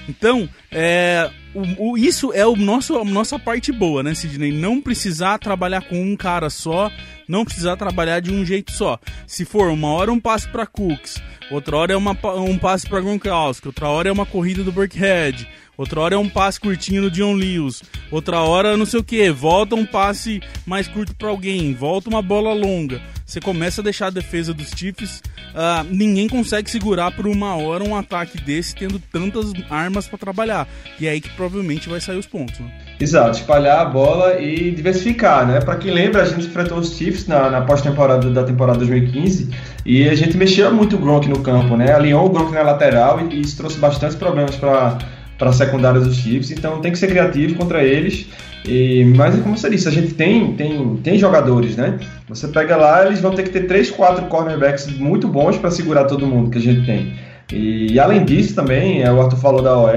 Então, 0.06 0.46
é, 0.70 1.30
o, 1.58 1.90
o, 1.90 1.98
isso 1.98 2.32
é 2.32 2.46
o 2.46 2.54
nosso, 2.54 2.96
a 2.96 3.04
nossa 3.04 3.38
parte 3.38 3.72
boa, 3.72 4.02
né, 4.02 4.14
Sidney? 4.14 4.52
Não 4.52 4.80
precisar 4.80 5.38
trabalhar 5.38 5.82
com 5.82 6.00
um 6.00 6.16
cara 6.16 6.48
só, 6.48 6.90
não 7.26 7.44
precisar 7.44 7.76
trabalhar 7.76 8.20
de 8.20 8.32
um 8.32 8.44
jeito 8.44 8.70
só. 8.72 8.98
Se 9.26 9.44
for 9.44 9.70
uma 9.70 9.88
hora 9.88 10.12
um 10.12 10.20
passe 10.20 10.48
para 10.48 10.66
Cooks, 10.66 11.20
outra 11.50 11.76
hora 11.76 11.92
é 11.92 11.96
uma, 11.96 12.16
um 12.36 12.56
passe 12.56 12.88
para 12.88 13.00
Gronkowski, 13.00 13.66
outra 13.66 13.88
hora 13.88 14.08
é 14.08 14.12
uma 14.12 14.26
corrida 14.26 14.62
do 14.62 14.70
Burkhead, 14.70 15.48
outra 15.76 16.00
hora 16.00 16.14
é 16.14 16.18
um 16.18 16.28
passe 16.28 16.60
curtinho 16.60 17.02
do 17.02 17.10
John 17.10 17.32
Lewis, 17.32 17.82
outra 18.10 18.40
hora 18.40 18.76
não 18.76 18.86
sei 18.86 19.00
o 19.00 19.04
que, 19.04 19.30
volta 19.30 19.74
um 19.74 19.84
passe 19.84 20.40
mais 20.64 20.86
curto 20.86 21.14
para 21.16 21.28
alguém, 21.28 21.74
volta 21.74 22.08
uma 22.08 22.22
bola 22.22 22.54
longa. 22.54 23.02
Você 23.26 23.40
começa 23.40 23.80
a 23.80 23.84
deixar 23.84 24.06
a 24.06 24.10
defesa 24.10 24.54
dos 24.54 24.70
Chiefs 24.70 25.22
uh, 25.48 25.84
ninguém 25.90 26.28
consegue 26.28 26.70
segurar 26.70 27.10
por 27.12 27.26
uma 27.26 27.56
hora 27.56 27.84
um 27.84 27.96
ataque 27.96 28.40
desse 28.40 28.74
tendo 28.74 28.98
tantas 28.98 29.52
armas 29.70 30.06
para 30.06 30.18
trabalhar. 30.18 30.68
E 30.98 31.06
é 31.06 31.10
aí 31.10 31.20
que 31.20 31.30
provavelmente 31.48 31.88
vai 31.88 32.00
sair 32.00 32.18
os 32.18 32.26
pontos. 32.26 32.60
Né? 32.60 32.70
Exato, 33.00 33.38
espalhar 33.38 33.80
a 33.80 33.84
bola 33.86 34.40
e 34.40 34.70
diversificar, 34.70 35.46
né? 35.46 35.60
Para 35.60 35.76
quem 35.76 35.90
lembra, 35.90 36.22
a 36.22 36.24
gente 36.26 36.46
enfrentou 36.46 36.78
os 36.78 36.96
Chiefs 36.96 37.26
na, 37.26 37.50
na 37.50 37.62
pós-temporada 37.62 38.30
da 38.30 38.44
temporada 38.44 38.78
2015 38.78 39.48
e 39.84 40.08
a 40.08 40.14
gente 40.14 40.36
mexia 40.36 40.70
muito 40.70 40.96
o 40.96 40.98
Gronk 40.98 41.28
no 41.28 41.40
campo, 41.40 41.76
né? 41.76 41.92
Alinhou 41.92 42.26
o 42.26 42.28
Gronk 42.28 42.52
na 42.52 42.62
lateral 42.62 43.20
e, 43.20 43.34
e 43.34 43.40
isso 43.40 43.56
trouxe 43.56 43.78
bastantes 43.78 44.16
problemas 44.16 44.54
para 44.56 44.98
para 45.38 45.50
a 45.50 45.52
secundária 45.52 46.00
dos 46.00 46.16
Chiefs, 46.16 46.50
então 46.50 46.80
tem 46.80 46.90
que 46.90 46.98
ser 46.98 47.06
criativo 47.06 47.54
contra 47.54 47.84
eles. 47.84 48.26
E, 48.66 49.04
mas 49.16 49.40
como 49.40 49.56
você 49.56 49.70
disse, 49.70 49.86
a 49.86 49.90
gente 49.92 50.14
tem, 50.14 50.52
tem, 50.54 50.96
tem 50.96 51.16
jogadores, 51.16 51.76
né? 51.76 51.96
Você 52.28 52.48
pega 52.48 52.76
lá, 52.76 53.06
eles 53.06 53.20
vão 53.20 53.30
ter 53.30 53.44
que 53.44 53.50
ter 53.50 53.68
3, 53.68 53.88
4 53.92 54.26
cornerbacks 54.26 54.88
muito 54.98 55.28
bons 55.28 55.56
para 55.56 55.70
segurar 55.70 56.06
todo 56.06 56.26
mundo 56.26 56.50
que 56.50 56.58
a 56.58 56.60
gente 56.60 56.84
tem. 56.84 57.12
E, 57.52 57.98
além 57.98 58.24
disso 58.24 58.54
também, 58.54 59.02
é, 59.02 59.10
o 59.10 59.20
Arthur 59.20 59.38
falou 59.38 59.62
da 59.62 59.76
OL, 59.76 59.90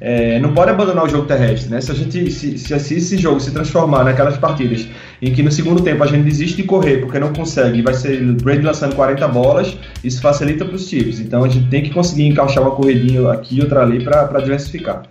é, 0.00 0.40
não 0.40 0.52
pode 0.52 0.70
abandonar 0.70 1.04
o 1.04 1.08
jogo 1.08 1.26
terrestre, 1.26 1.70
né? 1.70 1.80
Se 1.80 1.92
a 1.92 1.94
gente 1.94 2.30
se, 2.32 2.58
se, 2.58 2.80
se, 2.80 2.94
esse 2.94 3.16
jogo 3.16 3.38
se 3.38 3.52
transformar 3.52 4.02
naquelas 4.02 4.36
partidas 4.36 4.88
em 5.22 5.32
que 5.32 5.42
no 5.42 5.52
segundo 5.52 5.82
tempo 5.82 6.02
a 6.02 6.06
gente 6.06 6.24
desiste 6.24 6.56
de 6.56 6.64
correr 6.64 6.98
porque 6.98 7.20
não 7.20 7.32
consegue, 7.32 7.80
vai 7.80 7.94
ser 7.94 8.20
Brady 8.42 8.62
lançando 8.62 8.96
40 8.96 9.28
bolas, 9.28 9.76
isso 10.02 10.20
facilita 10.20 10.64
para 10.64 10.74
os 10.74 10.88
times. 10.88 11.20
Então 11.20 11.44
a 11.44 11.48
gente 11.48 11.68
tem 11.68 11.82
que 11.82 11.90
conseguir 11.90 12.26
encaixar 12.26 12.62
uma 12.62 12.74
corridinha 12.74 13.30
aqui 13.30 13.58
e 13.58 13.60
outra 13.60 13.82
ali 13.82 14.02
para 14.02 14.40
diversificar. 14.40 15.02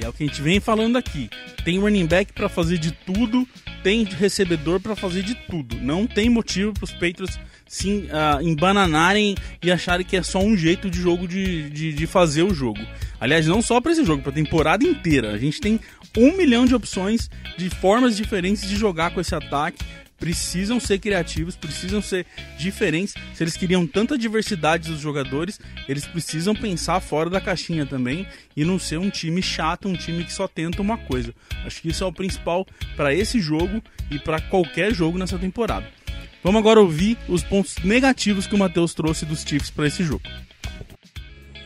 E 0.00 0.04
é 0.04 0.08
o 0.08 0.12
que 0.12 0.22
a 0.22 0.26
gente 0.26 0.40
vem 0.40 0.60
falando 0.60 0.96
aqui. 0.96 1.28
Tem 1.64 1.78
running 1.80 2.06
back 2.06 2.32
para 2.32 2.48
fazer 2.48 2.78
de 2.78 2.92
tudo, 2.92 3.46
tem 3.82 4.04
recebedor 4.04 4.80
para 4.80 4.94
fazer 4.94 5.22
de 5.22 5.34
tudo. 5.34 5.76
Não 5.82 6.06
tem 6.06 6.30
motivo 6.30 6.72
para 6.72 6.84
os 6.84 6.92
Patriots 6.92 7.38
se 7.70 8.08
uh, 8.08 8.42
embananarem 8.42 9.36
e 9.62 9.70
acharem 9.70 10.04
que 10.04 10.16
é 10.16 10.24
só 10.24 10.40
um 10.40 10.56
jeito 10.56 10.90
de 10.90 11.00
jogo 11.00 11.28
de, 11.28 11.70
de, 11.70 11.92
de 11.92 12.04
fazer 12.04 12.42
o 12.42 12.52
jogo. 12.52 12.80
Aliás, 13.20 13.46
não 13.46 13.62
só 13.62 13.80
para 13.80 13.92
esse 13.92 14.04
jogo, 14.04 14.22
para 14.22 14.32
a 14.32 14.34
temporada 14.34 14.84
inteira. 14.84 15.30
A 15.30 15.38
gente 15.38 15.60
tem 15.60 15.78
um 16.18 16.36
milhão 16.36 16.66
de 16.66 16.74
opções 16.74 17.30
de 17.56 17.70
formas 17.70 18.16
diferentes 18.16 18.68
de 18.68 18.74
jogar 18.74 19.12
com 19.12 19.20
esse 19.20 19.36
ataque 19.36 19.84
precisam 20.18 20.78
ser 20.78 20.98
criativos, 20.98 21.56
precisam 21.56 22.02
ser 22.02 22.26
diferentes. 22.58 23.14
Se 23.34 23.42
eles 23.42 23.56
queriam 23.56 23.86
tanta 23.86 24.18
diversidade 24.18 24.90
dos 24.90 25.00
jogadores, 25.00 25.58
eles 25.88 26.06
precisam 26.06 26.54
pensar 26.54 27.00
fora 27.00 27.30
da 27.30 27.40
caixinha 27.40 27.86
também 27.86 28.26
e 28.54 28.62
não 28.62 28.78
ser 28.78 28.98
um 28.98 29.08
time 29.08 29.42
chato, 29.42 29.88
um 29.88 29.94
time 29.94 30.22
que 30.22 30.32
só 30.32 30.46
tenta 30.46 30.82
uma 30.82 30.98
coisa. 30.98 31.34
Acho 31.64 31.80
que 31.80 31.88
isso 31.88 32.04
é 32.04 32.06
o 32.06 32.12
principal 32.12 32.66
para 32.96 33.14
esse 33.14 33.40
jogo 33.40 33.82
e 34.10 34.18
para 34.18 34.40
qualquer 34.40 34.92
jogo 34.92 35.16
nessa 35.16 35.38
temporada. 35.38 35.99
Vamos 36.42 36.58
agora 36.58 36.80
ouvir 36.80 37.18
os 37.28 37.42
pontos 37.44 37.76
negativos 37.84 38.46
que 38.46 38.54
o 38.54 38.58
Matheus 38.58 38.94
trouxe 38.94 39.26
dos 39.26 39.42
Chiefs 39.42 39.70
para 39.70 39.86
esse 39.86 40.02
jogo. 40.02 40.22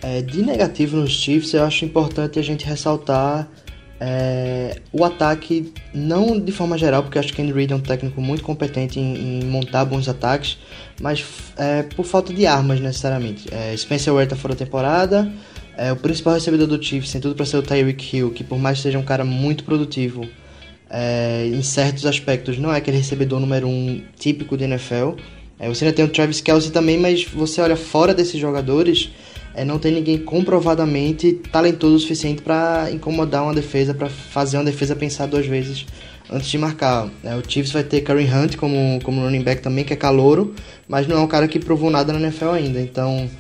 É, 0.03 0.21
de 0.21 0.43
negativo 0.43 0.97
nos 0.97 1.13
Chiefs, 1.13 1.55
eu 1.55 1.65
acho 1.65 1.85
importante 1.85 2.39
a 2.39 2.43
gente 2.43 2.67
ressaltar 2.67 3.49
é, 4.01 4.81
o 4.93 5.05
ataque, 5.05 5.73
não 5.95 6.39
de 6.39 6.53
forma 6.53 6.77
geral, 6.77 7.03
porque 7.03 7.19
acho 7.19 7.33
que 7.33 7.41
Andy 7.41 7.53
Reid 7.53 7.73
é 7.73 7.77
um 7.77 7.81
técnico 7.81 8.21
muito 8.21 8.43
competente 8.43 8.99
em, 8.99 9.41
em 9.41 9.45
montar 9.45 9.85
bons 9.85 10.09
ataques, 10.09 10.59
mas 11.01 11.25
é, 11.57 11.85
por 11.85 12.05
falta 12.05 12.33
de 12.33 12.45
armas 12.47 12.81
necessariamente. 12.81 13.47
É, 13.55 13.75
Spencer 13.77 14.13
Ware 14.13 14.29
tá 14.29 14.37
fora 14.37 14.55
da 14.55 14.65
temporada, 14.65 15.33
é, 15.77 15.93
o 15.93 15.97
principal 15.97 16.35
recebedor 16.35 16.67
do 16.67 16.83
Chiefs 16.83 17.13
tem 17.13 17.21
tudo 17.21 17.35
para 17.35 17.47
ser 17.47 17.57
o 17.57 17.63
Tyreek 17.63 18.17
Hill, 18.17 18.31
que 18.33 18.45
por 18.45 18.59
mais 18.59 18.79
que 18.79 18.83
seja 18.83 18.99
um 18.99 19.05
cara 19.05 19.25
muito 19.25 19.65
produtivo 19.65 20.29
é, 20.91 21.47
em 21.47 21.63
certos 21.63 22.07
aspectos, 22.07 22.59
não 22.59 22.73
é 22.73 22.79
aquele 22.79 22.99
recebedor 22.99 23.41
número 23.41 23.67
um 23.67 24.03
típico 24.19 24.57
de 24.57 24.65
NFL. 24.65 25.13
É, 25.59 25.69
você 25.69 25.85
ainda 25.85 25.97
tem 25.97 26.05
o 26.05 26.09
Travis 26.09 26.41
Kelsey 26.41 26.71
também, 26.71 26.99
mas 26.99 27.25
você 27.25 27.61
olha 27.61 27.77
fora 27.77 28.15
desses 28.15 28.41
jogadores 28.41 29.11
é, 29.55 29.65
não 29.65 29.79
tem 29.79 29.93
ninguém 29.93 30.19
comprovadamente 30.19 31.33
talentoso 31.33 31.95
o 31.95 31.99
suficiente 32.01 32.43
para 32.43 32.91
incomodar 32.91 33.45
uma 33.45 33.55
defesa, 33.55 33.95
para 33.95 34.09
fazer 34.09 34.57
uma 34.57 34.65
defesa 34.65 34.97
pensar 34.97 35.27
duas 35.27 35.47
vezes 35.47 35.87
antes 36.29 36.49
de 36.49 36.59
marcar. 36.59 37.09
É, 37.23 37.37
o 37.37 37.43
Chiefs 37.47 37.73
vai 37.73 37.85
ter 37.85 38.01
Kareem 38.01 38.29
Hunt 38.35 38.57
como, 38.57 38.99
como 39.05 39.23
running 39.23 39.43
back 39.43 39.63
também, 39.63 39.85
que 39.85 39.93
é 39.93 39.97
calouro, 39.97 40.55
mas 40.89 41.07
não 41.07 41.19
é 41.19 41.21
um 41.21 41.29
cara 41.29 41.47
que 41.47 41.61
provou 41.61 41.89
nada 41.89 42.13
na 42.13 42.19
NFL 42.19 42.49
ainda. 42.49 42.81
Então, 42.81 43.31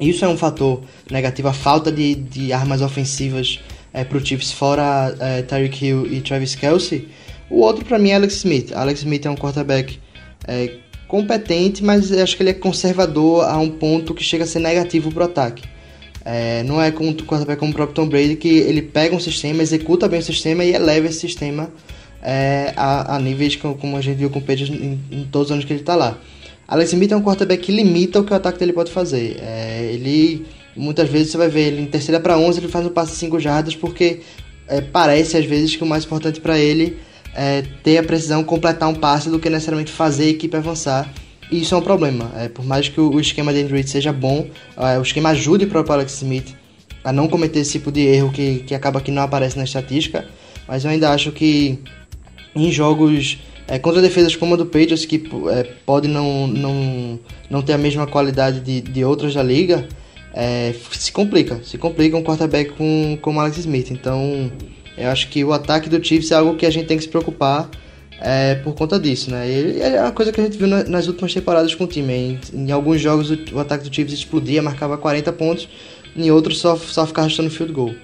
isso 0.00 0.24
é 0.24 0.28
um 0.28 0.38
fator 0.38 0.82
negativo, 1.10 1.48
a 1.48 1.52
falta 1.52 1.92
de, 1.92 2.14
de 2.14 2.52
armas 2.52 2.80
ofensivas 2.80 3.60
é, 3.96 4.04
para 4.04 4.18
o 4.18 4.24
Chiefs, 4.24 4.52
fora 4.52 5.16
é, 5.18 5.40
Tyreek 5.40 5.84
Hill 5.84 6.06
e 6.06 6.20
Travis 6.20 6.54
Kelsey. 6.54 7.08
O 7.48 7.60
outro 7.60 7.82
para 7.82 7.98
mim 7.98 8.10
é 8.10 8.16
Alex 8.16 8.34
Smith. 8.34 8.72
Alex 8.74 9.00
Smith 9.00 9.24
é 9.24 9.30
um 9.30 9.34
quarterback 9.34 9.98
é, 10.46 10.74
competente, 11.08 11.82
mas 11.82 12.12
acho 12.12 12.36
que 12.36 12.42
ele 12.42 12.50
é 12.50 12.52
conservador 12.54 13.44
a 13.44 13.56
um 13.56 13.70
ponto 13.70 14.12
que 14.12 14.22
chega 14.22 14.44
a 14.44 14.46
ser 14.46 14.58
negativo 14.58 15.10
para 15.10 15.22
o 15.22 15.26
ataque. 15.26 15.62
É, 16.22 16.62
não 16.64 16.82
é 16.82 16.90
como, 16.90 17.14
como 17.24 17.70
o 17.70 17.74
próprio 17.74 17.94
Tom 17.94 18.06
Brady 18.06 18.36
que 18.36 18.48
ele 18.48 18.82
pega 18.82 19.16
um 19.16 19.20
sistema, 19.20 19.62
executa 19.62 20.06
bem 20.08 20.18
o 20.18 20.22
sistema 20.22 20.62
e 20.64 20.74
eleva 20.74 21.06
esse 21.06 21.20
sistema 21.20 21.70
é, 22.20 22.74
a, 22.76 23.16
a, 23.16 23.18
níveis 23.20 23.56
como 23.56 23.96
a 23.96 24.00
gente 24.00 24.16
viu 24.16 24.28
com 24.28 24.40
o 24.40 24.42
Pedro 24.42 24.74
em, 24.74 25.00
em, 25.10 25.24
todos 25.30 25.48
os 25.48 25.52
anos 25.52 25.64
que 25.64 25.72
ele 25.72 25.80
está 25.80 25.94
lá. 25.94 26.18
Alex 26.68 26.92
Smith 26.92 27.12
é 27.12 27.16
um 27.16 27.22
quarterback 27.22 27.62
que 27.62 27.72
limita 27.72 28.18
o 28.20 28.24
que 28.24 28.32
o 28.32 28.36
ataque 28.36 28.58
dele 28.58 28.72
pode 28.72 28.90
fazer. 28.90 29.38
É, 29.40 29.88
ele 29.94 30.44
muitas 30.76 31.08
vezes 31.08 31.32
você 31.32 31.38
vai 31.38 31.48
ver 31.48 31.68
ele 31.68 31.82
em 31.82 31.86
terceira 31.86 32.20
para 32.20 32.38
11 32.38 32.60
ele 32.60 32.68
faz 32.68 32.86
um 32.86 32.90
passe 32.90 33.12
de 33.12 33.18
5 33.18 33.40
jardas 33.40 33.74
porque 33.74 34.20
é, 34.68 34.80
parece 34.80 35.36
às 35.36 35.44
vezes 35.44 35.76
que 35.76 35.82
o 35.82 35.86
mais 35.86 36.04
importante 36.04 36.40
para 36.40 36.58
ele 36.58 36.98
é 37.34 37.62
ter 37.82 37.98
a 37.98 38.02
precisão 38.02 38.42
completar 38.42 38.88
um 38.88 38.94
passe 38.94 39.28
do 39.28 39.38
que 39.38 39.50
necessariamente 39.50 39.92
fazer 39.92 40.24
a 40.24 40.28
equipe 40.28 40.56
avançar. 40.56 41.12
E 41.50 41.60
isso 41.60 41.74
é 41.74 41.78
um 41.78 41.82
problema. 41.82 42.32
É, 42.34 42.48
por 42.48 42.64
mais 42.64 42.88
que 42.88 43.00
o, 43.00 43.10
o 43.10 43.20
esquema 43.20 43.52
de 43.52 43.62
Andrew 43.62 43.86
seja 43.86 44.12
bom, 44.12 44.48
é, 44.76 44.98
o 44.98 45.02
esquema 45.02 45.28
ajude 45.28 45.66
o 45.66 45.68
próprio 45.68 45.94
Alex 45.94 46.14
Smith 46.14 46.54
a 47.04 47.12
não 47.12 47.28
cometer 47.28 47.60
esse 47.60 47.72
tipo 47.72 47.92
de 47.92 48.00
erro 48.00 48.32
que, 48.32 48.64
que 48.66 48.74
acaba 48.74 49.00
que 49.00 49.12
não 49.12 49.22
aparece 49.22 49.56
na 49.56 49.64
estatística. 49.64 50.26
Mas 50.66 50.84
eu 50.84 50.90
ainda 50.90 51.10
acho 51.10 51.30
que 51.30 51.78
em 52.54 52.72
jogos 52.72 53.38
é, 53.68 53.78
contra 53.78 54.00
defesas 54.00 54.34
como 54.34 54.54
a 54.54 54.56
do 54.56 54.66
Patriots, 54.66 55.04
que 55.04 55.28
é, 55.52 55.64
pode 55.84 56.08
não, 56.08 56.46
não, 56.46 57.20
não 57.50 57.62
ter 57.62 57.74
a 57.74 57.78
mesma 57.78 58.06
qualidade 58.06 58.60
de, 58.60 58.80
de 58.80 59.04
outras 59.04 59.34
da 59.34 59.42
liga, 59.42 59.86
é, 60.36 60.74
se 60.92 61.10
complica. 61.10 61.62
Se 61.64 61.78
complica 61.78 62.14
um 62.14 62.22
quarterback 62.22 62.72
com, 62.72 63.18
com 63.22 63.34
o 63.34 63.40
Alex 63.40 63.56
Smith. 63.56 63.90
Então, 63.90 64.52
eu 64.98 65.08
acho 65.08 65.28
que 65.28 65.42
o 65.42 65.52
ataque 65.52 65.88
do 65.88 66.04
Chiefs 66.04 66.30
é 66.30 66.34
algo 66.34 66.56
que 66.56 66.66
a 66.66 66.70
gente 66.70 66.86
tem 66.86 66.98
que 66.98 67.04
se 67.04 67.08
preocupar 67.08 67.70
é, 68.20 68.56
por 68.56 68.74
conta 68.74 69.00
disso, 69.00 69.30
né? 69.30 69.48
E 69.48 69.80
é 69.80 70.00
uma 70.02 70.12
coisa 70.12 70.30
que 70.30 70.40
a 70.40 70.44
gente 70.44 70.58
viu 70.58 70.66
nas 70.66 71.06
últimas 71.06 71.32
temporadas 71.32 71.74
com 71.74 71.84
o 71.84 71.86
time. 71.86 72.12
Em, 72.12 72.40
em 72.52 72.70
alguns 72.70 73.00
jogos 73.00 73.30
o, 73.30 73.38
o, 73.54 73.58
ataque 73.58 73.88
do 73.88 73.94
Chiefs 73.94 74.12
explodia, 74.12 74.62
marcava 74.62 74.98
40 74.98 75.32
pontos, 75.32 75.68
em 76.14 76.30
outros 76.30 76.58
só, 76.58 76.76
só 76.76 77.06
ficava 77.06 77.26
arrastando 77.26 77.50
field 77.50 77.72
goal. 77.72 77.94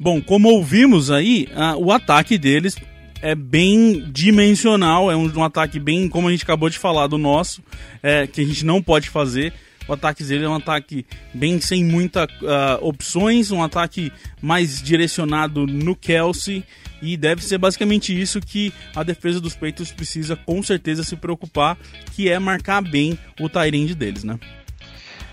Bom, 0.00 0.20
como 0.20 0.48
ouvimos 0.48 1.12
aí, 1.12 1.48
a, 1.54 1.76
o 1.76 1.92
ataque 1.92 2.36
deles 2.36 2.74
é 3.20 3.36
bem 3.36 4.04
dimensional, 4.10 5.12
é 5.12 5.14
um, 5.14 5.32
um, 5.32 5.44
ataque 5.44 5.78
bem, 5.78 6.08
como 6.08 6.26
a 6.26 6.32
gente 6.32 6.42
acabou 6.42 6.68
de 6.68 6.76
falar, 6.76 7.06
do 7.06 7.16
nosso, 7.16 7.62
é, 8.02 8.26
que 8.26 8.40
a 8.40 8.44
gente 8.44 8.66
não 8.66 8.82
pode 8.82 9.08
fazer. 9.08 9.52
O 9.88 9.92
ataque 9.92 10.22
dele 10.22 10.44
é 10.44 10.48
um 10.48 10.54
ataque 10.54 11.04
bem 11.34 11.60
sem 11.60 11.84
muitas 11.84 12.26
uh, 12.42 12.78
opções, 12.80 13.50
um 13.50 13.62
ataque 13.62 14.12
mais 14.40 14.80
direcionado 14.80 15.66
no 15.66 15.96
Kelsey 15.96 16.64
e 17.02 17.16
deve 17.16 17.42
ser 17.44 17.58
basicamente 17.58 18.18
isso 18.18 18.40
que 18.40 18.72
a 18.94 19.02
defesa 19.02 19.40
dos 19.40 19.56
Peitos 19.56 19.90
precisa 19.90 20.36
com 20.36 20.62
certeza 20.62 21.02
se 21.02 21.16
preocupar, 21.16 21.76
que 22.12 22.28
é 22.28 22.38
marcar 22.38 22.80
bem 22.80 23.18
o 23.40 23.48
Tyrande 23.48 23.94
deles, 23.94 24.22
né? 24.22 24.38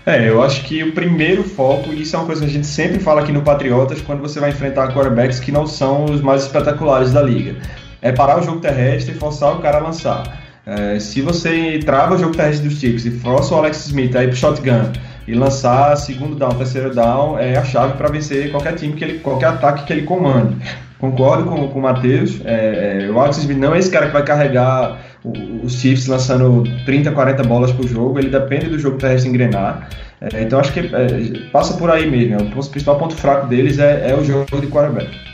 É, 0.04 0.28
eu 0.28 0.42
acho 0.42 0.64
que 0.64 0.82
o 0.82 0.92
primeiro 0.92 1.44
foco, 1.44 1.92
e 1.92 2.02
isso 2.02 2.16
é 2.16 2.18
uma 2.18 2.26
coisa 2.26 2.40
que 2.40 2.48
a 2.48 2.52
gente 2.52 2.66
sempre 2.66 2.98
fala 2.98 3.20
aqui 3.20 3.30
no 3.30 3.42
Patriotas, 3.42 4.00
quando 4.00 4.20
você 4.20 4.40
vai 4.40 4.50
enfrentar 4.50 4.92
quarterbacks 4.94 5.38
que 5.38 5.52
não 5.52 5.66
são 5.66 6.06
os 6.06 6.20
mais 6.20 6.42
espetaculares 6.42 7.12
da 7.12 7.22
liga, 7.22 7.56
é 8.00 8.10
parar 8.10 8.40
o 8.40 8.42
jogo 8.42 8.60
terrestre 8.60 9.14
e 9.14 9.18
forçar 9.18 9.54
o 9.54 9.60
cara 9.60 9.78
a 9.78 9.80
lançar. 9.80 10.39
É, 10.70 11.00
se 11.00 11.20
você 11.20 11.80
trava 11.84 12.14
o 12.14 12.18
jogo 12.18 12.36
terrestre 12.36 12.68
dos 12.68 12.78
Chiefs 12.78 13.04
e 13.04 13.10
força 13.10 13.52
o 13.52 13.58
Alex 13.58 13.86
Smith 13.86 14.14
aí 14.14 14.28
pro 14.28 14.36
shotgun 14.36 14.92
e 15.26 15.34
lançar 15.34 15.96
segundo 15.96 16.36
down, 16.36 16.50
terceiro 16.50 16.94
down, 16.94 17.36
é 17.36 17.56
a 17.56 17.64
chave 17.64 17.94
para 17.94 18.08
vencer 18.08 18.52
qualquer 18.52 18.76
time, 18.76 18.92
que 18.92 19.02
ele, 19.02 19.18
qualquer 19.18 19.48
ataque 19.48 19.84
que 19.84 19.92
ele 19.92 20.02
comande. 20.02 20.56
Concordo 21.00 21.44
com, 21.44 21.66
com 21.66 21.78
o 21.80 21.82
Matheus. 21.82 22.40
É, 22.44 23.02
é, 23.02 23.10
o 23.10 23.18
Alex 23.18 23.38
Smith 23.38 23.58
não 23.58 23.74
é 23.74 23.80
esse 23.80 23.90
cara 23.90 24.06
que 24.06 24.12
vai 24.12 24.24
carregar 24.24 25.00
os 25.24 25.72
Chiefs 25.72 26.06
lançando 26.06 26.62
30, 26.84 27.10
40 27.10 27.42
bolas 27.42 27.72
por 27.72 27.88
jogo. 27.88 28.20
Ele 28.20 28.28
depende 28.28 28.66
do 28.66 28.78
jogo 28.78 28.96
terrestre 28.96 29.28
engrenar. 29.28 29.88
É, 30.20 30.40
então 30.40 30.60
acho 30.60 30.72
que 30.72 30.80
é, 30.80 31.50
passa 31.50 31.76
por 31.78 31.90
aí 31.90 32.08
mesmo. 32.08 32.36
O 32.48 32.70
principal 32.70 32.96
ponto 32.96 33.16
fraco 33.16 33.48
deles 33.48 33.80
é, 33.80 34.10
é 34.10 34.14
o 34.14 34.22
jogo 34.22 34.46
de 34.60 34.68
quarterback. 34.68 35.29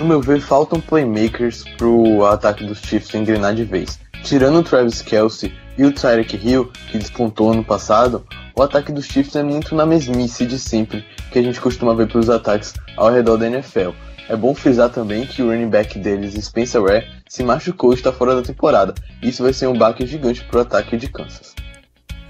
No 0.00 0.06
meu 0.06 0.22
ver, 0.22 0.40
faltam 0.40 0.80
playmakers 0.80 1.62
pro 1.76 2.24
ataque 2.24 2.64
dos 2.64 2.78
Chiefs 2.78 3.14
engrenar 3.14 3.54
de 3.54 3.64
vez. 3.64 4.00
Tirando 4.24 4.60
o 4.60 4.62
Travis 4.62 5.02
Kelsey 5.02 5.52
e 5.76 5.84
o 5.84 5.92
Tyreek 5.92 6.38
Hill, 6.42 6.72
que 6.90 6.96
despontou 6.96 7.52
ano 7.52 7.62
passado, 7.62 8.26
o 8.56 8.62
ataque 8.62 8.92
dos 8.92 9.04
Chiefs 9.04 9.36
é 9.36 9.42
muito 9.42 9.74
na 9.74 9.84
mesmice 9.84 10.46
de 10.46 10.58
sempre 10.58 11.04
que 11.30 11.38
a 11.38 11.42
gente 11.42 11.60
costuma 11.60 11.94
ver 11.94 12.08
pelos 12.08 12.30
ataques 12.30 12.72
ao 12.96 13.10
redor 13.12 13.36
da 13.36 13.46
NFL. 13.46 13.90
É 14.26 14.34
bom 14.34 14.54
frisar 14.54 14.88
também 14.88 15.26
que 15.26 15.42
o 15.42 15.50
running 15.50 15.68
back 15.68 15.98
deles, 15.98 16.32
Spencer 16.46 16.80
Ware, 16.80 17.06
se 17.28 17.42
machucou 17.42 17.92
e 17.92 17.96
está 17.96 18.10
fora 18.10 18.34
da 18.34 18.42
temporada. 18.42 18.94
Isso 19.22 19.42
vai 19.42 19.52
ser 19.52 19.66
um 19.66 19.76
baque 19.76 20.06
gigante 20.06 20.42
pro 20.44 20.60
ataque 20.60 20.96
de 20.96 21.08
Kansas. 21.08 21.54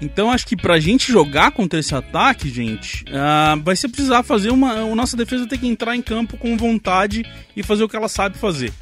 Então 0.01 0.31
acho 0.31 0.47
que 0.47 0.55
pra 0.55 0.79
gente 0.79 1.11
jogar 1.11 1.51
contra 1.51 1.79
esse 1.79 1.93
ataque, 1.93 2.49
gente, 2.49 3.05
uh, 3.09 3.61
vai 3.61 3.75
ser 3.75 3.87
precisar 3.87 4.23
fazer 4.23 4.49
uma. 4.49 4.71
A 4.71 4.95
nossa 4.95 5.15
defesa 5.15 5.45
tem 5.45 5.59
que 5.59 5.67
entrar 5.67 5.95
em 5.95 6.01
campo 6.01 6.37
com 6.37 6.57
vontade 6.57 7.23
e 7.55 7.61
fazer 7.61 7.83
o 7.83 7.89
que 7.89 7.95
ela 7.95 8.09
sabe 8.09 8.37
fazer. 8.37 8.73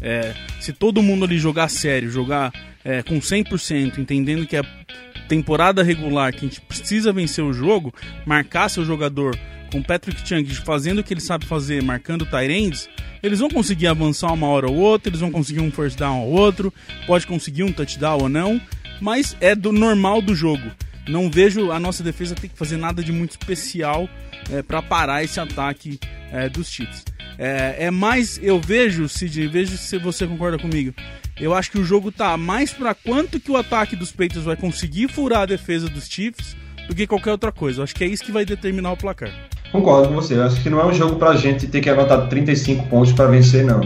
É, 0.00 0.32
se 0.60 0.72
todo 0.72 1.02
mundo 1.02 1.24
ali 1.24 1.38
jogar 1.38 1.68
sério, 1.68 2.08
jogar 2.08 2.52
é, 2.84 3.02
com 3.02 3.18
100%, 3.18 3.98
entendendo 3.98 4.46
que 4.46 4.56
é 4.56 4.62
temporada 5.28 5.82
regular, 5.82 6.32
que 6.32 6.38
a 6.38 6.48
gente 6.48 6.60
precisa 6.60 7.12
vencer 7.12 7.44
o 7.44 7.52
jogo, 7.52 7.92
marcar 8.24 8.68
seu 8.68 8.84
jogador 8.84 9.36
com 9.70 9.82
Patrick 9.82 10.26
Chung 10.26 10.46
fazendo 10.64 11.00
o 11.00 11.04
que 11.04 11.12
ele 11.12 11.20
sabe 11.20 11.44
fazer, 11.44 11.82
marcando 11.82 12.24
Tyrands, 12.24 12.88
eles 13.22 13.40
vão 13.40 13.50
conseguir 13.50 13.88
avançar 13.88 14.32
uma 14.32 14.46
hora 14.46 14.70
ou 14.70 14.76
outra, 14.76 15.10
eles 15.10 15.20
vão 15.20 15.30
conseguir 15.30 15.60
um 15.60 15.70
first 15.70 15.98
down 15.98 16.22
ou 16.22 16.32
outro, 16.32 16.72
pode 17.06 17.26
conseguir 17.26 17.64
um 17.64 17.72
touchdown 17.72 18.22
ou 18.22 18.28
não, 18.28 18.60
mas 19.00 19.36
é 19.40 19.54
do 19.54 19.72
normal 19.72 20.20
do 20.20 20.34
jogo. 20.34 20.70
Não 21.08 21.30
vejo 21.30 21.70
a 21.70 21.80
nossa 21.80 22.02
defesa 22.02 22.34
ter 22.34 22.48
que 22.48 22.58
fazer 22.58 22.76
nada 22.76 23.02
de 23.02 23.12
muito 23.12 23.32
especial 23.32 24.08
é, 24.50 24.62
para 24.62 24.82
parar 24.82 25.24
esse 25.24 25.40
ataque 25.40 25.98
é, 26.30 26.48
dos 26.48 26.70
Chiefs. 26.70 27.04
É, 27.38 27.76
é, 27.86 27.90
mais, 27.90 28.38
eu 28.42 28.60
vejo, 28.60 29.08
Sidney, 29.08 29.46
vejo 29.46 29.76
se 29.76 29.96
você 29.98 30.26
concorda 30.26 30.58
comigo. 30.58 30.92
Eu 31.40 31.54
acho 31.54 31.70
que 31.70 31.78
o 31.78 31.84
jogo 31.84 32.10
tá 32.10 32.36
mais 32.36 32.72
para 32.72 32.94
quanto 32.94 33.38
que 33.38 33.50
o 33.50 33.56
ataque 33.56 33.94
dos 33.94 34.10
Patriots 34.10 34.44
vai 34.44 34.56
conseguir 34.56 35.08
furar 35.08 35.42
a 35.42 35.46
defesa 35.46 35.88
dos 35.88 36.08
Chiefs 36.08 36.56
do 36.88 36.94
que 36.94 37.06
qualquer 37.06 37.30
outra 37.30 37.52
coisa. 37.52 37.80
Eu 37.80 37.84
acho 37.84 37.94
que 37.94 38.02
é 38.02 38.08
isso 38.08 38.24
que 38.24 38.32
vai 38.32 38.44
determinar 38.44 38.92
o 38.92 38.96
placar. 38.96 39.30
Concordo 39.70 40.08
com 40.08 40.14
você. 40.14 40.34
Eu 40.34 40.44
acho 40.44 40.60
que 40.60 40.68
não 40.68 40.80
é 40.80 40.86
um 40.86 40.92
jogo 40.92 41.16
pra 41.16 41.36
gente 41.36 41.68
ter 41.68 41.80
que 41.80 41.88
anotar 41.88 42.28
35 42.28 42.86
pontos 42.86 43.12
para 43.12 43.26
vencer, 43.26 43.64
não. 43.64 43.80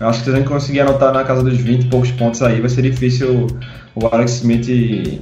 Eu 0.00 0.08
acho 0.08 0.20
que 0.20 0.24
se 0.24 0.30
a 0.30 0.36
gente 0.38 0.48
conseguir 0.48 0.80
anotar 0.80 1.12
na 1.12 1.22
casa 1.24 1.42
dos 1.42 1.58
20 1.58 1.82
e 1.82 1.88
poucos 1.88 2.10
pontos 2.10 2.40
aí, 2.40 2.58
vai 2.58 2.70
ser 2.70 2.80
difícil 2.80 3.46
o 3.94 4.06
Alex 4.06 4.36
Smith 4.36 4.66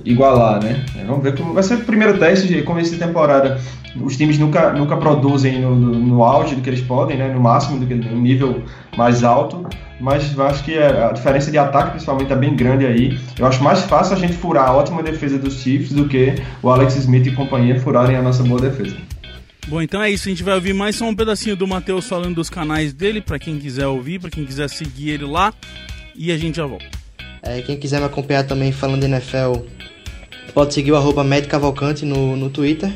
igualar, 0.04 0.62
né? 0.62 0.84
Vamos 1.04 1.24
ver 1.24 1.36
como 1.36 1.52
vai 1.52 1.64
ser 1.64 1.74
o 1.74 1.80
primeiro 1.80 2.16
teste 2.16 2.62
começo 2.62 2.92
de 2.92 2.98
temporada. 2.98 3.58
Os 4.00 4.16
times 4.16 4.38
nunca, 4.38 4.72
nunca 4.72 4.96
produzem 4.96 5.60
no, 5.60 5.74
no, 5.74 6.22
auge 6.22 6.54
do 6.54 6.60
que 6.60 6.70
eles 6.70 6.80
podem, 6.80 7.16
né? 7.16 7.32
No 7.32 7.40
máximo, 7.40 7.80
do 7.80 7.86
que, 7.86 7.94
no 7.94 8.20
nível 8.20 8.62
mais 8.96 9.24
alto. 9.24 9.66
Mas 10.00 10.38
acho 10.38 10.62
que 10.62 10.78
a 10.78 11.10
diferença 11.10 11.50
de 11.50 11.58
ataque, 11.58 11.90
principalmente, 11.90 12.32
é 12.32 12.36
bem 12.36 12.54
grande 12.54 12.86
aí. 12.86 13.18
Eu 13.36 13.46
acho 13.46 13.60
mais 13.64 13.80
fácil 13.80 14.14
a 14.14 14.18
gente 14.18 14.34
furar 14.34 14.68
a 14.68 14.72
ótima 14.76 15.02
defesa 15.02 15.38
dos 15.38 15.54
Chiefs 15.54 15.92
do 15.92 16.06
que 16.06 16.36
o 16.62 16.70
Alex 16.70 16.94
Smith 16.94 17.26
e 17.26 17.32
companhia 17.32 17.80
furarem 17.80 18.14
a 18.14 18.22
nossa 18.22 18.44
boa 18.44 18.60
defesa. 18.60 18.94
Bom, 19.68 19.82
então 19.82 20.02
é 20.02 20.10
isso. 20.10 20.28
A 20.28 20.30
gente 20.30 20.42
vai 20.42 20.54
ouvir 20.54 20.72
mais 20.72 20.96
só 20.96 21.04
um 21.04 21.14
pedacinho 21.14 21.54
do 21.54 21.66
Matheus 21.66 22.06
falando 22.06 22.36
dos 22.36 22.48
canais 22.48 22.94
dele, 22.94 23.20
para 23.20 23.38
quem 23.38 23.58
quiser 23.58 23.86
ouvir, 23.86 24.18
para 24.18 24.30
quem 24.30 24.46
quiser 24.46 24.66
seguir 24.70 25.10
ele 25.10 25.26
lá. 25.26 25.52
E 26.16 26.32
a 26.32 26.38
gente 26.38 26.56
já 26.56 26.64
volta. 26.64 26.86
É, 27.42 27.60
quem 27.60 27.76
quiser 27.76 28.00
me 28.00 28.06
acompanhar 28.06 28.44
também 28.44 28.72
falando 28.72 29.00
de 29.00 29.06
NFL, 29.06 29.60
pode 30.54 30.72
seguir 30.72 30.92
o 30.92 30.96
arroba 30.96 31.22
Cavalcante 31.46 32.06
no, 32.06 32.34
no 32.34 32.48
Twitter. 32.48 32.90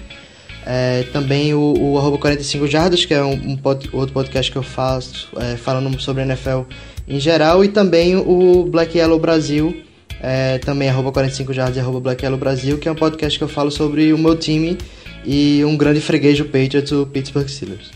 É, 0.64 1.02
também 1.12 1.52
o, 1.52 1.74
o 1.78 1.98
arroba 1.98 2.16
45 2.16 2.66
Jardas, 2.66 3.04
que 3.04 3.12
é 3.12 3.22
um, 3.22 3.32
um 3.32 3.56
pod, 3.56 3.90
outro 3.92 4.14
podcast 4.14 4.50
que 4.50 4.56
eu 4.56 4.62
faço 4.62 5.28
é, 5.36 5.56
falando 5.56 6.00
sobre 6.00 6.22
NFL 6.22 6.62
em 7.06 7.20
geral. 7.20 7.62
E 7.62 7.68
também 7.68 8.16
o 8.16 8.64
Black 8.64 8.96
Yellow 8.96 9.18
Brasil, 9.18 9.76
é, 10.22 10.56
também 10.56 10.88
arroba 10.88 11.12
45 11.12 11.52
Jardas 11.52 11.76
e 11.76 11.80
arroba 11.80 12.00
Black 12.00 12.24
Yellow 12.24 12.38
Brasil, 12.38 12.78
que 12.78 12.88
é 12.88 12.92
um 12.92 12.94
podcast 12.94 13.38
que 13.38 13.44
eu 13.44 13.48
falo 13.48 13.70
sobre 13.70 14.10
o 14.14 14.16
meu 14.16 14.34
time 14.38 14.78
e 15.24 15.64
um 15.64 15.76
grande 15.76 16.00
freguês 16.00 16.38
do 16.38 16.44
Patriots, 16.44 16.92
o 16.92 17.06
Pittsburgh 17.06 17.48
Steelers. 17.48 17.90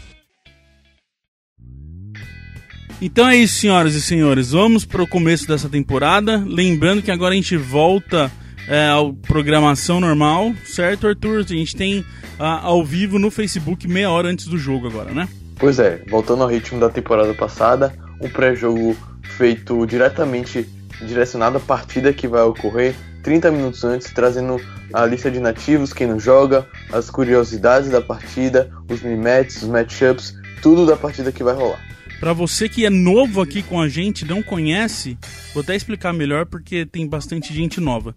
Então 3.00 3.28
é 3.28 3.36
isso, 3.36 3.60
senhoras 3.60 3.94
e 3.94 4.00
senhores. 4.00 4.52
Vamos 4.52 4.84
para 4.84 5.02
o 5.02 5.06
começo 5.06 5.46
dessa 5.46 5.68
temporada. 5.68 6.42
Lembrando 6.46 7.02
que 7.02 7.10
agora 7.10 7.34
a 7.34 7.36
gente 7.36 7.56
volta 7.56 8.32
é, 8.66 8.88
à 8.88 8.96
programação 9.26 10.00
normal, 10.00 10.54
certo, 10.64 11.06
Arthur? 11.06 11.40
A 11.40 11.42
gente 11.42 11.76
tem 11.76 12.04
a, 12.38 12.60
ao 12.60 12.84
vivo 12.84 13.18
no 13.18 13.30
Facebook 13.30 13.86
meia 13.86 14.10
hora 14.10 14.28
antes 14.28 14.46
do 14.46 14.56
jogo 14.56 14.86
agora, 14.86 15.12
né? 15.12 15.28
Pois 15.58 15.78
é, 15.78 16.02
voltando 16.08 16.42
ao 16.42 16.48
ritmo 16.48 16.80
da 16.80 16.88
temporada 16.88 17.32
passada, 17.34 17.94
um 18.20 18.28
pré-jogo 18.28 18.96
feito 19.22 19.86
diretamente 19.86 20.66
direcionado 21.02 21.58
à 21.58 21.60
partida 21.60 22.12
que 22.12 22.26
vai 22.26 22.42
ocorrer 22.42 22.94
30 23.26 23.50
minutos 23.50 23.82
antes, 23.82 24.12
trazendo 24.12 24.60
a 24.94 25.04
lista 25.04 25.28
de 25.28 25.40
nativos, 25.40 25.92
quem 25.92 26.06
não 26.06 26.20
joga, 26.20 26.64
as 26.92 27.10
curiosidades 27.10 27.90
da 27.90 28.00
partida, 28.00 28.70
os 28.88 29.02
mimetes, 29.02 29.64
os 29.64 29.68
matchups, 29.68 30.32
tudo 30.62 30.86
da 30.86 30.96
partida 30.96 31.32
que 31.32 31.42
vai 31.42 31.52
rolar. 31.52 31.84
Para 32.20 32.32
você 32.32 32.68
que 32.68 32.86
é 32.86 32.90
novo 32.90 33.40
aqui 33.40 33.64
com 33.64 33.80
a 33.80 33.88
gente, 33.88 34.24
não 34.24 34.44
conhece, 34.44 35.18
vou 35.52 35.64
até 35.64 35.74
explicar 35.74 36.12
melhor 36.12 36.46
porque 36.46 36.86
tem 36.86 37.04
bastante 37.04 37.52
gente 37.52 37.80
nova. 37.80 38.14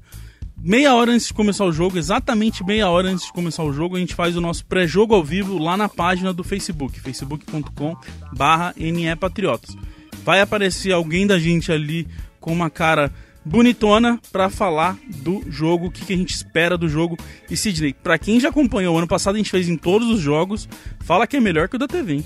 Meia 0.62 0.94
hora 0.94 1.12
antes 1.12 1.26
de 1.26 1.34
começar 1.34 1.66
o 1.66 1.72
jogo, 1.72 1.98
exatamente 1.98 2.64
meia 2.64 2.88
hora 2.88 3.10
antes 3.10 3.26
de 3.26 3.34
começar 3.34 3.64
o 3.64 3.74
jogo, 3.74 3.96
a 3.96 4.00
gente 4.00 4.14
faz 4.14 4.38
o 4.38 4.42
nosso 4.42 4.64
pré-jogo 4.64 5.16
ao 5.16 5.24
vivo 5.24 5.58
lá 5.58 5.76
na 5.76 5.90
página 5.90 6.32
do 6.32 6.44
Facebook, 6.44 7.00
facebook.com/nepatriotas. 7.00 9.76
vai 10.24 10.40
aparecer 10.40 10.92
alguém 10.92 11.26
da 11.26 11.40
gente 11.40 11.72
ali 11.72 12.08
com 12.40 12.54
uma 12.54 12.70
cara 12.70 13.12
bonitona 13.50 14.20
para 14.32 14.48
falar 14.50 14.96
do 15.24 15.42
jogo, 15.50 15.88
o 15.88 15.92
que, 15.92 16.06
que, 16.06 16.14
a 16.14 16.18
gente 16.18 16.34
espera 16.34 16.78
do 16.78 16.88
jogo. 16.88 17.18
E 17.50 17.58
Sidney, 17.58 17.94
para 17.94 18.18
quem 18.20 18.40
já 18.40 18.50
acompanhou, 18.50 18.98
ano 18.98 19.08
passado 19.08 19.36
a 19.36 19.38
gente 19.38 19.50
fez 19.50 19.68
em 19.68 19.76
todos 19.76 20.08
os 20.08 20.20
jogos, 20.20 20.70
fala 21.00 21.26
que 21.26 21.36
é 21.36 21.40
melhor 21.40 21.68
que 21.68 21.76
o 21.76 21.80
da 21.80 21.88
TV, 21.88 22.14
hein? 22.14 22.26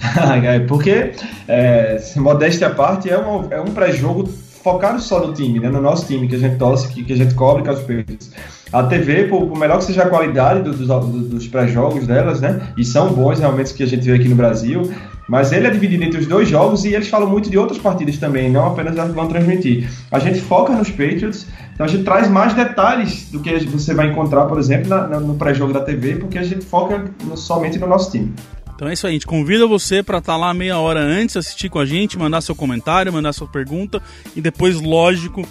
Porque, 0.66 1.12
é, 1.46 2.02
modéstia 2.16 2.68
à 2.68 2.70
parte, 2.70 3.10
é, 3.10 3.18
uma, 3.18 3.52
é 3.52 3.60
um 3.60 3.72
pré-jogo 3.72 4.26
focado 4.62 5.00
só 5.00 5.24
no 5.24 5.32
time, 5.32 5.60
né? 5.60 5.68
no 5.68 5.80
nosso 5.80 6.06
time 6.06 6.26
que 6.26 6.34
a 6.34 6.38
gente 6.38 6.56
torce, 6.56 6.88
que, 6.88 7.04
que 7.04 7.12
a 7.12 7.16
gente 7.16 7.34
cobre 7.34 7.62
com 7.62 7.70
as 7.70 7.80
Patriots. 7.80 8.32
A 8.72 8.82
TV, 8.82 9.24
por, 9.24 9.46
por, 9.46 9.58
melhor 9.58 9.78
que 9.78 9.84
seja 9.84 10.02
a 10.02 10.08
qualidade 10.08 10.62
do, 10.62 10.72
do, 10.72 11.28
dos 11.28 11.46
pré-jogos 11.46 12.06
delas, 12.06 12.40
né? 12.40 12.72
E 12.76 12.84
são 12.84 13.12
bons 13.12 13.38
realmente 13.38 13.72
que 13.72 13.82
a 13.82 13.86
gente 13.86 14.04
vê 14.04 14.14
aqui 14.14 14.28
no 14.28 14.34
Brasil, 14.34 14.90
mas 15.28 15.52
ele 15.52 15.66
é 15.66 15.70
dividido 15.70 16.04
entre 16.04 16.20
os 16.20 16.26
dois 16.26 16.48
jogos 16.48 16.84
e 16.84 16.94
eles 16.94 17.08
falam 17.08 17.28
muito 17.28 17.50
de 17.50 17.58
outras 17.58 17.78
partidas 17.78 18.18
também, 18.18 18.50
não 18.50 18.66
apenas 18.66 18.96
as 18.98 19.08
que 19.08 19.14
vão 19.14 19.26
transmitir. 19.26 19.88
A 20.10 20.18
gente 20.18 20.40
foca 20.40 20.72
nos 20.72 20.90
Patriots, 20.90 21.46
então 21.74 21.84
a 21.84 21.88
gente 21.88 22.04
traz 22.04 22.28
mais 22.28 22.54
detalhes 22.54 23.30
do 23.30 23.40
que 23.40 23.58
você 23.66 23.92
vai 23.92 24.08
encontrar, 24.08 24.44
por 24.46 24.58
exemplo, 24.58 24.88
na, 24.88 25.06
na, 25.06 25.20
no 25.20 25.34
pré-jogo 25.34 25.72
da 25.72 25.80
TV, 25.80 26.16
porque 26.16 26.38
a 26.38 26.42
gente 26.42 26.64
foca 26.64 27.04
no, 27.24 27.36
somente 27.36 27.78
no 27.78 27.86
nosso 27.86 28.10
time. 28.10 28.32
Então 28.74 28.88
é 28.88 28.92
isso 28.92 29.06
aí, 29.06 29.12
a 29.12 29.14
gente 29.14 29.26
convida 29.26 29.66
você 29.66 30.02
para 30.02 30.18
estar 30.18 30.34
tá 30.34 30.38
lá 30.38 30.52
meia 30.52 30.78
hora 30.78 31.00
antes, 31.00 31.36
assistir 31.36 31.68
com 31.68 31.78
a 31.78 31.86
gente, 31.86 32.18
mandar 32.18 32.40
seu 32.40 32.54
comentário, 32.54 33.12
mandar 33.12 33.32
sua 33.32 33.48
pergunta 33.48 34.02
e 34.34 34.40
depois, 34.40 34.80
lógico, 34.80 35.46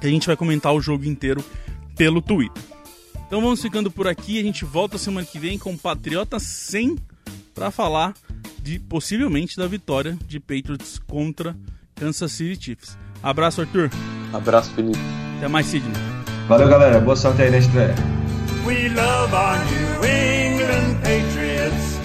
que 0.00 0.06
a 0.06 0.10
gente 0.10 0.26
vai 0.26 0.36
comentar 0.36 0.72
o 0.74 0.80
jogo 0.80 1.06
inteiro 1.06 1.42
pelo 1.96 2.20
Twitter. 2.20 2.62
Então 3.26 3.40
vamos 3.40 3.60
ficando 3.60 3.90
por 3.90 4.06
aqui, 4.06 4.38
a 4.38 4.42
gente 4.42 4.64
volta 4.64 4.98
semana 4.98 5.26
que 5.26 5.38
vem 5.38 5.58
com 5.58 5.76
Patriota 5.76 6.38
100 6.38 6.96
para 7.54 7.70
falar 7.70 8.14
de 8.66 8.80
possivelmente 8.80 9.56
da 9.56 9.68
vitória 9.68 10.18
de 10.26 10.40
Patriots 10.40 11.00
contra 11.06 11.56
Kansas 11.94 12.32
City 12.32 12.64
Chiefs. 12.64 12.98
Abraço, 13.22 13.60
Arthur. 13.60 13.88
Abraço, 14.32 14.70
Felipe. 14.72 14.98
Até 15.36 15.46
mais, 15.46 15.66
Sidney. 15.66 15.92
Valeu, 16.48 16.68
galera. 16.68 16.98
Boa 17.00 17.14
sorte 17.14 17.42
aí 17.42 17.50
na 17.50 17.58
estreia. 17.58 17.94
We 18.66 18.88
love 18.88 19.32
our 19.32 19.58
New 19.70 20.04
England 20.04 21.00
Patriots. 21.02 21.96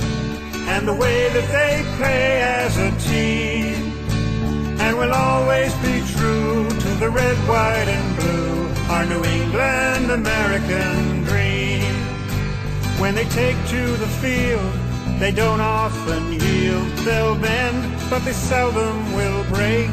and 0.68 0.88
the 0.88 0.93
way 0.93 1.30
that 1.30 1.47
they 1.57 1.84
play 1.97 2.41
as 2.41 2.78
a 2.78 2.91
team. 3.09 3.74
And 4.80 4.97
we'll 4.97 5.14
always 5.14 5.74
be 5.88 6.01
true 6.16 6.70
to 6.70 6.89
the 7.03 7.09
red, 7.09 7.38
white, 7.49 7.89
and 7.97 8.07
blue, 8.18 8.70
our 8.93 9.05
New 9.05 9.24
England 9.24 10.12
American 10.12 11.24
dream. 11.24 11.93
When 13.01 13.16
they 13.16 13.26
take 13.26 13.57
to 13.76 13.84
the 14.03 14.07
field, 14.22 14.74
they 15.22 15.32
don't 15.32 15.61
often 15.61 16.34
yield. 16.34 16.88
They'll 17.05 17.36
bend, 17.36 17.80
but 18.09 18.26
they 18.26 18.34
seldom 18.34 19.13
will 19.13 19.43
break. 19.45 19.89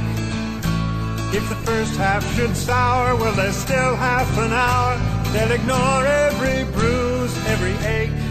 If 1.31 1.49
the 1.49 1.61
first 1.68 1.95
half 1.97 2.24
should 2.35 2.57
sour, 2.57 3.14
well, 3.14 3.35
there's 3.35 3.55
still 3.55 3.95
half 3.95 4.31
an 4.39 4.53
hour. 4.53 4.97
They'll 5.33 5.53
ignore 5.53 6.05
every 6.05 6.64
bruise, 6.72 7.37
every 7.47 7.76
ache 7.87 8.29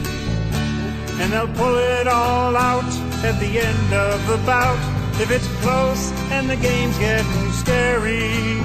and 1.20 1.34
they'll 1.34 1.54
pull 1.56 1.76
it 1.78 2.08
all 2.08 2.56
out 2.56 2.91
at 3.24 3.39
the 3.39 3.60
end 3.60 3.93
of 3.93 4.28
the 4.28 4.38
bout. 4.45 4.78
If 5.20 5.32
it's 5.32 5.48
close 5.62 6.12
and 6.32 6.50
the 6.50 6.56
game's 6.56 6.98
getting 7.00 7.52
scary, 7.52 8.62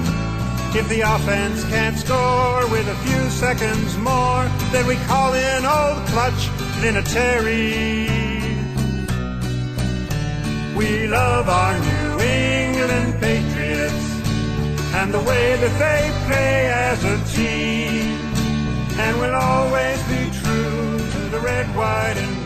if 0.77 0.87
the 0.87 1.01
offense 1.01 1.63
can't 1.65 1.97
score 1.97 2.67
with 2.69 2.87
a 2.87 2.95
few 3.07 3.29
seconds 3.29 3.97
more, 3.97 4.45
then 4.71 4.85
we 4.87 4.95
call 5.07 5.33
in 5.33 5.65
old 5.65 6.05
clutch 6.07 6.47
Vinatieri. 6.81 8.22
We 10.75 11.07
love 11.07 11.47
our 11.49 11.77
New 11.79 12.19
England 12.19 13.21
Patriots 13.21 14.05
and 14.95 15.13
the 15.13 15.19
way 15.19 15.55
that 15.55 15.75
they 15.83 16.01
play 16.27 16.67
as 16.67 17.03
a 17.03 17.17
team, 17.37 18.17
and 18.97 19.19
we'll 19.19 19.35
always 19.35 20.01
be 20.03 20.31
true 20.41 20.97
to 20.97 21.19
the 21.29 21.39
red, 21.39 21.67
white, 21.75 22.17
and 22.17 22.42